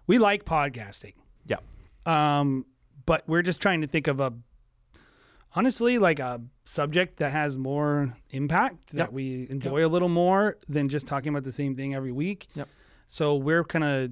we 0.06 0.20
like 0.20 0.46
podcasting. 0.46 1.14
Yep. 1.48 1.64
Um, 2.06 2.66
but 3.08 3.28
we're 3.28 3.42
just 3.42 3.60
trying 3.60 3.82
to 3.82 3.88
think 3.88 4.06
of 4.08 4.20
a, 4.20 4.32
honestly, 5.56 5.98
like 5.98 6.20
a 6.20 6.42
subject 6.66 7.18
that 7.18 7.32
has 7.32 7.58
more 7.58 8.16
impact 8.32 8.88
that 8.92 8.98
Yep. 8.98 9.12
we 9.12 9.48
enjoy 9.50 9.86
a 9.86 9.88
little 9.90 10.10
more 10.10 10.58
than 10.68 10.90
just 10.90 11.08
talking 11.08 11.30
about 11.30 11.44
the 11.44 11.52
same 11.52 11.76
thing 11.76 11.96
every 11.96 12.12
week. 12.12 12.48
Yep. 12.56 12.68
So 13.08 13.36
we're 13.36 13.64
gonna 13.64 14.10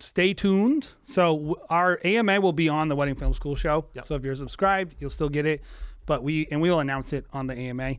stay 0.00 0.34
tuned. 0.34 0.90
So 1.04 1.60
our 1.70 2.00
AMA 2.04 2.40
will 2.40 2.52
be 2.52 2.68
on 2.68 2.88
the 2.88 2.96
Wedding 2.96 3.14
Film 3.14 3.32
School 3.32 3.54
show. 3.54 3.86
Yep. 3.94 4.06
So 4.06 4.14
if 4.16 4.24
you're 4.24 4.34
subscribed, 4.34 4.96
you'll 4.98 5.10
still 5.10 5.28
get 5.28 5.46
it. 5.46 5.62
But 6.06 6.22
we 6.24 6.48
and 6.50 6.60
we 6.60 6.70
will 6.70 6.80
announce 6.80 7.12
it 7.12 7.26
on 7.32 7.46
the 7.46 7.54
AMA. 7.56 7.94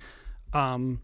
Um, 0.51 1.01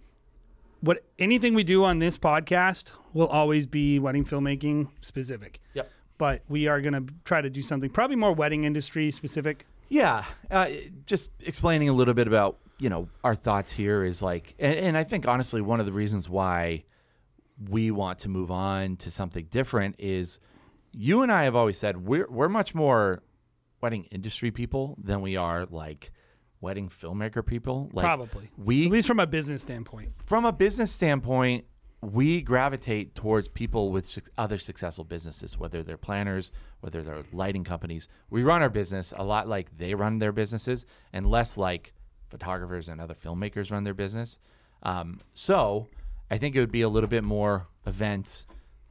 what 0.81 1.03
anything 1.17 1.53
we 1.53 1.63
do 1.63 1.83
on 1.85 1.99
this 1.99 2.17
podcast 2.17 2.91
will 3.13 3.27
always 3.27 3.65
be 3.67 3.99
wedding 3.99 4.25
filmmaking 4.25 4.89
specific. 5.01 5.61
Yep. 5.75 5.89
But 6.17 6.41
we 6.49 6.67
are 6.67 6.81
gonna 6.81 7.05
try 7.23 7.41
to 7.41 7.49
do 7.49 7.61
something 7.61 7.89
probably 7.89 8.15
more 8.17 8.33
wedding 8.33 8.65
industry 8.65 9.11
specific. 9.11 9.65
Yeah, 9.89 10.25
uh, 10.49 10.69
just 11.05 11.29
explaining 11.41 11.89
a 11.89 11.93
little 11.93 12.13
bit 12.13 12.27
about 12.27 12.57
you 12.79 12.89
know 12.89 13.09
our 13.23 13.35
thoughts 13.35 13.71
here 13.71 14.03
is 14.03 14.21
like, 14.21 14.55
and, 14.59 14.75
and 14.75 14.97
I 14.97 15.03
think 15.03 15.27
honestly 15.27 15.61
one 15.61 15.79
of 15.79 15.85
the 15.85 15.93
reasons 15.93 16.29
why 16.29 16.83
we 17.69 17.91
want 17.91 18.19
to 18.19 18.29
move 18.29 18.51
on 18.51 18.97
to 18.97 19.11
something 19.11 19.45
different 19.45 19.95
is 19.97 20.39
you 20.91 21.21
and 21.21 21.31
I 21.31 21.43
have 21.43 21.55
always 21.55 21.77
said 21.77 22.05
we're 22.05 22.27
we're 22.29 22.49
much 22.49 22.75
more 22.75 23.21
wedding 23.81 24.05
industry 24.05 24.51
people 24.51 24.97
than 25.01 25.21
we 25.21 25.35
are 25.35 25.65
like 25.65 26.11
wedding 26.61 26.89
filmmaker 26.89 27.45
people. 27.45 27.89
Like 27.93 28.03
probably. 28.03 28.49
we 28.57 28.85
At 28.85 28.91
least 28.91 29.07
from 29.07 29.19
a 29.19 29.27
business 29.27 29.61
standpoint. 29.61 30.13
from 30.25 30.45
a 30.45 30.51
business 30.51 30.91
standpoint, 30.91 31.65
we 32.11 32.41
gravitate 32.41 33.15
towards 33.15 33.47
people 33.47 33.91
with 33.91 34.05
suc 34.05 34.29
other 34.37 34.57
successful 34.57 35.03
businesses, 35.03 35.57
whether 35.57 35.83
they're 35.83 35.97
planners, 35.97 36.51
whether 36.81 37.01
they're 37.01 37.23
lighting 37.33 37.63
companies. 37.63 38.07
We 38.29 38.43
run 38.43 38.61
our 38.61 38.69
business 38.69 39.13
a 39.15 39.23
lot 39.23 39.47
like 39.47 39.77
they 39.77 39.95
run 39.95 40.19
their 40.19 40.31
businesses, 40.31 40.85
and 41.13 41.29
less 41.29 41.57
like 41.57 41.93
photographers 42.29 42.89
and 42.89 43.01
other 43.01 43.13
filmmakers 43.15 43.71
run 43.71 43.83
their 43.83 43.93
business. 43.93 44.39
Um, 44.83 45.19
so 45.33 45.87
I 46.29 46.37
think 46.37 46.55
it 46.55 46.59
would 46.59 46.71
be 46.71 46.81
a 46.81 46.89
little 46.89 47.09
bit 47.09 47.23
more 47.23 47.67
event, 47.85 48.45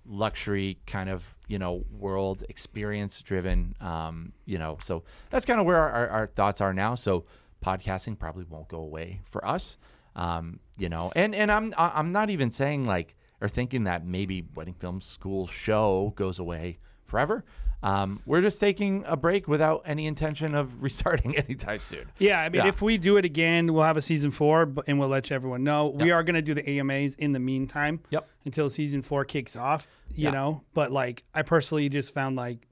luxury 0.07 0.79
kind 0.87 1.09
of 1.09 1.29
you 1.47 1.59
know 1.59 1.85
world 1.91 2.45
experience 2.49 3.23
driven. 3.23 3.77
Um, 3.81 4.33
you 4.45 4.59
know, 4.59 4.79
so 4.83 5.05
that's 5.31 5.45
kind 5.45 5.61
of 5.61 5.67
where 5.67 5.79
our, 5.79 5.91
our, 5.91 6.09
our 6.09 6.27
thoughts 6.29 6.61
are 6.61 6.75
now. 6.75 6.95
So 6.95 7.25
podcasting 7.65 8.19
probably 8.19 8.45
won't 8.45 8.69
go 8.69 8.79
away 8.79 9.21
for 9.31 9.47
us. 9.47 9.77
Um, 10.17 10.61
you 10.79 10.89
know, 10.89 11.13
and 11.17 11.35
and 11.35 11.51
I'm 11.51 11.75
I'm 11.77 12.13
not 12.13 12.31
even 12.31 12.51
saying 12.51 12.87
like 12.87 13.17
or 13.41 13.49
thinking 13.49 13.85
that 13.85 14.07
maybe 14.07 14.45
wedding 14.55 14.75
film 14.75 15.01
school 15.01 15.47
show 15.47 16.13
goes 16.17 16.39
away 16.39 16.79
forever. 17.05 17.45
Um, 17.83 18.23
we're 18.25 18.41
just 18.41 18.61
taking 18.61 19.05
a 19.07 19.15
break 19.15 19.47
without 19.47 19.83
any 19.85 20.07
intention 20.07 20.55
of 20.55 20.83
restarting 20.83 21.37
anytime 21.45 21.81
soon. 21.81 22.11
Yeah, 22.19 22.41
I 22.41 22.49
mean, 22.49 22.63
Yeah. 22.63 22.69
if 22.69 22.81
we 22.81 22.97
do 22.97 23.19
it 23.19 23.27
again, 23.27 23.75
we'll 23.75 23.83
have 23.83 23.99
a 23.99 24.03
season 24.03 24.31
four, 24.31 24.73
and 24.87 24.99
we'll 24.99 25.11
let 25.11 25.31
everyone 25.31 25.65
know. 25.65 25.89
We 25.89 26.11
are 26.11 26.23
going 26.23 26.37
to 26.37 26.41
do 26.43 26.55
the 26.55 26.67
AMAs 26.67 27.15
in 27.17 27.33
the 27.33 27.39
meantime. 27.41 28.01
Yep. 28.09 28.27
Until 28.47 28.71
season 28.71 29.03
four 29.03 29.27
kicks 29.27 29.55
off, 29.55 29.87
you 30.15 30.25
Yeah. 30.25 30.31
know. 30.31 30.63
But 30.73 30.93
like, 30.93 31.25
I 31.35 31.43
personally 31.43 31.91
just 31.91 32.15
found 32.15 32.37
like 32.37 32.67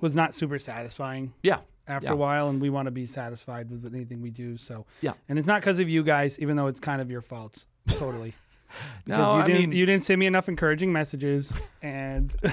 was 0.00 0.14
not 0.14 0.34
super 0.34 0.58
satisfying 0.58 1.32
Yeah. 1.42 1.60
After 1.88 2.08
Yeah. 2.08 2.12
a 2.12 2.16
while, 2.16 2.48
and 2.48 2.60
we 2.60 2.70
want 2.70 2.86
to 2.86 2.90
be 2.92 3.04
satisfied 3.06 3.70
with 3.70 3.84
anything 3.92 4.20
we 4.22 4.30
do. 4.30 4.56
So 4.56 4.86
Yeah. 5.00 5.14
and 5.28 5.38
it's 5.38 5.46
not 5.48 5.60
because 5.60 5.78
of 5.78 5.88
you 5.88 6.02
guys, 6.02 6.38
even 6.38 6.56
though 6.56 6.66
it's 6.68 6.80
kind 6.80 7.00
of 7.02 7.10
your 7.10 7.22
faults, 7.22 7.66
totally. 7.88 8.34
No, 9.06 9.16
Because 9.18 9.34
you 9.34 9.40
I 9.40 9.46
didn't 9.46 9.60
mean- 9.70 9.72
you 9.78 9.84
didn't 9.84 10.02
send 10.02 10.18
me 10.18 10.24
enough 10.26 10.48
encouraging 10.48 10.92
messages, 10.94 11.52
and 11.82 12.34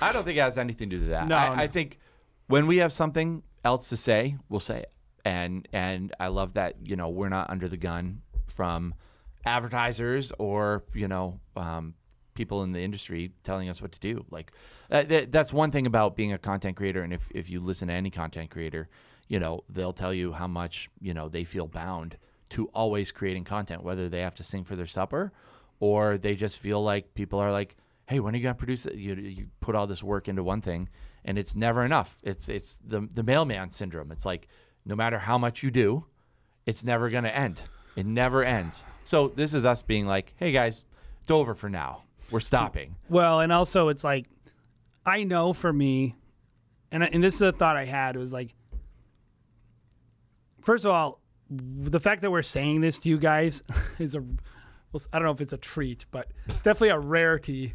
I 0.00 0.12
don't 0.12 0.24
think 0.24 0.38
it 0.38 0.40
has 0.40 0.58
anything 0.58 0.90
to 0.90 0.96
do 0.96 1.00
with 1.02 1.10
that. 1.10 1.26
No, 1.28 1.36
I, 1.36 1.62
I 1.64 1.66
think 1.68 1.98
when 2.46 2.66
we 2.66 2.78
have 2.78 2.92
something 2.92 3.42
else 3.64 3.88
to 3.90 3.96
say, 3.96 4.36
we'll 4.48 4.60
say 4.60 4.80
it. 4.80 4.92
And 5.24 5.68
and 5.72 6.14
I 6.18 6.28
love 6.28 6.54
that 6.54 6.76
you 6.82 6.96
know 6.96 7.08
we're 7.10 7.28
not 7.28 7.48
under 7.50 7.68
the 7.68 7.76
gun 7.76 8.22
from 8.46 8.94
advertisers 9.44 10.32
or 10.38 10.82
you 10.94 11.08
know 11.08 11.38
um, 11.56 11.94
people 12.34 12.62
in 12.62 12.72
the 12.72 12.80
industry 12.80 13.32
telling 13.42 13.68
us 13.68 13.80
what 13.82 13.92
to 13.92 14.00
do. 14.00 14.24
Like 14.30 14.52
uh, 14.90 14.98
that, 14.98 15.08
that, 15.08 15.32
that's 15.32 15.52
one 15.52 15.70
thing 15.70 15.86
about 15.86 16.16
being 16.16 16.32
a 16.32 16.38
content 16.38 16.76
creator. 16.76 17.02
And 17.02 17.12
if 17.12 17.28
if 17.30 17.48
you 17.50 17.60
listen 17.60 17.88
to 17.88 17.94
any 17.94 18.10
content 18.10 18.50
creator, 18.50 18.88
you 19.28 19.38
know 19.38 19.64
they'll 19.68 19.92
tell 19.92 20.14
you 20.14 20.32
how 20.32 20.46
much 20.46 20.90
you 21.00 21.14
know 21.14 21.28
they 21.28 21.44
feel 21.44 21.66
bound 21.66 22.16
to 22.50 22.66
always 22.74 23.12
creating 23.12 23.44
content, 23.44 23.82
whether 23.82 24.08
they 24.08 24.20
have 24.20 24.34
to 24.34 24.44
sing 24.44 24.64
for 24.64 24.76
their 24.76 24.86
supper 24.86 25.32
or 25.82 26.16
they 26.16 26.36
just 26.36 26.58
feel 26.58 26.82
like 26.82 27.12
people 27.14 27.40
are 27.40 27.50
like, 27.50 27.76
"Hey, 28.06 28.20
when 28.20 28.34
are 28.34 28.36
you 28.36 28.42
gonna 28.44 28.54
produce 28.54 28.86
it?" 28.86 28.94
You 28.94 29.14
you 29.14 29.48
put 29.60 29.74
all 29.74 29.88
this 29.88 30.02
work 30.02 30.28
into 30.28 30.44
one 30.44 30.60
thing, 30.60 30.88
and 31.24 31.36
it's 31.36 31.56
never 31.56 31.84
enough. 31.84 32.18
It's 32.22 32.48
it's 32.48 32.78
the 32.86 33.08
the 33.12 33.24
mailman 33.24 33.72
syndrome. 33.72 34.12
It's 34.12 34.24
like 34.24 34.46
no 34.84 34.94
matter 34.94 35.18
how 35.18 35.38
much 35.38 35.62
you 35.64 35.72
do, 35.72 36.04
it's 36.66 36.84
never 36.84 37.10
gonna 37.10 37.28
end. 37.28 37.62
It 37.96 38.06
never 38.06 38.44
ends. 38.44 38.84
So 39.04 39.28
this 39.28 39.54
is 39.54 39.64
us 39.64 39.82
being 39.82 40.06
like, 40.06 40.34
"Hey 40.36 40.52
guys, 40.52 40.84
it's 41.20 41.30
over 41.32 41.52
for 41.54 41.68
now. 41.68 42.04
We're 42.32 42.40
stopping." 42.40 42.96
Well, 43.08 43.40
and 43.40 43.52
also 43.52 43.88
it's 43.88 44.02
like 44.04 44.26
I 45.06 45.24
know 45.24 45.52
for 45.52 45.72
me, 45.72 46.16
and 46.90 47.04
I- 47.04 47.10
and 47.12 47.22
this 47.22 47.34
is 47.36 47.42
a 47.42 47.52
thought 47.52 47.76
I 47.76 47.84
had. 47.84 48.16
It 48.16 48.18
was 48.18 48.32
like, 48.32 48.54
first 50.60 50.84
of 50.84 50.90
all, 50.92 51.20
the 51.50 52.00
fact 52.00 52.22
that 52.22 52.30
we're 52.30 52.42
saying 52.42 52.80
this 52.80 52.98
to 53.00 53.08
you 53.08 53.18
guys 53.18 53.62
is 53.98 54.14
a, 54.14 54.20
well, 54.20 55.02
I 55.12 55.18
don't 55.18 55.26
know 55.26 55.32
if 55.32 55.40
it's 55.40 55.52
a 55.52 55.58
treat, 55.58 56.06
but 56.10 56.28
it's 56.46 56.62
definitely 56.62 56.90
a 56.90 56.98
rarity 56.98 57.74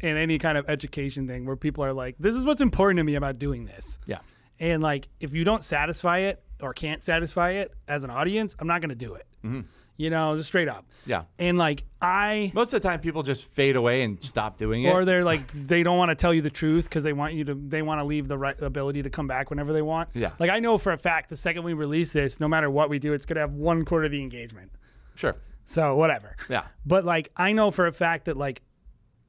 in 0.00 0.16
any 0.16 0.38
kind 0.38 0.56
of 0.56 0.68
education 0.70 1.26
thing 1.26 1.44
where 1.44 1.56
people 1.56 1.84
are 1.84 1.92
like, 1.92 2.16
this 2.18 2.34
is 2.34 2.46
what's 2.46 2.62
important 2.62 2.98
to 2.98 3.04
me 3.04 3.16
about 3.16 3.38
doing 3.38 3.66
this. 3.66 3.98
Yeah. 4.06 4.20
And 4.58 4.82
like, 4.82 5.08
if 5.20 5.34
you 5.34 5.44
don't 5.44 5.62
satisfy 5.64 6.18
it 6.20 6.42
or 6.60 6.72
can't 6.72 7.04
satisfy 7.04 7.50
it 7.52 7.74
as 7.88 8.04
an 8.04 8.10
audience, 8.10 8.56
I'm 8.58 8.66
not 8.66 8.80
going 8.80 8.90
to 8.90 8.94
do 8.94 9.14
it. 9.14 9.26
Mm-hmm. 9.44 9.60
You 10.00 10.08
know, 10.08 10.34
just 10.34 10.46
straight 10.46 10.66
up. 10.68 10.86
Yeah. 11.04 11.24
And 11.38 11.58
like, 11.58 11.84
I 12.00 12.52
Most 12.54 12.72
of 12.72 12.80
the 12.80 12.88
time, 12.88 13.00
people 13.00 13.22
just 13.22 13.44
fade 13.44 13.76
away 13.76 14.02
and 14.02 14.22
stop 14.24 14.56
doing 14.56 14.84
it. 14.84 14.90
or 14.94 15.04
they're 15.04 15.24
like 15.24 15.52
they 15.52 15.82
don't 15.82 15.98
want 15.98 16.08
to 16.10 16.14
tell 16.14 16.32
you 16.32 16.40
the 16.40 16.48
truth 16.48 16.84
because 16.84 17.04
they 17.04 17.12
want 17.12 17.34
you 17.34 17.44
to 17.44 17.54
they 17.54 17.82
want 17.82 18.00
to 18.00 18.04
leave 18.04 18.26
the 18.26 18.38
right 18.38 18.58
ability 18.62 19.02
to 19.02 19.10
come 19.10 19.26
back 19.26 19.50
whenever 19.50 19.74
they 19.74 19.82
want 19.82 20.08
Yeah. 20.14 20.30
like 20.38 20.48
i 20.50 20.58
know 20.58 20.78
for 20.78 20.92
a 20.92 20.96
fact 20.98 21.28
the 21.28 21.36
second 21.36 21.64
we 21.64 21.74
release 21.74 22.12
this 22.14 22.40
no 22.40 22.48
matter 22.48 22.70
what 22.70 22.88
we 22.88 22.98
do 22.98 23.12
it's 23.12 23.26
going 23.26 23.34
to 23.36 23.40
have 23.42 23.52
one 23.52 23.84
quarter 23.84 24.06
of 24.06 24.10
the 24.12 24.22
engagement 24.22 24.72
sure. 25.16 25.36
so 25.66 25.94
whatever 25.96 26.34
Yeah. 26.48 26.64
but 26.86 27.04
like 27.04 27.30
i 27.36 27.52
know 27.52 27.70
for 27.70 27.86
a 27.86 27.92
fact 27.92 28.24
that 28.24 28.36
like 28.38 28.62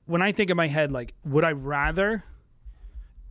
when 0.05 0.21
i 0.21 0.31
think 0.31 0.49
in 0.49 0.55
my 0.57 0.67
head 0.67 0.91
like 0.91 1.13
would 1.25 1.43
i 1.43 1.51
rather 1.51 2.23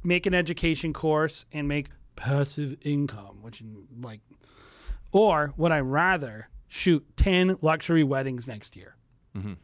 make 0.03 0.27
an 0.27 0.35
education 0.35 0.93
course 0.93 1.47
and 1.53 1.67
make 1.69 1.87
passive 2.17 2.77
income 2.83 3.39
which 3.41 3.63
like 4.03 4.21
or 5.13 5.55
would 5.57 5.73
i 5.73 5.81
rather 5.81 6.49
shoot 6.71 7.05
10 7.17 7.59
luxury 7.61 8.03
weddings 8.03 8.49
next 8.49 8.75
year. 8.77 8.97
Mm-hmm. 9.37 9.55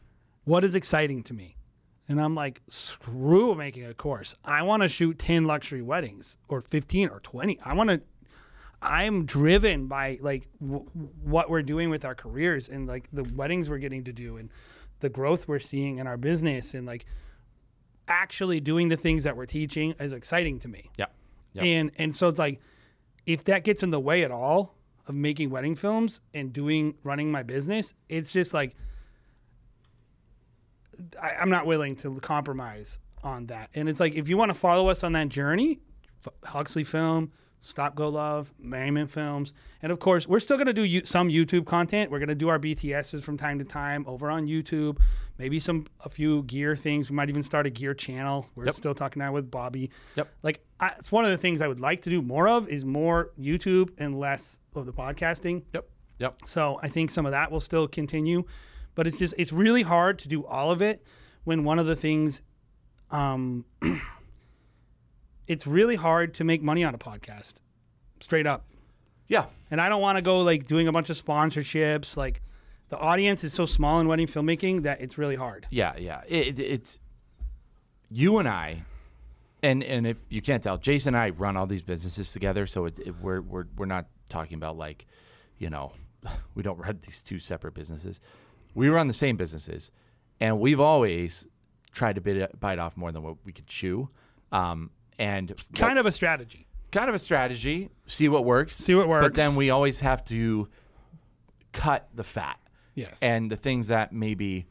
What 0.45 0.65
is 0.65 0.75
exciting 0.75 1.23
to 1.23 1.33
me? 1.33 1.57
And 2.09 2.21
i'm 2.21 2.35
like 2.35 2.61
screw 2.69 3.55
making 3.55 3.85
a 3.87 3.95
course. 3.95 4.35
I 4.45 4.63
want 4.63 4.83
to 4.83 4.89
shoot 4.89 5.19
10 5.19 5.45
luxury 5.47 5.83
weddings 5.83 6.37
or 6.49 6.61
15 6.61 7.09
or 7.09 7.19
20 7.21 7.59
i 7.65 7.73
want 7.75 7.91
to 7.91 8.01
i'm 8.83 9.25
driven 9.25 9.87
by 9.89 10.19
like 10.21 10.47
w- 10.61 10.85
what 11.25 11.51
we're 11.51 11.63
doing 11.63 11.91
with 11.91 12.05
our 12.05 12.15
careers 12.15 12.69
and 12.69 12.87
like 12.87 13.09
the 13.13 13.25
weddings 13.25 13.69
we're 13.71 13.79
getting 13.79 14.05
to 14.05 14.13
do 14.13 14.37
and 14.37 14.51
the 15.01 15.09
growth 15.09 15.49
we're 15.49 15.59
seeing 15.59 15.99
in 15.99 16.07
our 16.07 16.17
business 16.17 16.75
and 16.75 16.87
like 16.87 17.07
actually 18.07 18.61
doing 18.61 18.89
the 18.89 18.97
things 18.97 19.25
that 19.25 19.37
we're 19.37 19.47
teaching 19.47 19.93
is 19.99 20.13
exciting 20.13 20.59
to 20.61 20.69
me. 20.69 20.91
Yeah. 20.97 21.07
Yep. 21.55 21.65
and 21.65 21.91
and 21.99 22.15
so 22.15 22.29
it's 22.29 22.39
like 22.39 22.61
if 23.25 23.43
that 23.45 23.65
gets 23.65 23.83
in 23.83 23.91
the 23.91 23.99
way 23.99 24.23
at 24.23 24.31
all 24.31 24.76
of 25.07 25.15
making 25.15 25.51
wedding 25.51 25.75
films 25.75 26.21
and 26.35 26.53
doing 26.53 26.95
running 27.03 27.31
my 27.31 27.43
business 27.43 27.95
it's 28.09 28.33
just 28.33 28.53
like 28.53 28.75
I, 31.21 31.33
i'm 31.41 31.51
not 31.51 31.67
willing 31.67 31.97
to 31.97 32.19
compromise 32.21 32.99
on 33.27 33.47
that. 33.47 33.71
And 33.75 33.89
it's 33.89 34.01
like 34.01 34.15
if 34.15 34.29
you 34.29 34.37
want 34.37 34.51
to 34.51 34.55
follow 34.55 34.89
us 34.89 35.05
on 35.05 35.13
that 35.13 35.29
journey 35.29 35.81
huxley 36.45 36.85
film 36.85 37.33
Stop 37.67 37.95
Go 37.95 38.09
Love, 38.09 38.55
Merriment 38.59 39.11
Films, 39.11 39.53
and 39.83 39.91
of 39.93 39.99
course, 39.99 40.27
we're 40.27 40.41
still 40.41 40.57
going 40.57 40.67
to 40.69 40.73
do 40.73 40.83
you- 40.85 41.05
some 41.05 41.29
YouTube 41.29 41.67
content. 41.67 42.11
We're 42.11 42.19
going 42.21 42.29
to 42.29 42.35
do 42.35 42.49
our 42.49 42.59
BTSs 42.59 43.23
from 43.25 43.37
time 43.37 43.59
to 43.59 43.65
time 43.65 44.05
over 44.07 44.31
on 44.31 44.47
YouTube. 44.47 44.99
Maybe 45.39 45.59
some 45.61 45.87
a 46.05 46.09
few 46.09 46.43
gear 46.45 46.77
things. 46.77 47.11
We 47.11 47.17
might 47.17 47.29
even 47.29 47.43
start 47.43 47.67
a 47.67 47.71
gear 47.71 47.93
channel. 47.95 48.49
We're 48.55 48.67
Yep. 48.67 48.75
still 48.75 48.95
talking 48.95 49.21
now 49.21 49.33
with 49.33 49.51
Bobby. 49.51 49.91
Yep. 50.17 50.29
Like 50.43 50.65
I, 50.81 50.93
it's 50.99 51.11
one 51.13 51.25
of 51.25 51.31
the 51.31 51.37
things 51.39 51.61
I 51.61 51.69
would 51.69 51.81
like 51.81 52.03
to 52.03 52.11
do 52.11 52.23
more 52.23 52.49
of 52.49 52.69
is 52.69 52.85
more 52.85 53.33
YouTube 53.39 53.91
and 53.99 54.19
less 54.19 54.61
of 54.75 54.87
the 54.87 54.93
podcasting. 54.93 55.65
Yep. 55.75 55.89
Yep. 56.19 56.35
So 56.47 56.79
I 56.83 56.89
think 56.89 57.11
some 57.11 57.27
of 57.27 57.33
that 57.33 57.51
will 57.51 57.61
still 57.61 57.87
continue, 57.89 58.45
but 58.95 59.07
it's 59.07 59.19
just 59.19 59.35
it's 59.37 59.53
really 59.53 59.83
hard 59.83 60.19
to 60.21 60.29
do 60.29 60.47
all 60.47 60.71
of 60.71 60.81
it 60.81 61.03
when 61.45 61.65
one 61.65 61.79
of 61.79 61.87
the 61.87 61.97
things, 61.97 62.41
um, 63.11 63.65
it's 65.47 65.67
really 65.67 65.97
hard 65.97 66.35
to 66.35 66.45
make 66.45 66.63
money 66.63 66.83
on 66.85 66.95
a 66.95 66.99
podcast, 66.99 67.55
straight 68.21 68.47
up. 68.47 68.65
Yeah. 69.29 69.47
And 69.71 69.81
I 69.81 69.89
don't 69.89 70.01
want 70.01 70.17
to 70.17 70.23
go 70.23 70.41
like 70.43 70.67
doing 70.67 70.89
a 70.89 70.93
bunch 70.93 71.11
of 71.11 71.17
sponsorships. 71.23 72.17
Like 72.17 72.43
the 72.89 72.99
audience 72.99 73.43
is 73.45 73.53
so 73.53 73.67
small 73.67 73.99
in 74.01 74.07
wedding 74.09 74.27
filmmaking 74.27 74.83
that 74.83 75.01
it's 75.01 75.19
really 75.19 75.37
hard. 75.37 75.67
Yeah, 75.71 75.97
yeah. 75.97 76.23
It, 76.29 76.59
it- 76.59 76.61
it's 76.61 76.99
you 78.11 78.39
and 78.39 78.49
I, 78.49 78.83
and 79.63 79.83
and 79.83 80.07
if 80.07 80.19
you 80.29 80.41
can't 80.43 80.63
tell, 80.63 80.79
Jason 80.79 81.15
and 81.15 81.23
I 81.23 81.31
run 81.31 81.57
all 81.57 81.67
these 81.67 81.83
businesses 81.83 82.33
together. 82.33 82.67
So 82.67 82.85
it's 82.85 82.99
it, 83.01 83.17
we're 83.21 83.41
we're 83.41 83.65
we're 83.77 83.87
not 83.87 84.07
talking 84.29 84.55
about 84.57 84.77
like, 84.77 85.07
you 85.59 85.71
know, 85.71 85.93
we 86.55 86.63
don't 86.63 86.79
run 86.79 87.01
these 87.05 87.23
two 87.23 87.41
separate 87.41 87.75
businesses. 87.75 88.21
We 88.75 88.89
run 88.91 89.09
the 89.09 89.15
same 89.15 89.37
businesses, 89.37 89.91
and 90.41 90.61
we've 90.61 90.79
always 90.81 91.47
tried 91.93 92.15
to 92.17 92.21
bite, 92.21 92.61
bite 92.61 92.79
off 92.79 92.97
more 92.97 93.11
than 93.11 93.23
what 93.23 93.37
we 93.45 93.53
could 93.53 93.67
chew. 93.67 94.09
Um, 94.53 94.91
and 95.19 95.53
Kind 95.75 95.99
of 95.99 96.07
a 96.07 96.13
strategy. 96.13 96.67
kind 96.93 97.09
of 97.09 97.15
a 97.15 97.19
strategy, 97.19 97.91
see 98.07 98.29
what 98.29 98.45
works. 98.45 98.77
See 98.77 98.95
what 98.95 99.09
works. 99.09 99.25
But 99.25 99.35
then 99.35 99.55
we 99.57 99.71
always 99.71 100.01
have 100.01 100.25
to 100.27 100.69
cut 101.73 102.09
the 102.15 102.25
fat 102.25 102.59
Yes. 102.95 103.23
and 103.23 103.51
the 103.51 103.57
things 103.57 103.89
that 103.89 104.13
maybe 104.13 104.67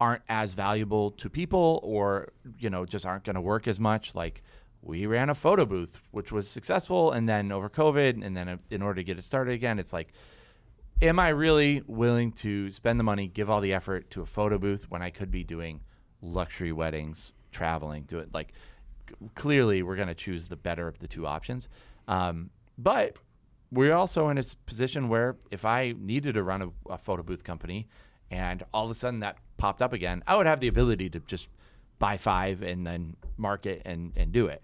aren't 0.00 0.22
as 0.28 0.54
valuable 0.54 1.10
to 1.12 1.28
people 1.30 1.78
or 1.84 2.32
you 2.58 2.70
know 2.70 2.84
just 2.86 3.04
aren't 3.06 3.22
going 3.22 3.34
to 3.34 3.40
work 3.40 3.68
as 3.68 3.78
much 3.78 4.14
like 4.14 4.42
we 4.82 5.04
ran 5.06 5.28
a 5.30 5.34
photo 5.34 5.64
booth 5.66 6.00
which 6.10 6.32
was 6.32 6.48
successful 6.48 7.12
and 7.12 7.28
then 7.28 7.52
over 7.52 7.68
covid 7.68 8.24
and 8.24 8.34
then 8.36 8.48
uh, 8.48 8.56
in 8.70 8.80
order 8.82 8.96
to 9.00 9.04
get 9.04 9.18
it 9.18 9.24
started 9.24 9.52
again 9.52 9.78
it's 9.78 9.92
like 9.92 10.08
am 11.02 11.18
i 11.20 11.28
really 11.28 11.82
willing 11.86 12.32
to 12.32 12.72
spend 12.72 12.98
the 12.98 13.04
money 13.04 13.28
give 13.28 13.50
all 13.50 13.60
the 13.60 13.74
effort 13.74 14.10
to 14.10 14.22
a 14.22 14.26
photo 14.26 14.56
booth 14.58 14.90
when 14.90 15.02
i 15.02 15.10
could 15.10 15.30
be 15.30 15.44
doing 15.44 15.80
luxury 16.22 16.72
weddings 16.72 17.32
traveling 17.52 18.02
do 18.04 18.18
it 18.18 18.30
like 18.32 18.52
clearly 19.34 19.82
we're 19.82 19.96
going 19.96 20.08
to 20.08 20.14
choose 20.14 20.48
the 20.48 20.56
better 20.56 20.88
of 20.88 20.98
the 20.98 21.08
two 21.08 21.26
options 21.26 21.68
um, 22.08 22.50
but 22.78 23.16
we're 23.72 23.94
also 23.94 24.28
in 24.28 24.38
a 24.38 24.42
position 24.66 25.08
where 25.08 25.36
if 25.50 25.64
I 25.64 25.94
needed 25.98 26.34
to 26.34 26.42
run 26.42 26.62
a, 26.62 26.92
a 26.92 26.98
photo 26.98 27.22
booth 27.22 27.44
company 27.44 27.88
and 28.30 28.64
all 28.72 28.84
of 28.84 28.90
a 28.90 28.94
sudden 28.94 29.20
that 29.20 29.36
popped 29.58 29.82
up 29.82 29.92
again, 29.92 30.22
I 30.26 30.36
would 30.36 30.46
have 30.46 30.60
the 30.60 30.68
ability 30.68 31.10
to 31.10 31.20
just 31.20 31.48
buy 31.98 32.16
five 32.16 32.62
and 32.62 32.86
then 32.86 33.16
market 33.36 33.82
and, 33.84 34.12
and 34.16 34.32
do 34.32 34.46
it. 34.46 34.62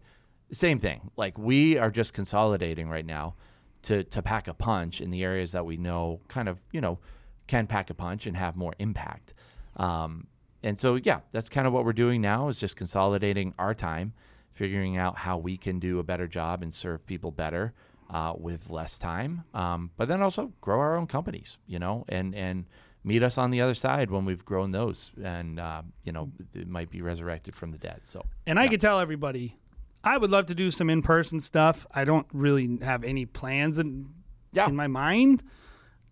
Same 0.51 0.79
thing. 0.79 1.11
Like 1.17 1.39
we 1.39 1.79
are 1.79 1.91
just 1.91 2.15
consolidating 2.15 2.89
right 2.89 3.07
now 3.07 3.35
to, 3.83 4.03
to 4.05 4.23
pack 4.23 4.49
a 4.49 4.55
punch 4.55 5.01
in 5.01 5.11
the 5.11 5.23
areas 5.23 5.53
that 5.53 5.65
we 5.65 5.77
know 5.77 6.21
kind 6.29 6.49
of, 6.49 6.61
you 6.73 6.81
know, 6.81 6.99
can 7.47 7.67
pack 7.67 7.91
a 7.91 7.95
punch 7.95 8.27
and 8.27 8.37
have 8.37 8.57
more 8.57 8.75
impact. 8.79 9.35
Um, 9.77 10.27
and 10.63 10.79
so, 10.79 10.97
yeah, 10.97 11.21
that's 11.31 11.49
kind 11.49 11.67
of 11.67 11.73
what 11.73 11.85
we're 11.85 11.93
doing 11.93 12.21
now 12.21 12.49
is 12.49 12.59
just 12.59 12.77
consolidating 12.77 13.55
our 13.59 13.75
time, 13.75 14.15
figuring 14.57 14.97
out 14.97 15.17
how 15.17 15.37
we 15.39 15.57
can 15.57 15.79
do 15.79 15.99
a 15.99 16.03
better 16.03 16.27
job 16.27 16.63
and 16.63 16.73
serve 16.75 17.07
people 17.07 17.31
better 17.31 17.73
uh, 18.11 18.33
with 18.37 18.71
less 18.71 18.99
time. 18.99 19.45
Um, 19.55 19.91
but 19.97 20.09
then 20.09 20.23
also 20.23 20.53
grow 20.61 20.81
our 20.81 20.97
own 20.97 21.07
companies, 21.07 21.59
you 21.67 21.79
know, 21.79 22.05
and 22.09 22.35
and 22.35 22.65
meet 23.05 23.23
us 23.23 23.39
on 23.39 23.51
the 23.53 23.61
other 23.61 23.75
side 23.75 24.11
when 24.11 24.25
we've 24.25 24.45
grown 24.45 24.73
those, 24.73 25.13
and 25.23 25.61
uh, 25.61 25.83
you 26.03 26.11
know, 26.11 26.33
it 26.55 26.67
might 26.67 26.91
be 26.91 27.01
resurrected 27.03 27.55
from 27.55 27.71
the 27.71 27.79
dead. 27.79 28.01
So, 28.03 28.25
And 28.49 28.59
I 28.59 28.67
could 28.67 28.81
tell 28.81 28.99
everybody, 28.99 29.57
I 30.03 30.19
would 30.19 30.31
love 30.33 30.47
to 30.47 30.55
do 30.57 30.73
some 30.73 30.91
in 30.91 31.03
person 31.03 31.39
stuff. 31.39 31.87
I 31.95 32.05
don't 32.05 32.27
really 32.33 32.79
have 32.83 33.05
any 33.05 33.25
plans 33.25 33.79
in, 33.79 34.09
Yeah. 34.53 34.67
in 34.69 34.75
my 34.75 34.89
mind. 34.89 35.45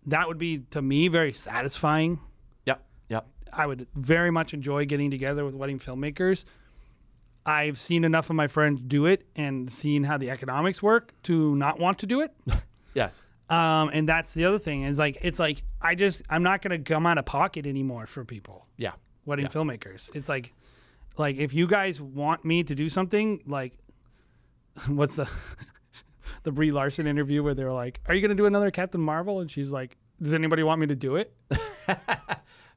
That 0.05 0.27
would 0.29 0.37
be, 0.37 0.59
to 0.69 0.81
me, 0.81 1.07
very 1.09 1.33
satisfying. 1.33 2.19
yep, 2.65 2.85
yep, 3.09 3.27
I 3.51 3.65
would 3.65 3.87
very 3.95 4.31
much 4.31 4.53
enjoy 4.53 4.85
getting 4.85 5.11
together 5.11 5.43
with 5.43 5.53
wedding 5.55 5.79
filmmakers. 5.79 6.45
I've 7.45 7.77
seen 7.79 8.03
enough 8.03 8.29
of 8.29 8.35
my 8.35 8.47
friends 8.47 8.81
do 8.81 9.05
it 9.05 9.25
and 9.35 9.71
seen 9.71 10.03
how 10.03 10.17
the 10.17 10.31
economics 10.31 10.81
work 10.81 11.13
to 11.23 11.55
not 11.55 11.79
want 11.79 11.99
to 11.99 12.05
do 12.07 12.21
it. 12.21 12.33
yes, 12.95 13.21
Um, 13.49 13.89
and 13.93 14.09
that's 14.09 14.33
the 14.33 14.45
other 14.45 14.57
thing 14.57 14.81
is 14.83 14.97
like, 14.97 15.19
it's 15.21 15.39
like, 15.39 15.61
I 15.81 15.93
just, 15.95 16.23
I'm 16.29 16.41
not 16.43 16.61
going 16.63 16.71
to 16.83 16.93
come 16.93 17.05
out 17.05 17.17
of 17.19 17.25
pocket 17.25 17.65
anymore 17.67 18.07
for 18.07 18.25
people. 18.25 18.65
yeah, 18.77 18.93
wedding 19.25 19.45
Yeah. 19.45 19.51
filmmakers. 19.51 20.09
It's 20.15 20.27
like, 20.29 20.53
like 21.17 21.37
if 21.37 21.53
you 21.53 21.67
guys 21.67 22.01
want 22.01 22.43
me 22.43 22.63
to 22.63 22.73
do 22.73 22.89
something, 22.89 23.41
like, 23.45 23.73
what's 24.87 25.15
the 25.15 25.29
the 26.43 26.51
Brie 26.51 26.71
Larson 26.71 27.05
interview 27.07 27.41
where 27.43 27.53
they're 27.53 27.71
like, 27.71 28.01
"Are 28.07 28.13
you 28.15 28.21
going 28.21 28.29
to 28.29 28.35
do 28.35 28.45
another 28.47 28.69
Captain 28.71 28.99
Marvel?" 28.99 29.39
And 29.39 29.49
she's 29.49 29.71
like, 29.71 29.97
"Does 30.21 30.33
anybody 30.33 30.63
want 30.63 30.81
me 30.81 30.87
to 30.87 30.95
do 30.95 31.15
it?" 31.15 31.31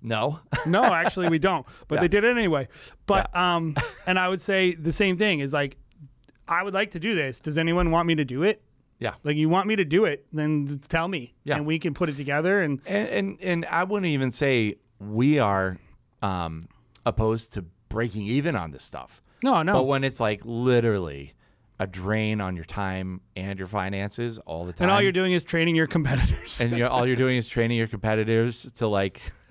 No, 0.02 0.40
no, 0.66 0.82
actually, 0.84 1.28
we 1.28 1.38
don't. 1.38 1.66
But 1.88 1.96
Yeah. 1.96 2.00
they 2.02 2.08
did 2.08 2.24
it 2.24 2.36
anyway. 2.36 2.68
But 3.06 3.34
um, 3.36 3.76
and 4.06 4.18
I 4.18 4.28
would 4.28 4.40
say 4.40 4.74
the 4.74 4.92
same 4.92 5.16
thing 5.16 5.40
is 5.40 5.52
like, 5.52 5.76
I 6.46 6.62
would 6.62 6.74
like 6.74 6.92
to 6.92 7.00
do 7.00 7.14
this. 7.14 7.40
Does 7.40 7.58
anyone 7.58 7.90
want 7.90 8.06
me 8.06 8.14
to 8.16 8.24
do 8.24 8.42
it? 8.42 8.62
yeah. 9.00 9.14
Like, 9.22 9.36
you 9.36 9.48
want 9.48 9.68
me 9.68 9.76
to 9.76 9.84
do 9.84 10.06
it? 10.06 10.26
Then 10.32 10.80
tell 10.88 11.06
me, 11.06 11.34
Yeah. 11.44 11.56
and 11.56 11.66
we 11.66 11.78
can 11.78 11.94
put 11.94 12.08
it 12.08 12.16
together. 12.16 12.60
And 12.60 12.80
And, 12.86 13.08
and 13.08 13.38
and 13.42 13.66
I 13.66 13.84
wouldn't 13.84 14.10
even 14.10 14.30
say 14.32 14.76
we 14.98 15.38
are 15.38 15.76
um, 16.22 16.66
opposed 17.06 17.52
to 17.52 17.62
breaking 17.88 18.22
even 18.26 18.56
on 18.56 18.70
this 18.72 18.82
stuff. 18.82 19.22
no, 19.42 19.62
no, 19.62 19.72
But 19.74 19.84
when 19.84 20.02
it's 20.04 20.18
like 20.20 20.40
literally 20.44 21.34
a 21.80 21.86
drain 21.86 22.40
on 22.40 22.56
your 22.56 22.64
time 22.64 23.20
and 23.36 23.58
your 23.58 23.68
finances 23.68 24.38
all 24.40 24.64
the 24.64 24.72
time, 24.72 24.84
and 24.86 24.90
all 24.90 25.00
you're 25.00 25.12
doing 25.12 25.32
is 25.32 25.44
training 25.44 25.76
your 25.76 25.86
competitors. 25.86 26.60
and 26.60 26.76
you're, 26.76 26.88
all 26.88 27.06
you're 27.06 27.16
doing 27.16 27.36
is 27.36 27.48
training 27.48 27.76
your 27.78 27.86
competitors 27.86 28.70
to 28.76 28.88
like 28.88 29.20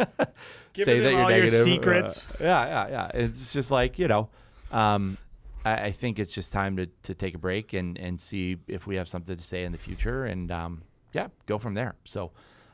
say 0.75 0.99
that 0.99 1.11
you're 1.11 1.21
all 1.21 1.31
your 1.31 1.47
secrets. 1.47 2.29
Uh, 2.31 2.43
yeah, 2.43 2.65
yeah, 2.65 2.87
yeah. 2.89 3.21
It's 3.21 3.53
just 3.53 3.71
like 3.71 3.97
you 3.97 4.07
know, 4.07 4.29
um, 4.71 5.17
I, 5.63 5.85
I 5.85 5.91
think 5.91 6.19
it's 6.19 6.33
just 6.33 6.51
time 6.51 6.77
to, 6.77 6.87
to 7.03 7.13
take 7.13 7.35
a 7.35 7.39
break 7.39 7.73
and 7.73 7.97
and 7.97 8.19
see 8.19 8.57
if 8.67 8.87
we 8.87 8.97
have 8.97 9.07
something 9.07 9.37
to 9.37 9.43
say 9.43 9.63
in 9.63 9.71
the 9.71 9.77
future, 9.77 10.25
and 10.25 10.51
um, 10.51 10.83
yeah, 11.13 11.27
go 11.45 11.57
from 11.57 11.73
there. 11.73 11.95
So 12.03 12.31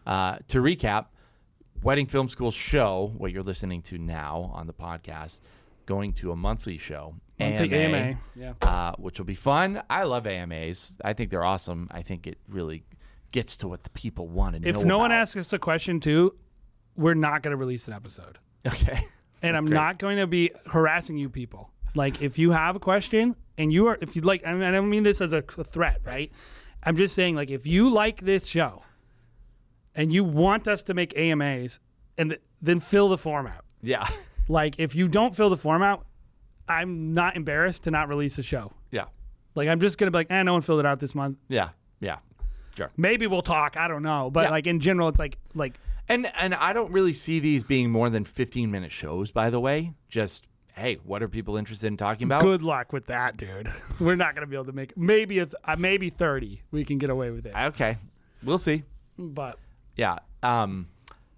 uh, 0.07 0.37
to 0.47 0.59
recap, 0.59 1.07
Wedding 1.83 2.07
Film 2.07 2.27
School 2.27 2.51
show, 2.51 3.13
what 3.17 3.31
you're 3.31 3.43
listening 3.43 3.81
to 3.83 3.97
now 3.97 4.51
on 4.53 4.67
the 4.67 4.73
podcast, 4.73 5.41
going 5.85 6.13
to 6.13 6.31
a 6.31 6.35
monthly 6.35 6.77
show. 6.77 7.15
Monthly 7.39 7.73
AMA, 7.73 8.17
yeah. 8.35 8.53
Uh, 8.61 8.93
which 8.97 9.17
will 9.17 9.25
be 9.25 9.35
fun. 9.35 9.81
I 9.89 10.03
love 10.03 10.25
AMAs. 10.27 10.97
I 11.03 11.13
think 11.13 11.29
they're 11.29 11.43
awesome. 11.43 11.87
I 11.91 12.01
think 12.01 12.27
it 12.27 12.37
really 12.47 12.83
gets 13.31 13.57
to 13.57 13.67
what 13.67 13.83
the 13.83 13.89
people 13.89 14.27
want 14.27 14.55
to 14.55 14.59
know. 14.61 14.79
If 14.79 14.85
no 14.85 14.97
one 14.99 15.11
asks 15.11 15.35
us 15.35 15.51
a 15.51 15.59
question 15.59 15.99
too, 15.99 16.35
we're 16.95 17.15
not 17.15 17.41
going 17.41 17.51
to 17.51 17.57
release 17.57 17.87
an 17.87 17.93
episode. 17.93 18.37
okay, 18.67 19.07
And 19.41 19.57
I'm 19.57 19.65
Great. 19.65 19.75
not 19.75 19.97
going 19.97 20.17
to 20.17 20.27
be 20.27 20.51
harassing 20.67 21.17
you 21.17 21.27
people. 21.29 21.71
Like 21.95 22.21
if 22.21 22.37
you 22.37 22.51
have 22.51 22.75
a 22.75 22.79
question 22.79 23.35
and 23.57 23.73
you 23.73 23.87
are 23.87 23.97
if 24.01 24.15
you 24.15 24.21
like 24.21 24.45
I 24.47 24.53
mean 24.53 24.63
I 24.63 24.71
don't 24.71 24.89
mean 24.89 25.03
this 25.03 25.19
as 25.19 25.33
a 25.33 25.43
a 25.57 25.63
threat, 25.63 25.99
right? 26.05 26.31
I'm 26.83 26.95
just 26.95 27.13
saying 27.15 27.35
like 27.35 27.49
if 27.49 27.67
you 27.67 27.89
like 27.89 28.21
this 28.21 28.45
show 28.45 28.83
and 29.95 30.13
you 30.13 30.23
want 30.23 30.67
us 30.67 30.81
to 30.83 30.93
make 30.93 31.17
AMAs 31.17 31.79
and 32.17 32.31
th- 32.31 32.41
then 32.61 32.79
fill 32.79 33.09
the 33.09 33.17
form 33.17 33.47
out. 33.47 33.65
yeah, 33.81 34.07
Like 34.47 34.79
if 34.79 34.95
you 34.95 35.07
don't 35.07 35.35
fill 35.35 35.49
the 35.49 35.57
form 35.57 35.81
out, 35.83 36.05
I'm 36.67 37.13
not 37.13 37.35
embarrassed 37.35 37.83
to 37.83 37.91
not 37.91 38.07
release 38.09 38.35
the 38.35 38.43
show. 38.43 38.71
yeah, 38.91 39.05
Like 39.55 39.67
I'm 39.67 39.79
just 39.79 39.97
going 39.97 40.07
to 40.07 40.11
be 40.11 40.19
like, 40.19 40.31
"Eh, 40.31 40.43
no 40.43 40.53
one 40.53 40.61
filled 40.61 40.79
it 40.79 40.85
out 40.85 40.99
this 40.99 41.13
month." 41.15 41.37
yeah, 41.49 41.69
yeah. 41.99 42.17
Sure. 42.75 42.89
Maybe 42.97 43.27
we'll 43.27 43.43
talk, 43.43 43.77
I 43.77 43.87
don't 43.87 44.01
know. 44.01 44.31
But 44.31 44.45
Yeah. 44.45 44.49
like 44.49 44.65
in 44.67 44.79
general 44.79 45.07
it's 45.09 45.19
like 45.19 45.37
like 45.53 45.75
And 46.09 46.31
and 46.35 46.55
I 46.55 46.73
don't 46.73 46.91
really 46.91 47.13
see 47.13 47.39
these 47.39 47.63
being 47.63 47.91
more 47.91 48.09
than 48.09 48.25
15 48.25 48.71
minute 48.71 48.91
shows. 48.91 49.29
By 49.31 49.49
the 49.51 49.59
way, 49.59 49.93
just 50.09 50.47
hey, 50.75 50.95
what 51.03 51.21
are 51.21 51.27
people 51.29 51.55
interested 51.55 51.85
in 51.87 51.97
talking 51.97 52.25
about? 52.25 52.41
Good 52.41 52.63
luck 52.63 52.91
with 52.91 53.05
that, 53.05 53.37
dude. 53.37 53.71
We're 53.99 54.15
not 54.15 54.33
gonna 54.33 54.47
be 54.47 54.55
able 54.55 54.65
to 54.65 54.71
make 54.71 54.97
maybe 54.97 55.37
a 55.39 55.45
th- 55.45 55.55
uh, 55.65 55.75
maybe 55.77 56.09
thirty. 56.09 56.63
We 56.71 56.83
can 56.83 56.97
get 56.97 57.09
away 57.11 57.29
with 57.29 57.45
it, 57.45 57.53
Okay, 57.55 57.97
we'll 58.41 58.57
see. 58.57 58.83
but 59.19 59.57
Yeah. 59.95 60.17
Um. 60.41 60.87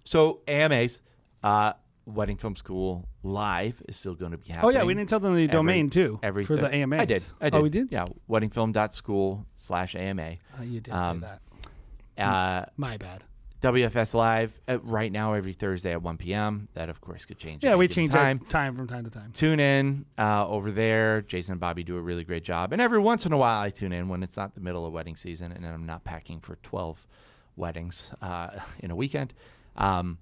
So 0.05 0.39
AMAs, 0.47 1.01
uh, 1.43 1.73
Wedding 2.05 2.37
Film 2.37 2.55
School 2.55 3.07
Live 3.23 3.81
is 3.87 3.97
still 3.97 4.15
going 4.15 4.31
to 4.31 4.37
be 4.37 4.49
happening. 4.49 4.75
oh 4.75 4.79
yeah, 4.79 4.83
we 4.85 4.93
didn't 4.93 5.09
tell 5.09 5.19
them 5.19 5.35
the 5.35 5.47
domain 5.47 5.89
too 5.89 6.19
Every 6.21 6.45
for 6.45 6.55
the 6.55 6.73
AMA. 6.73 6.97
I 6.97 7.05
did. 7.05 7.23
I 7.41 7.49
did. 7.49 7.57
Oh, 7.57 7.61
we 7.61 7.69
did. 7.69 7.91
Yeah. 7.91 8.05
Weddingfilm.school 8.29 9.45
slash 9.55 9.95
AMA. 9.95 10.35
Oh, 10.59 10.63
you 10.63 10.79
did 10.81 10.93
Um, 10.93 11.21
say 11.21 11.27
that. 11.27 12.23
Uh, 12.23 12.65
My 12.77 12.97
bad. 12.97 13.23
WFS 13.61 14.13
Live 14.13 14.53
uh, 14.67 14.77
right 14.83 15.11
now 15.11 15.33
every 15.33 15.53
Thursday 15.53 15.91
at 15.91 16.01
1 16.03 16.17
p.m. 16.17 16.67
That 16.75 16.89
of 16.89 17.01
course 17.01 17.25
could 17.25 17.39
change. 17.39 17.63
Yeah, 17.63 17.75
we 17.75 17.87
change 17.87 18.11
time. 18.11 18.37
time. 18.37 18.47
time 18.47 18.75
from 18.75 18.87
time 18.87 19.05
to 19.05 19.09
time. 19.09 19.31
Tune 19.33 19.59
in 19.59 20.05
uh, 20.19 20.47
over 20.47 20.71
there. 20.71 21.21
Jason 21.23 21.53
and 21.53 21.59
Bobby 21.61 21.83
do 21.83 21.97
a 21.97 22.01
really 22.01 22.23
great 22.23 22.43
job, 22.43 22.73
and 22.73 22.81
every 22.81 22.99
once 22.99 23.25
in 23.25 23.31
a 23.33 23.37
while 23.37 23.59
I 23.61 23.71
tune 23.71 23.91
in 23.91 24.07
when 24.07 24.21
it's 24.21 24.37
not 24.37 24.53
the 24.53 24.61
middle 24.61 24.85
of 24.85 24.93
wedding 24.93 25.15
season 25.15 25.51
and 25.51 25.65
I'm 25.65 25.85
not 25.87 26.03
packing 26.03 26.41
for 26.41 26.57
12 26.57 27.07
weddings 27.55 28.11
uh, 28.21 28.49
in 28.79 28.91
a 28.91 28.95
weekend. 28.95 29.33
Um, 29.75 30.19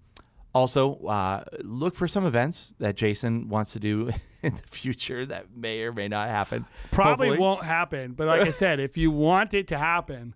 also, 0.54 0.96
uh, 1.06 1.44
look 1.62 1.96
for 1.96 2.08
some 2.08 2.26
events 2.26 2.74
that 2.80 2.96
Jason 2.96 3.50
wants 3.50 3.74
to 3.74 3.80
do 3.80 4.12
in 4.44 4.56
the 4.56 4.62
future 4.70 5.26
that 5.26 5.56
may 5.56 5.82
or 5.82 5.92
may 5.92 6.08
not 6.08 6.30
happen. 6.30 6.66
Probably 6.92 7.30
Hopefully. 7.30 7.40
won't 7.44 7.64
happen, 7.64 8.14
but 8.14 8.28
like 8.28 8.42
I 8.42 8.52
said, 8.64 8.80
if 8.80 8.96
you 8.98 9.12
want 9.12 9.54
it 9.54 9.68
to 9.70 9.78
happen, 9.78 10.36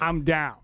I'm 0.00 0.22
down. 0.24 0.56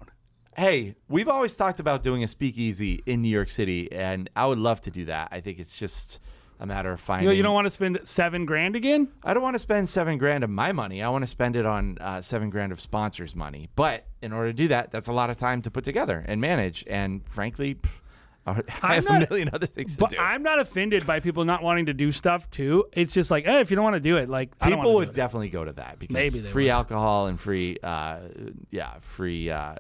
Hey, 0.57 0.95
we've 1.09 1.29
always 1.29 1.55
talked 1.55 1.81
about 1.81 2.03
doing 2.03 2.25
a 2.25 2.29
speakeasy 2.29 3.03
in 3.05 3.21
New 3.21 3.29
York 3.29 3.51
City, 3.51 3.93
and 3.93 4.31
I 4.35 4.47
would 4.47 4.59
love 4.59 4.81
to 4.83 4.91
do 4.91 5.05
that. 5.05 5.29
I 5.31 5.41
think 5.43 5.59
it's 5.59 5.79
just 5.79 6.19
a 6.59 6.65
matter 6.65 6.91
of 6.91 6.99
You, 7.01 7.05
finding. 7.05 7.27
know, 7.27 7.33
you 7.33 7.43
don't 7.43 7.53
want 7.53 7.67
to 7.67 7.71
spend 7.71 7.99
seven 8.05 8.47
grand 8.47 8.75
again? 8.75 9.09
I 9.23 9.35
don't 9.35 9.43
want 9.43 9.57
to 9.57 9.59
spend 9.61 9.91
seven 9.91 10.17
grand 10.17 10.43
of 10.45 10.49
my 10.49 10.73
money. 10.73 11.03
I 11.03 11.11
want 11.11 11.23
to 11.25 11.27
spend 11.27 11.57
it 11.57 11.67
on 11.67 11.99
uh, 12.01 12.23
seven 12.23 12.49
grand 12.49 12.73
of 12.73 12.81
sponsors' 12.81 13.37
money. 13.37 13.69
But 13.77 14.07
in 14.23 14.33
order 14.33 14.49
to 14.49 14.55
do 14.55 14.69
that, 14.69 14.91
that's 14.91 15.09
a 15.09 15.13
lot 15.13 15.29
of 15.29 15.37
time 15.37 15.61
to 15.61 15.71
put 15.71 15.85
together 15.85 16.25
and 16.27 16.41
manage. 16.41 16.83
And 16.87 17.29
frankly, 17.29 17.75
pff, 17.75 17.91
I 18.47 18.95
have 18.95 19.05
not- 19.05 19.23
a 19.25 19.27
million 19.29 19.51
other 19.53 19.67
things 19.67 19.95
to 19.95 20.01
But 20.01 20.11
do. 20.11 20.19
I'm 20.19 20.43
not 20.43 20.59
offended 20.61 21.07
by 21.07 21.21
people 21.21 21.45
not 21.45 21.63
wanting 21.63 21.87
to 21.87 21.95
do 21.95 22.13
stuff 22.13 22.49
too. 22.51 22.85
It's 22.93 23.13
just 23.13 23.31
like, 23.31 23.45
hey, 23.45 23.61
if 23.61 23.71
you 23.71 23.75
don't 23.77 23.85
want 23.85 23.95
to 23.97 24.01
do 24.01 24.17
it, 24.17 24.29
like 24.29 24.51
I 24.61 24.71
don't 24.71 24.79
People 24.79 24.95
would 24.97 25.15
definitely 25.15 25.49
go 25.49 25.65
to 25.65 25.73
that 25.73 25.99
because 25.99 26.15
Maybe 26.15 26.41
free 26.41 26.65
would. 26.65 26.71
alcohol 26.71 27.27
and 27.27 27.41
free, 27.41 27.79
uh, 27.83 28.19
yeah, 28.71 28.95
free 29.01 29.51
uh, 29.51 29.75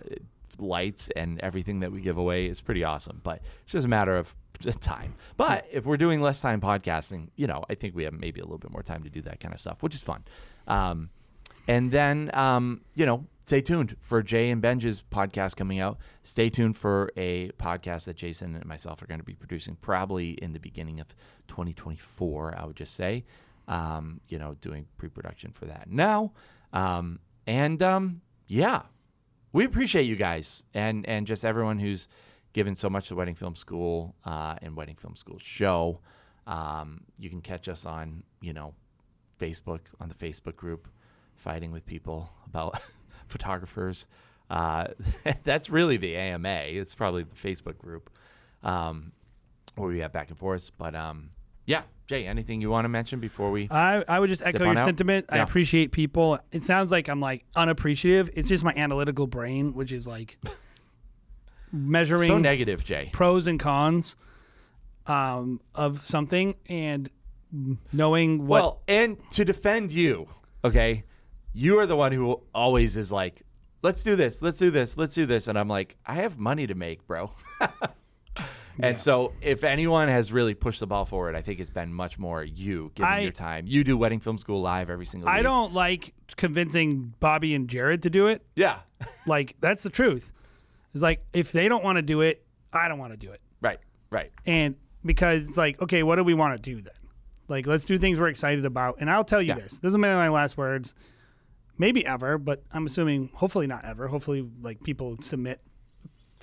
lights 0.58 1.10
and 1.14 1.40
everything 1.40 1.80
that 1.80 1.92
we 1.92 2.00
give 2.00 2.16
away 2.16 2.46
is 2.46 2.60
pretty 2.60 2.82
awesome. 2.84 3.20
But 3.22 3.42
it's 3.64 3.72
just 3.72 3.84
a 3.86 3.88
matter 3.88 4.16
of 4.16 4.34
time. 4.80 5.14
But 5.36 5.66
if 5.70 5.84
we're 5.84 5.96
doing 5.98 6.20
less 6.20 6.40
time 6.40 6.60
podcasting, 6.60 7.28
you 7.36 7.46
know, 7.46 7.64
I 7.70 7.74
think 7.74 7.94
we 7.94 8.04
have 8.04 8.14
maybe 8.14 8.40
a 8.40 8.44
little 8.44 8.58
bit 8.58 8.72
more 8.72 8.82
time 8.82 9.02
to 9.04 9.10
do 9.10 9.20
that 9.22 9.38
kind 9.40 9.54
of 9.54 9.60
stuff, 9.60 9.82
which 9.82 9.94
is 9.94 10.00
fun. 10.00 10.24
Um, 10.66 11.10
and 11.68 11.90
then, 11.90 12.30
um, 12.34 12.80
you 12.94 13.06
know, 13.06 13.26
stay 13.46 13.60
tuned 13.60 13.96
for 14.00 14.24
Jay 14.24 14.50
and 14.50 14.60
Benj's 14.60 15.04
podcast 15.08 15.54
coming 15.54 15.78
out. 15.78 15.98
Stay 16.24 16.50
tuned 16.50 16.76
for 16.76 17.12
a 17.16 17.50
podcast 17.52 18.06
that 18.06 18.16
Jason 18.16 18.56
and 18.56 18.66
myself 18.66 19.00
are 19.00 19.06
going 19.06 19.20
to 19.20 19.24
be 19.24 19.36
producing 19.36 19.76
probably 19.76 20.30
in 20.30 20.52
the 20.52 20.58
beginning 20.58 20.98
of 20.98 21.06
2024, 21.46 22.56
I 22.58 22.66
would 22.66 22.74
just 22.74 22.94
say. 22.94 23.24
Um, 23.68 24.20
you 24.28 24.38
know, 24.38 24.56
doing 24.60 24.86
pre 24.98 25.08
production 25.08 25.52
for 25.52 25.66
that 25.66 25.88
now. 25.88 26.32
Um, 26.72 27.20
and 27.46 27.82
um, 27.82 28.20
yeah, 28.48 28.82
we 29.52 29.64
appreciate 29.64 30.04
you 30.04 30.16
guys 30.16 30.64
and, 30.74 31.08
and 31.08 31.24
just 31.26 31.44
everyone 31.44 31.78
who's 31.78 32.08
given 32.52 32.74
so 32.74 32.90
much 32.90 33.08
to 33.08 33.14
Wedding 33.14 33.36
Film 33.36 33.54
School 33.54 34.16
uh, 34.24 34.56
and 34.60 34.76
Wedding 34.76 34.96
Film 34.96 35.14
School 35.14 35.38
show. 35.40 36.00
Um, 36.48 37.02
you 37.16 37.30
can 37.30 37.40
catch 37.40 37.68
us 37.68 37.86
on, 37.86 38.24
you 38.40 38.52
know, 38.52 38.74
Facebook, 39.40 39.82
on 40.00 40.08
the 40.08 40.14
Facebook 40.14 40.56
group, 40.56 40.88
fighting 41.36 41.70
with 41.70 41.86
people 41.86 42.30
about 42.46 42.80
photographers. 43.28 44.06
Uh, 44.48 44.88
that's 45.44 45.70
really 45.70 45.96
the 45.96 46.16
AMA. 46.16 46.64
It's 46.66 46.94
probably 46.94 47.24
the 47.24 47.34
Facebook 47.34 47.78
group 47.78 48.10
um, 48.62 49.12
where 49.74 49.88
we 49.88 50.00
have 50.00 50.12
back 50.12 50.28
and 50.28 50.38
forth. 50.38 50.70
But 50.78 50.94
um, 50.94 51.30
yeah, 51.66 51.82
Jay, 52.06 52.26
anything 52.26 52.60
you 52.60 52.70
want 52.70 52.84
to 52.84 52.88
mention 52.88 53.18
before 53.20 53.50
we? 53.50 53.68
I, 53.70 54.04
I 54.08 54.20
would 54.20 54.30
just 54.30 54.42
echo 54.42 54.64
your 54.64 54.78
out? 54.78 54.84
sentiment. 54.84 55.26
I 55.28 55.38
appreciate 55.38 55.90
people. 55.90 56.38
It 56.52 56.62
sounds 56.62 56.92
like 56.92 57.08
I'm 57.08 57.20
like 57.20 57.44
unappreciative. 57.56 58.30
It's 58.34 58.48
just 58.48 58.62
my 58.62 58.72
analytical 58.76 59.26
brain, 59.26 59.74
which 59.74 59.90
is 59.90 60.06
like 60.06 60.38
measuring 61.72 62.28
so 62.28 62.38
negative, 62.38 62.84
Jay. 62.84 63.10
pros 63.12 63.48
and 63.48 63.58
cons 63.58 64.14
um, 65.06 65.60
of 65.74 66.04
something 66.04 66.54
and 66.68 67.10
knowing 67.92 68.46
what. 68.46 68.62
Well, 68.62 68.82
and 68.86 69.18
to 69.32 69.44
defend 69.44 69.90
you, 69.90 70.28
okay, 70.64 71.04
you 71.56 71.78
are 71.78 71.86
the 71.86 71.96
one 71.96 72.12
who 72.12 72.40
always 72.54 72.96
is 72.98 73.10
like, 73.10 73.42
let's 73.82 74.02
do 74.02 74.14
this, 74.14 74.42
let's 74.42 74.58
do 74.58 74.70
this, 74.70 74.96
let's 74.98 75.14
do 75.14 75.24
this. 75.24 75.48
And 75.48 75.58
I'm 75.58 75.68
like, 75.68 75.96
I 76.04 76.14
have 76.16 76.38
money 76.38 76.66
to 76.66 76.74
make, 76.74 77.06
bro. 77.06 77.30
and 78.80 79.00
so 79.00 79.32
if 79.40 79.64
anyone 79.64 80.08
has 80.08 80.30
really 80.32 80.54
pushed 80.54 80.80
the 80.80 80.86
ball 80.86 81.06
forward, 81.06 81.34
I 81.34 81.40
think 81.40 81.60
it's 81.60 81.70
been 81.70 81.94
much 81.94 82.18
more 82.18 82.44
you 82.44 82.92
giving 82.94 83.10
I- 83.10 83.20
your 83.20 83.32
time. 83.32 83.66
You 83.66 83.84
do 83.84 83.96
Wedding 83.96 84.20
Film 84.20 84.36
School 84.36 84.60
live 84.60 84.90
every 84.90 85.06
single 85.06 85.28
I 85.30 85.36
week. 85.36 85.44
don't 85.44 85.72
like 85.72 86.14
convincing 86.36 87.14
Bobby 87.20 87.54
and 87.54 87.68
Jared 87.68 88.02
to 88.02 88.10
do 88.10 88.26
it. 88.26 88.42
Yeah. 88.54 88.80
Like 89.26 89.56
that's 89.60 89.82
the 89.82 89.90
truth. 89.90 90.32
It's 90.94 91.02
like 91.02 91.20
if 91.32 91.52
they 91.52 91.68
don't 91.68 91.82
want 91.84 91.96
to 91.96 92.02
do 92.02 92.20
it, 92.22 92.44
I 92.72 92.86
don't 92.88 92.98
want 92.98 93.12
to 93.12 93.16
do 93.18 93.30
it. 93.32 93.40
right, 93.60 93.78
right. 94.10 94.30
And 94.46 94.76
because 95.04 95.48
it's 95.48 95.58
like, 95.58 95.82
okay, 95.82 96.02
what 96.02 96.16
do 96.16 96.24
we 96.24 96.32
want 96.32 96.56
to 96.56 96.70
do 96.74 96.80
then? 96.80 96.94
Like, 97.48 97.66
let's 97.66 97.84
do 97.84 97.98
things 97.98 98.18
we're 98.20 98.28
excited 98.28 98.64
about. 98.64 98.96
And 99.00 99.10
I'll 99.10 99.24
tell 99.24 99.42
you 99.42 99.48
Yeah. 99.48 99.56
this: 99.58 99.78
this 99.78 99.90
is 99.92 99.98
my 99.98 100.28
last 100.28 100.56
words, 100.56 100.94
maybe 101.78 102.04
ever, 102.06 102.38
but 102.38 102.62
I'm 102.72 102.86
assuming 102.86 103.30
hopefully 103.34 103.66
not 103.66 103.84
ever. 103.84 104.08
Hopefully, 104.08 104.46
like 104.62 104.82
people 104.82 105.16
submit 105.20 105.60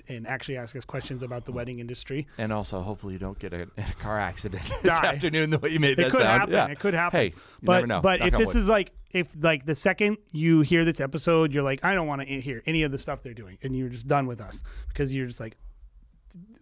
and 0.06 0.26
actually 0.26 0.58
ask 0.58 0.76
us 0.76 0.84
questions 0.84 1.22
about 1.22 1.46
the 1.46 1.52
wedding 1.52 1.78
industry. 1.78 2.26
And 2.36 2.52
also, 2.52 2.82
hopefully, 2.82 3.14
you 3.14 3.18
don't 3.18 3.38
get 3.38 3.52
a, 3.54 3.68
a 3.78 3.82
car 4.00 4.18
accident 4.20 4.62
this 4.64 4.82
Die. 4.82 5.06
afternoon 5.06 5.50
the 5.50 5.58
way 5.58 5.70
you 5.70 5.80
made 5.80 5.92
It 5.92 6.02
that 6.02 6.10
could 6.10 6.20
sound. 6.20 6.40
happen. 6.40 6.54
Yeah. 6.54 6.66
It 6.68 6.78
could 6.78 6.94
happen. 6.94 7.18
Hey, 7.20 7.26
you 7.28 7.32
but 7.62 7.74
never 7.76 7.86
know. 7.86 8.00
but 8.02 8.20
Knock 8.20 8.32
if 8.32 8.38
this 8.38 8.48
wood. 8.48 8.56
is 8.56 8.68
like 8.68 8.92
if 9.12 9.28
like 9.40 9.64
the 9.64 9.74
second 9.74 10.18
you 10.32 10.60
hear 10.60 10.84
this 10.84 11.00
episode, 11.00 11.52
you're 11.54 11.62
like, 11.62 11.84
I 11.84 11.94
don't 11.94 12.06
want 12.06 12.20
to 12.22 12.40
hear 12.40 12.62
any 12.66 12.82
of 12.82 12.92
the 12.92 12.98
stuff 12.98 13.22
they're 13.22 13.32
doing, 13.34 13.56
and 13.62 13.74
you're 13.76 13.88
just 13.88 14.06
done 14.06 14.26
with 14.26 14.40
us 14.40 14.62
because 14.88 15.14
you're 15.14 15.26
just 15.26 15.40
like, 15.40 15.56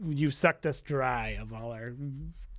you've 0.06 0.34
sucked 0.34 0.64
us 0.66 0.80
dry 0.80 1.30
of 1.40 1.52
all 1.52 1.72
our 1.72 1.92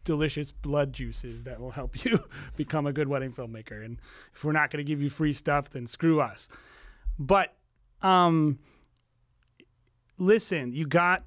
delicious 0.04 0.51
blood 0.51 0.93
juices 0.93 1.43
that 1.43 1.60
will 1.60 1.72
help 1.72 2.04
you 2.06 2.24
become 2.56 2.86
a 2.86 2.93
good 2.93 3.08
wedding 3.08 3.32
filmmaker. 3.32 3.84
And 3.84 3.99
if 4.34 4.43
we're 4.43 4.51
not 4.51 4.70
going 4.70 4.84
to 4.84 4.88
give 4.88 5.01
you 5.01 5.10
free 5.10 5.34
stuff, 5.34 5.70
then 5.70 5.88
screw 5.88 6.22
us. 6.22 6.49
But 7.18 7.54
um, 8.01 8.60
listen, 10.18 10.74
you 10.74 10.86
got 10.88 11.24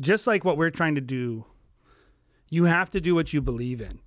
just 0.00 0.26
like 0.26 0.44
what 0.44 0.56
we're 0.56 0.70
trying 0.70 0.94
to 0.94 1.00
do. 1.00 1.44
You 2.48 2.64
have 2.64 2.90
to 2.90 3.00
do 3.00 3.14
what 3.14 3.32
you 3.32 3.40
believe 3.40 3.80
in. 3.80 4.00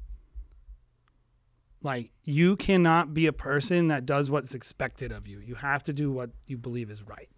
Like 1.82 2.12
you 2.24 2.56
cannot 2.56 3.14
be 3.14 3.28
a 3.28 3.34
person 3.34 3.88
that 3.90 4.06
does 4.06 4.32
what's 4.32 4.54
expected 4.54 5.12
of 5.12 5.28
you. 5.28 5.40
You 5.40 5.56
have 5.56 5.84
to 5.84 5.94
do 5.94 6.12
what 6.12 6.32
you 6.48 6.58
believe 6.58 6.90
is 6.90 7.04
right. 7.04 7.30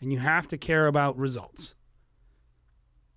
And 0.00 0.12
you 0.12 0.18
have 0.18 0.48
to 0.48 0.58
care 0.58 0.86
about 0.86 1.16
results. 1.16 1.74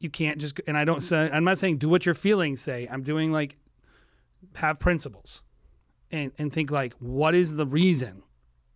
You 0.05 0.11
can't 0.11 0.37
just 0.37 0.61
and 0.67 0.77
I 0.77 0.85
don't 0.85 1.01
say 1.01 1.31
I'm 1.33 1.43
not 1.43 1.57
saying 1.57 1.79
do 1.79 1.89
what 1.89 2.05
your 2.05 2.13
feelings 2.13 2.61
say. 2.61 2.87
I'm 2.91 3.01
doing 3.01 3.31
like 3.31 3.57
have 4.53 4.77
principles. 4.77 5.41
And 6.11 6.31
and 6.37 6.53
think 6.53 6.69
like 6.69 6.93
what 6.99 7.33
is 7.33 7.55
the 7.55 7.65
reason? 7.65 8.21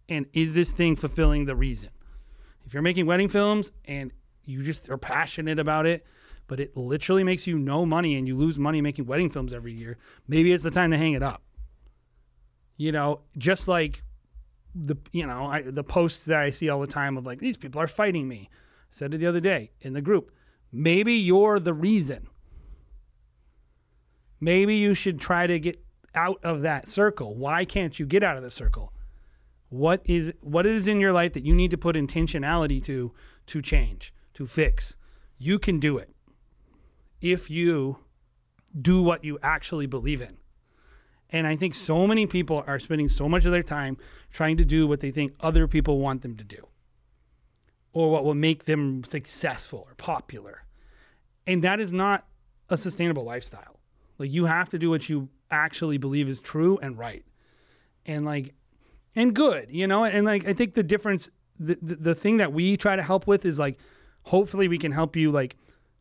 And 0.10 0.26
is 0.34 0.56
this 0.56 0.72
thing 0.72 0.96
fulfilling 0.96 1.46
the 1.46 1.56
reason? 1.56 1.92
If 2.66 2.74
you're 2.74 2.82
making 2.82 3.06
wedding 3.06 3.30
films 3.30 3.72
and 3.86 4.12
you 4.44 4.64
just 4.64 4.90
are 4.90 4.98
passionate 4.98 5.60
about 5.60 5.86
it, 5.86 6.04
but 6.48 6.60
it 6.60 6.76
literally 6.76 7.24
makes 7.24 7.46
you 7.46 7.60
no 7.60 7.86
money 7.86 8.16
and 8.16 8.28
you 8.28 8.36
lose 8.36 8.58
money 8.58 8.82
making 8.82 9.06
wedding 9.06 9.30
films 9.30 9.54
every 9.54 9.74
year, 9.74 10.00
maybe 10.28 10.52
it's 10.52 10.64
the 10.64 10.72
time 10.72 10.90
to 10.90 10.98
hang 10.98 11.14
it 11.14 11.22
up. 11.22 11.44
You 12.76 12.92
know, 12.92 13.22
just 13.38 13.68
like 13.68 14.02
the 14.74 14.96
you 15.12 15.28
know 15.28 15.46
I, 15.46 15.62
the 15.62 15.84
posts 15.84 16.26
that 16.26 16.42
I 16.42 16.50
see 16.50 16.70
all 16.70 16.82
the 16.82 16.88
time 16.88 17.18
of 17.18 17.26
like 17.28 17.38
these 17.38 17.56
people 17.56 17.80
are 17.80 17.88
fighting 17.88 18.28
me. 18.28 18.50
I 18.52 18.56
said 18.90 19.14
it 19.14 19.20
the 19.20 19.28
other 19.28 19.40
day 19.40 19.70
in 19.82 19.94
the 19.94 20.02
group. 20.02 20.32
Maybe 20.72 21.14
you're 21.14 21.60
the 21.60 21.74
reason. 21.74 22.28
Maybe 24.40 24.76
you 24.76 24.94
should 24.94 25.20
try 25.20 25.48
to 25.48 25.60
get 25.60 25.84
out 26.16 26.40
of 26.44 26.62
that 26.62 26.88
circle. 26.88 27.36
Why 27.36 27.66
can't 27.66 28.00
you 28.00 28.06
get 28.06 28.24
out 28.24 28.38
of 28.38 28.44
the 28.44 28.52
circle? 28.52 28.94
What 29.70 30.02
is 30.06 30.34
what 30.42 30.66
is 30.66 30.88
in 30.88 31.00
your 31.00 31.12
life 31.12 31.34
that 31.34 31.46
you 31.46 31.54
need 31.54 31.72
to 31.72 31.78
put 31.78 31.96
intentionality 31.96 32.84
to 32.86 33.14
to 33.48 33.62
change, 33.62 34.14
to 34.34 34.46
fix? 34.46 34.96
You 35.38 35.60
can 35.60 35.80
do 35.80 35.98
it 35.98 36.10
if 37.22 37.50
you 37.50 37.98
do 38.80 39.02
what 39.02 39.24
you 39.24 39.38
actually 39.42 39.86
believe 39.86 40.22
in. 40.22 40.38
And 41.32 41.46
I 41.46 41.56
think 41.56 41.76
so 41.76 42.08
many 42.08 42.26
people 42.26 42.64
are 42.66 42.80
spending 42.80 43.08
so 43.08 43.30
much 43.30 43.46
of 43.46 43.52
their 43.52 43.64
time 43.64 43.98
trying 44.32 44.58
to 44.58 44.66
do 44.66 44.88
what 44.88 45.00
they 45.00 45.12
think 45.12 45.34
other 45.40 45.68
people 45.68 46.00
want 46.00 46.22
them 46.22 46.36
to 46.38 46.44
do 46.44 46.69
or 47.94 48.12
what 48.12 48.24
will 48.24 48.36
make 48.36 48.66
them 48.66 49.04
successful 49.04 49.86
or 49.88 49.96
popular. 49.96 50.64
And 51.48 51.64
that 51.64 51.80
is 51.80 51.92
not 51.92 52.28
a 52.70 52.78
sustainable 52.78 53.24
lifestyle. 53.24 53.80
Like 54.18 54.32
you 54.32 54.46
have 54.46 54.70
to 54.70 54.80
do 54.80 54.90
what 54.90 55.10
you 55.10 55.30
actually 55.50 55.98
believe 55.98 56.30
is 56.30 56.42
true 56.42 56.78
and 56.82 56.98
right. 56.98 57.26
And 58.06 58.26
like 58.26 58.54
and 59.16 59.34
good, 59.34 59.68
you 59.70 59.88
know? 59.88 60.04
And 60.06 60.26
like 60.26 60.48
I 60.48 60.54
think 60.54 60.76
the 60.76 60.84
difference 60.84 61.30
the, 61.60 61.78
the 61.82 61.96
the 61.96 62.16
thing 62.16 62.38
that 62.38 62.54
we 62.54 62.78
try 62.78 62.96
to 62.96 63.02
help 63.04 63.28
with 63.28 63.46
is 63.46 63.60
like 63.60 63.80
hopefully 64.24 64.68
we 64.68 64.78
can 64.78 64.92
help 64.92 65.16
you 65.16 65.32
like 65.32 65.56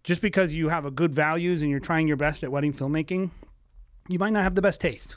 just 0.04 0.22
because 0.22 0.54
you 0.54 0.68
have 0.68 0.84
a 0.84 0.90
good 0.90 1.14
values 1.14 1.62
and 1.62 1.70
you're 1.70 1.80
trying 1.80 2.08
your 2.08 2.16
best 2.16 2.42
at 2.42 2.50
wedding 2.50 2.72
filmmaking, 2.72 3.30
you 4.08 4.18
might 4.18 4.30
not 4.30 4.42
have 4.42 4.54
the 4.54 4.62
best 4.62 4.80
taste. 4.80 5.16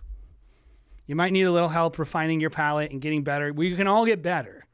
You 1.07 1.15
might 1.15 1.33
need 1.33 1.43
a 1.43 1.51
little 1.51 1.69
help 1.69 1.99
refining 1.99 2.39
your 2.39 2.49
palate 2.49 2.91
and 2.91 3.01
getting 3.01 3.23
better. 3.23 3.51
We 3.53 3.75
can 3.75 3.87
all 3.87 4.05
get 4.05 4.21
better. 4.21 4.65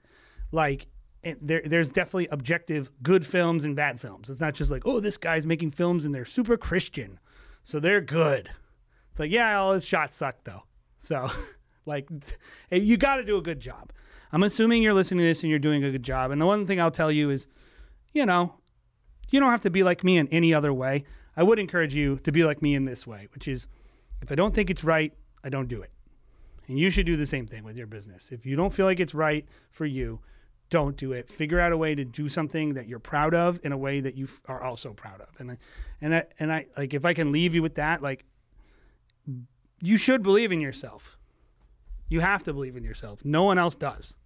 Like 0.51 0.87
and 1.23 1.37
there, 1.41 1.61
there's 1.65 1.89
definitely 1.89 2.27
objective 2.27 2.91
good 3.01 3.25
films 3.25 3.63
and 3.63 3.75
bad 3.75 3.99
films. 3.99 4.29
It's 4.29 4.41
not 4.41 4.53
just 4.53 4.71
like, 4.71 4.83
oh, 4.85 4.99
this 4.99 5.17
guy's 5.17 5.45
making 5.45 5.71
films 5.71 6.05
and 6.05 6.13
they're 6.13 6.25
super 6.25 6.57
Christian, 6.57 7.19
so 7.63 7.79
they're 7.79 8.01
good. 8.01 8.49
It's 9.11 9.19
like, 9.19 9.31
yeah, 9.31 9.59
all 9.59 9.73
his 9.73 9.85
shots 9.85 10.15
suck 10.15 10.43
though. 10.43 10.63
So, 10.97 11.29
like, 11.85 12.09
you 12.71 12.97
got 12.97 13.17
to 13.17 13.23
do 13.23 13.37
a 13.37 13.41
good 13.41 13.59
job. 13.59 13.91
I'm 14.31 14.43
assuming 14.43 14.83
you're 14.83 14.93
listening 14.93 15.19
to 15.19 15.25
this 15.25 15.43
and 15.43 15.49
you're 15.49 15.59
doing 15.59 15.83
a 15.83 15.91
good 15.91 16.03
job. 16.03 16.31
And 16.31 16.41
the 16.41 16.45
one 16.45 16.67
thing 16.67 16.81
I'll 16.81 16.91
tell 16.91 17.11
you 17.11 17.29
is, 17.29 17.47
you 18.13 18.25
know, 18.25 18.55
you 19.29 19.39
don't 19.39 19.51
have 19.51 19.61
to 19.61 19.69
be 19.69 19.83
like 19.83 20.03
me 20.03 20.17
in 20.17 20.27
any 20.29 20.53
other 20.53 20.73
way. 20.73 21.05
I 21.35 21.43
would 21.43 21.59
encourage 21.59 21.95
you 21.95 22.17
to 22.19 22.31
be 22.31 22.43
like 22.43 22.61
me 22.61 22.75
in 22.75 22.85
this 22.85 23.05
way, 23.05 23.27
which 23.33 23.47
is 23.47 23.67
if 24.21 24.31
I 24.31 24.35
don't 24.35 24.53
think 24.53 24.69
it's 24.69 24.83
right, 24.83 25.13
I 25.43 25.49
don't 25.49 25.67
do 25.67 25.81
it. 25.81 25.91
And 26.67 26.77
you 26.77 26.89
should 26.89 27.05
do 27.05 27.15
the 27.15 27.25
same 27.25 27.47
thing 27.47 27.63
with 27.63 27.77
your 27.77 27.87
business. 27.87 28.31
If 28.31 28.45
you 28.45 28.55
don't 28.55 28.73
feel 28.73 28.85
like 28.85 28.99
it's 28.99 29.13
right 29.13 29.45
for 29.71 29.85
you, 29.85 30.19
don't 30.69 30.97
do 30.97 31.13
it. 31.13 31.29
Figure 31.29 31.59
out 31.59 31.71
a 31.71 31.77
way 31.77 31.95
to 31.95 32.03
do 32.03 32.27
something 32.27 32.73
that 32.73 32.87
you're 32.87 32.99
proud 32.99 33.33
of 33.33 33.59
in 33.63 33.71
a 33.71 33.77
way 33.77 33.99
that 34.01 34.15
you 34.15 34.25
f- 34.25 34.41
are 34.47 34.61
also 34.61 34.93
proud 34.93 35.21
of. 35.21 35.29
And 35.39 35.51
I, 35.51 35.57
and 36.01 36.15
I, 36.15 36.23
and 36.39 36.53
I 36.53 36.65
like 36.77 36.93
if 36.93 37.05
I 37.05 37.13
can 37.13 37.31
leave 37.31 37.55
you 37.55 37.61
with 37.61 37.75
that, 37.75 38.01
like 38.01 38.25
you 39.81 39.97
should 39.97 40.23
believe 40.23 40.51
in 40.51 40.61
yourself. 40.61 41.17
You 42.09 42.21
have 42.21 42.43
to 42.43 42.53
believe 42.53 42.75
in 42.75 42.83
yourself. 42.83 43.23
No 43.25 43.43
one 43.43 43.57
else 43.57 43.75
does. 43.75 44.17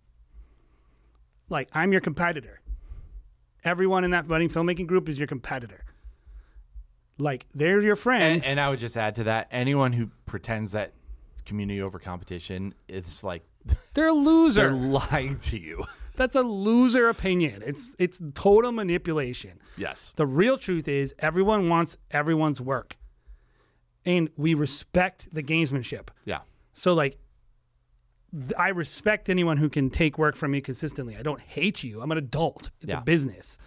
Like 1.49 1.69
I'm 1.73 1.91
your 1.91 2.01
competitor. 2.01 2.61
Everyone 3.63 4.03
in 4.03 4.11
that 4.11 4.27
wedding 4.27 4.49
filmmaking 4.49 4.87
group 4.87 5.09
is 5.09 5.17
your 5.17 5.27
competitor. 5.27 5.83
Like 7.17 7.45
they're 7.53 7.81
your 7.81 7.95
friend. 7.95 8.35
And, 8.35 8.45
and 8.45 8.59
I 8.59 8.69
would 8.69 8.79
just 8.79 8.97
add 8.97 9.15
to 9.15 9.25
that: 9.25 9.47
anyone 9.51 9.93
who 9.93 10.09
pretends 10.25 10.71
that 10.71 10.93
community 11.45 11.81
over 11.81 11.99
competition 11.99 12.73
is 12.87 13.23
like 13.23 13.43
they're 13.93 14.07
a 14.07 14.13
loser. 14.13 14.61
they're 14.69 14.71
lying 14.71 15.37
to 15.39 15.57
you. 15.59 15.85
That's 16.15 16.35
a 16.35 16.41
loser 16.41 17.07
opinion. 17.09 17.63
It's 17.65 17.95
it's 17.97 18.19
total 18.33 18.71
manipulation. 18.71 19.59
Yes. 19.77 20.13
The 20.15 20.25
real 20.27 20.57
truth 20.57 20.87
is 20.87 21.13
everyone 21.19 21.69
wants 21.69 21.97
everyone's 22.11 22.59
work. 22.61 22.97
And 24.05 24.29
we 24.35 24.53
respect 24.53 25.33
the 25.33 25.43
gamesmanship. 25.43 26.09
Yeah. 26.25 26.39
So 26.73 26.93
like 26.93 27.17
th- 28.33 28.51
I 28.57 28.69
respect 28.69 29.29
anyone 29.29 29.57
who 29.57 29.69
can 29.69 29.89
take 29.89 30.17
work 30.17 30.35
from 30.35 30.51
me 30.51 30.61
consistently. 30.61 31.15
I 31.17 31.21
don't 31.21 31.39
hate 31.41 31.83
you. 31.83 32.01
I'm 32.01 32.11
an 32.11 32.17
adult. 32.17 32.71
It's 32.81 32.91
Yeah. 32.91 32.99
a 32.99 33.03
business. 33.03 33.57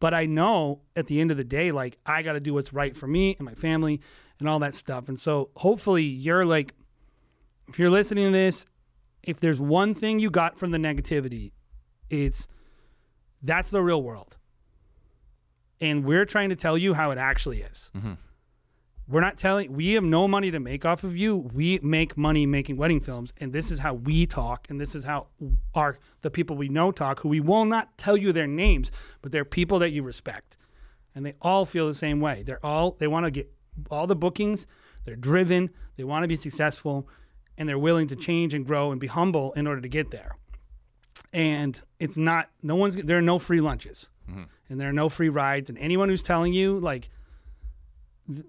But 0.00 0.12
I 0.12 0.26
know 0.26 0.80
at 0.96 1.06
the 1.06 1.20
end 1.20 1.30
of 1.30 1.36
the 1.36 1.44
day 1.44 1.72
like 1.72 1.98
I 2.04 2.22
got 2.22 2.32
to 2.34 2.40
do 2.40 2.52
what's 2.54 2.72
right 2.72 2.96
for 2.96 3.06
me 3.06 3.34
and 3.38 3.44
my 3.46 3.54
family 3.54 4.00
and 4.40 4.48
all 4.48 4.58
that 4.58 4.74
stuff. 4.74 5.08
And 5.08 5.18
so 5.18 5.50
hopefully 5.56 6.04
you're 6.04 6.44
like 6.44 6.74
if 7.68 7.78
you're 7.78 7.90
listening 7.90 8.26
to 8.26 8.32
this, 8.32 8.66
if 9.22 9.40
there's 9.40 9.58
one 9.60 9.94
thing 9.94 10.18
you 10.18 10.28
got 10.30 10.58
from 10.58 10.70
the 10.70 10.76
negativity, 10.78 11.52
it's 12.10 12.48
that's 13.42 13.70
the 13.70 13.82
real 13.82 14.02
world. 14.02 14.36
And 15.80 16.04
we're 16.04 16.24
trying 16.24 16.48
to 16.48 16.56
tell 16.56 16.78
you 16.78 16.94
how 16.94 17.10
it 17.10 17.18
actually 17.18 17.60
is. 17.60 17.90
Mm-hmm. 17.94 18.12
We're 19.06 19.20
not 19.20 19.36
telling 19.36 19.74
we 19.74 19.92
have 19.92 20.04
no 20.04 20.26
money 20.26 20.50
to 20.50 20.58
make 20.58 20.86
off 20.86 21.04
of 21.04 21.14
you. 21.14 21.36
We 21.36 21.78
make 21.82 22.16
money 22.16 22.46
making 22.46 22.78
wedding 22.78 23.00
films 23.00 23.34
and 23.36 23.52
this 23.52 23.70
is 23.70 23.80
how 23.80 23.94
we 23.94 24.24
talk 24.24 24.66
and 24.70 24.80
this 24.80 24.94
is 24.94 25.04
how 25.04 25.26
our 25.74 25.98
the 26.22 26.30
people 26.30 26.56
we 26.56 26.70
know 26.70 26.90
talk 26.90 27.20
who 27.20 27.28
we 27.28 27.40
will 27.40 27.66
not 27.66 27.98
tell 27.98 28.16
you 28.16 28.32
their 28.32 28.46
names, 28.46 28.90
but 29.20 29.30
they're 29.30 29.44
people 29.44 29.78
that 29.80 29.90
you 29.90 30.02
respect. 30.02 30.56
And 31.14 31.24
they 31.26 31.34
all 31.42 31.66
feel 31.66 31.86
the 31.86 31.94
same 31.94 32.20
way. 32.20 32.42
They're 32.44 32.64
all 32.64 32.92
they 32.98 33.06
want 33.06 33.26
to 33.26 33.30
get 33.30 33.52
all 33.90 34.06
the 34.06 34.16
bookings, 34.16 34.66
they're 35.04 35.16
driven, 35.16 35.68
they 35.96 36.04
want 36.04 36.22
to 36.22 36.28
be 36.28 36.36
successful 36.36 37.06
and 37.58 37.68
they're 37.68 37.78
willing 37.78 38.06
to 38.08 38.16
change 38.16 38.54
and 38.54 38.64
grow 38.64 38.90
and 38.90 39.00
be 39.00 39.06
humble 39.06 39.52
in 39.52 39.66
order 39.66 39.80
to 39.82 39.88
get 39.88 40.10
there 40.10 40.36
and 41.34 41.78
it's 42.00 42.16
not 42.16 42.48
no 42.62 42.76
one's 42.76 42.96
there 42.96 43.18
are 43.18 43.22
no 43.22 43.38
free 43.38 43.60
lunches. 43.60 44.08
And 44.70 44.80
there 44.80 44.88
are 44.88 44.92
no 44.94 45.10
free 45.10 45.28
rides. 45.28 45.68
And 45.68 45.78
anyone 45.78 46.08
who's 46.08 46.22
telling 46.22 46.54
you 46.54 46.78
like 46.80 47.10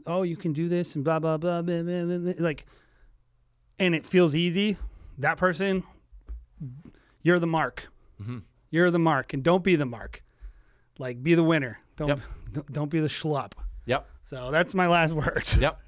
oh 0.07 0.23
you 0.23 0.37
can 0.37 0.53
do 0.53 0.69
this 0.69 0.95
and 0.95 1.03
blah 1.03 1.19
blah 1.19 1.35
blah, 1.35 1.61
blah, 1.61 1.81
blah, 1.81 2.03
blah, 2.05 2.17
blah, 2.17 2.33
like 2.39 2.65
and 3.77 3.93
it 3.93 4.05
feels 4.05 4.33
easy 4.35 4.77
that 5.17 5.37
person 5.37 5.83
you're 7.23 7.39
the 7.39 7.47
mark. 7.47 7.87
You're 8.69 8.91
the 8.91 8.99
mark. 8.99 9.33
And 9.33 9.43
don't 9.43 9.63
be 9.63 9.75
the 9.75 9.85
mark. 9.85 10.23
Like 10.99 11.21
be 11.23 11.33
the 11.35 11.43
winner. 11.43 11.79
Don't 11.97 12.07
Yep. 12.09 12.19
don't, 12.53 12.71
don't 12.71 12.89
be 12.89 12.99
the 12.99 13.07
schlup 13.07 13.53
Yep. 13.87 14.07
so 14.23 14.51
that's 14.51 14.73
my 14.73 14.87
last 14.87 15.13
words. 15.23 15.57
Yep. 15.59 15.79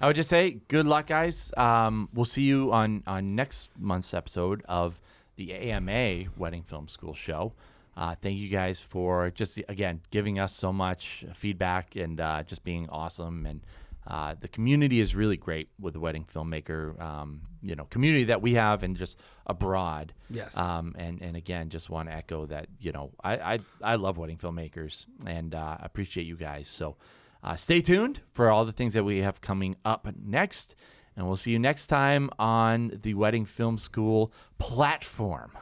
I 0.00 0.06
would 0.06 0.16
just 0.16 0.30
say 0.30 0.58
good 0.68 0.86
luck, 0.86 1.06
guys. 1.06 1.52
Um, 1.56 2.08
we'll 2.14 2.24
see 2.24 2.42
you 2.42 2.72
on 2.72 3.02
on 3.06 3.34
next 3.36 3.68
month's 3.78 4.12
episode 4.14 4.62
of 4.66 5.00
the 5.40 5.54
AMA 5.54 6.24
Wedding 6.36 6.62
Film 6.62 6.86
School 6.86 7.14
show. 7.14 7.54
Uh, 7.96 8.14
thank 8.20 8.38
you 8.38 8.50
guys 8.50 8.78
for 8.78 9.30
just 9.30 9.58
again 9.68 10.02
giving 10.10 10.38
us 10.38 10.54
so 10.54 10.70
much 10.70 11.24
feedback 11.34 11.96
and 11.96 12.20
uh, 12.20 12.42
just 12.42 12.62
being 12.62 12.86
awesome. 12.90 13.46
And 13.46 13.62
uh, 14.06 14.34
the 14.38 14.48
community 14.48 15.00
is 15.00 15.14
really 15.14 15.38
great 15.38 15.70
with 15.80 15.94
the 15.94 16.00
wedding 16.00 16.26
filmmaker, 16.30 17.00
um, 17.00 17.40
you 17.62 17.74
know, 17.74 17.84
community 17.84 18.24
that 18.24 18.42
we 18.42 18.52
have 18.54 18.82
and 18.82 18.94
just 18.98 19.18
abroad. 19.46 20.12
Yes. 20.28 20.58
Um, 20.58 20.94
and 20.98 21.22
and 21.22 21.36
again, 21.36 21.70
just 21.70 21.88
want 21.88 22.10
to 22.10 22.14
echo 22.14 22.44
that 22.46 22.66
you 22.78 22.92
know 22.92 23.10
I 23.24 23.54
I, 23.54 23.58
I 23.82 23.94
love 23.96 24.18
wedding 24.18 24.36
filmmakers 24.36 25.06
and 25.24 25.54
uh, 25.54 25.78
appreciate 25.80 26.26
you 26.26 26.36
guys. 26.36 26.68
So 26.68 26.96
uh, 27.42 27.56
stay 27.56 27.80
tuned 27.80 28.20
for 28.34 28.50
all 28.50 28.66
the 28.66 28.72
things 28.72 28.92
that 28.92 29.04
we 29.04 29.18
have 29.18 29.40
coming 29.40 29.76
up 29.86 30.06
next, 30.22 30.74
and 31.20 31.28
we'll 31.28 31.36
see 31.36 31.50
you 31.50 31.58
next 31.58 31.88
time 31.88 32.30
on 32.38 32.98
the 33.02 33.12
Wedding 33.12 33.44
Film 33.44 33.76
School 33.76 34.32
platform. 34.58 35.52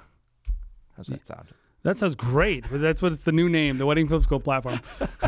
How's 0.97 1.09
that 1.09 1.27
sound? 1.27 1.49
That 1.83 1.99
sounds 1.99 2.15
great. 2.15 2.65
That's 2.71 3.03
what 3.03 3.11
it's 3.11 3.23
the 3.23 3.33
new 3.33 3.49
name, 3.49 3.77
the 3.77 3.85
Wedding 3.85 4.07
Film 4.07 4.23
School 4.23 4.39
platform. 4.39 4.81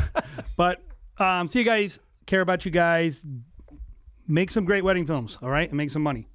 but 0.57 0.81
um, 1.19 1.49
see 1.49 1.59
you 1.59 1.65
guys. 1.65 1.99
Care 2.27 2.43
about 2.43 2.65
you 2.65 2.71
guys. 2.71 3.27
Make 4.29 4.53
some 4.53 4.65
great 4.65 4.85
wedding 4.85 5.05
films, 5.05 5.37
all 5.43 5.51
right, 5.51 5.69
and 5.69 5.77
make 5.77 5.91
some 5.91 6.03
money. 6.03 6.29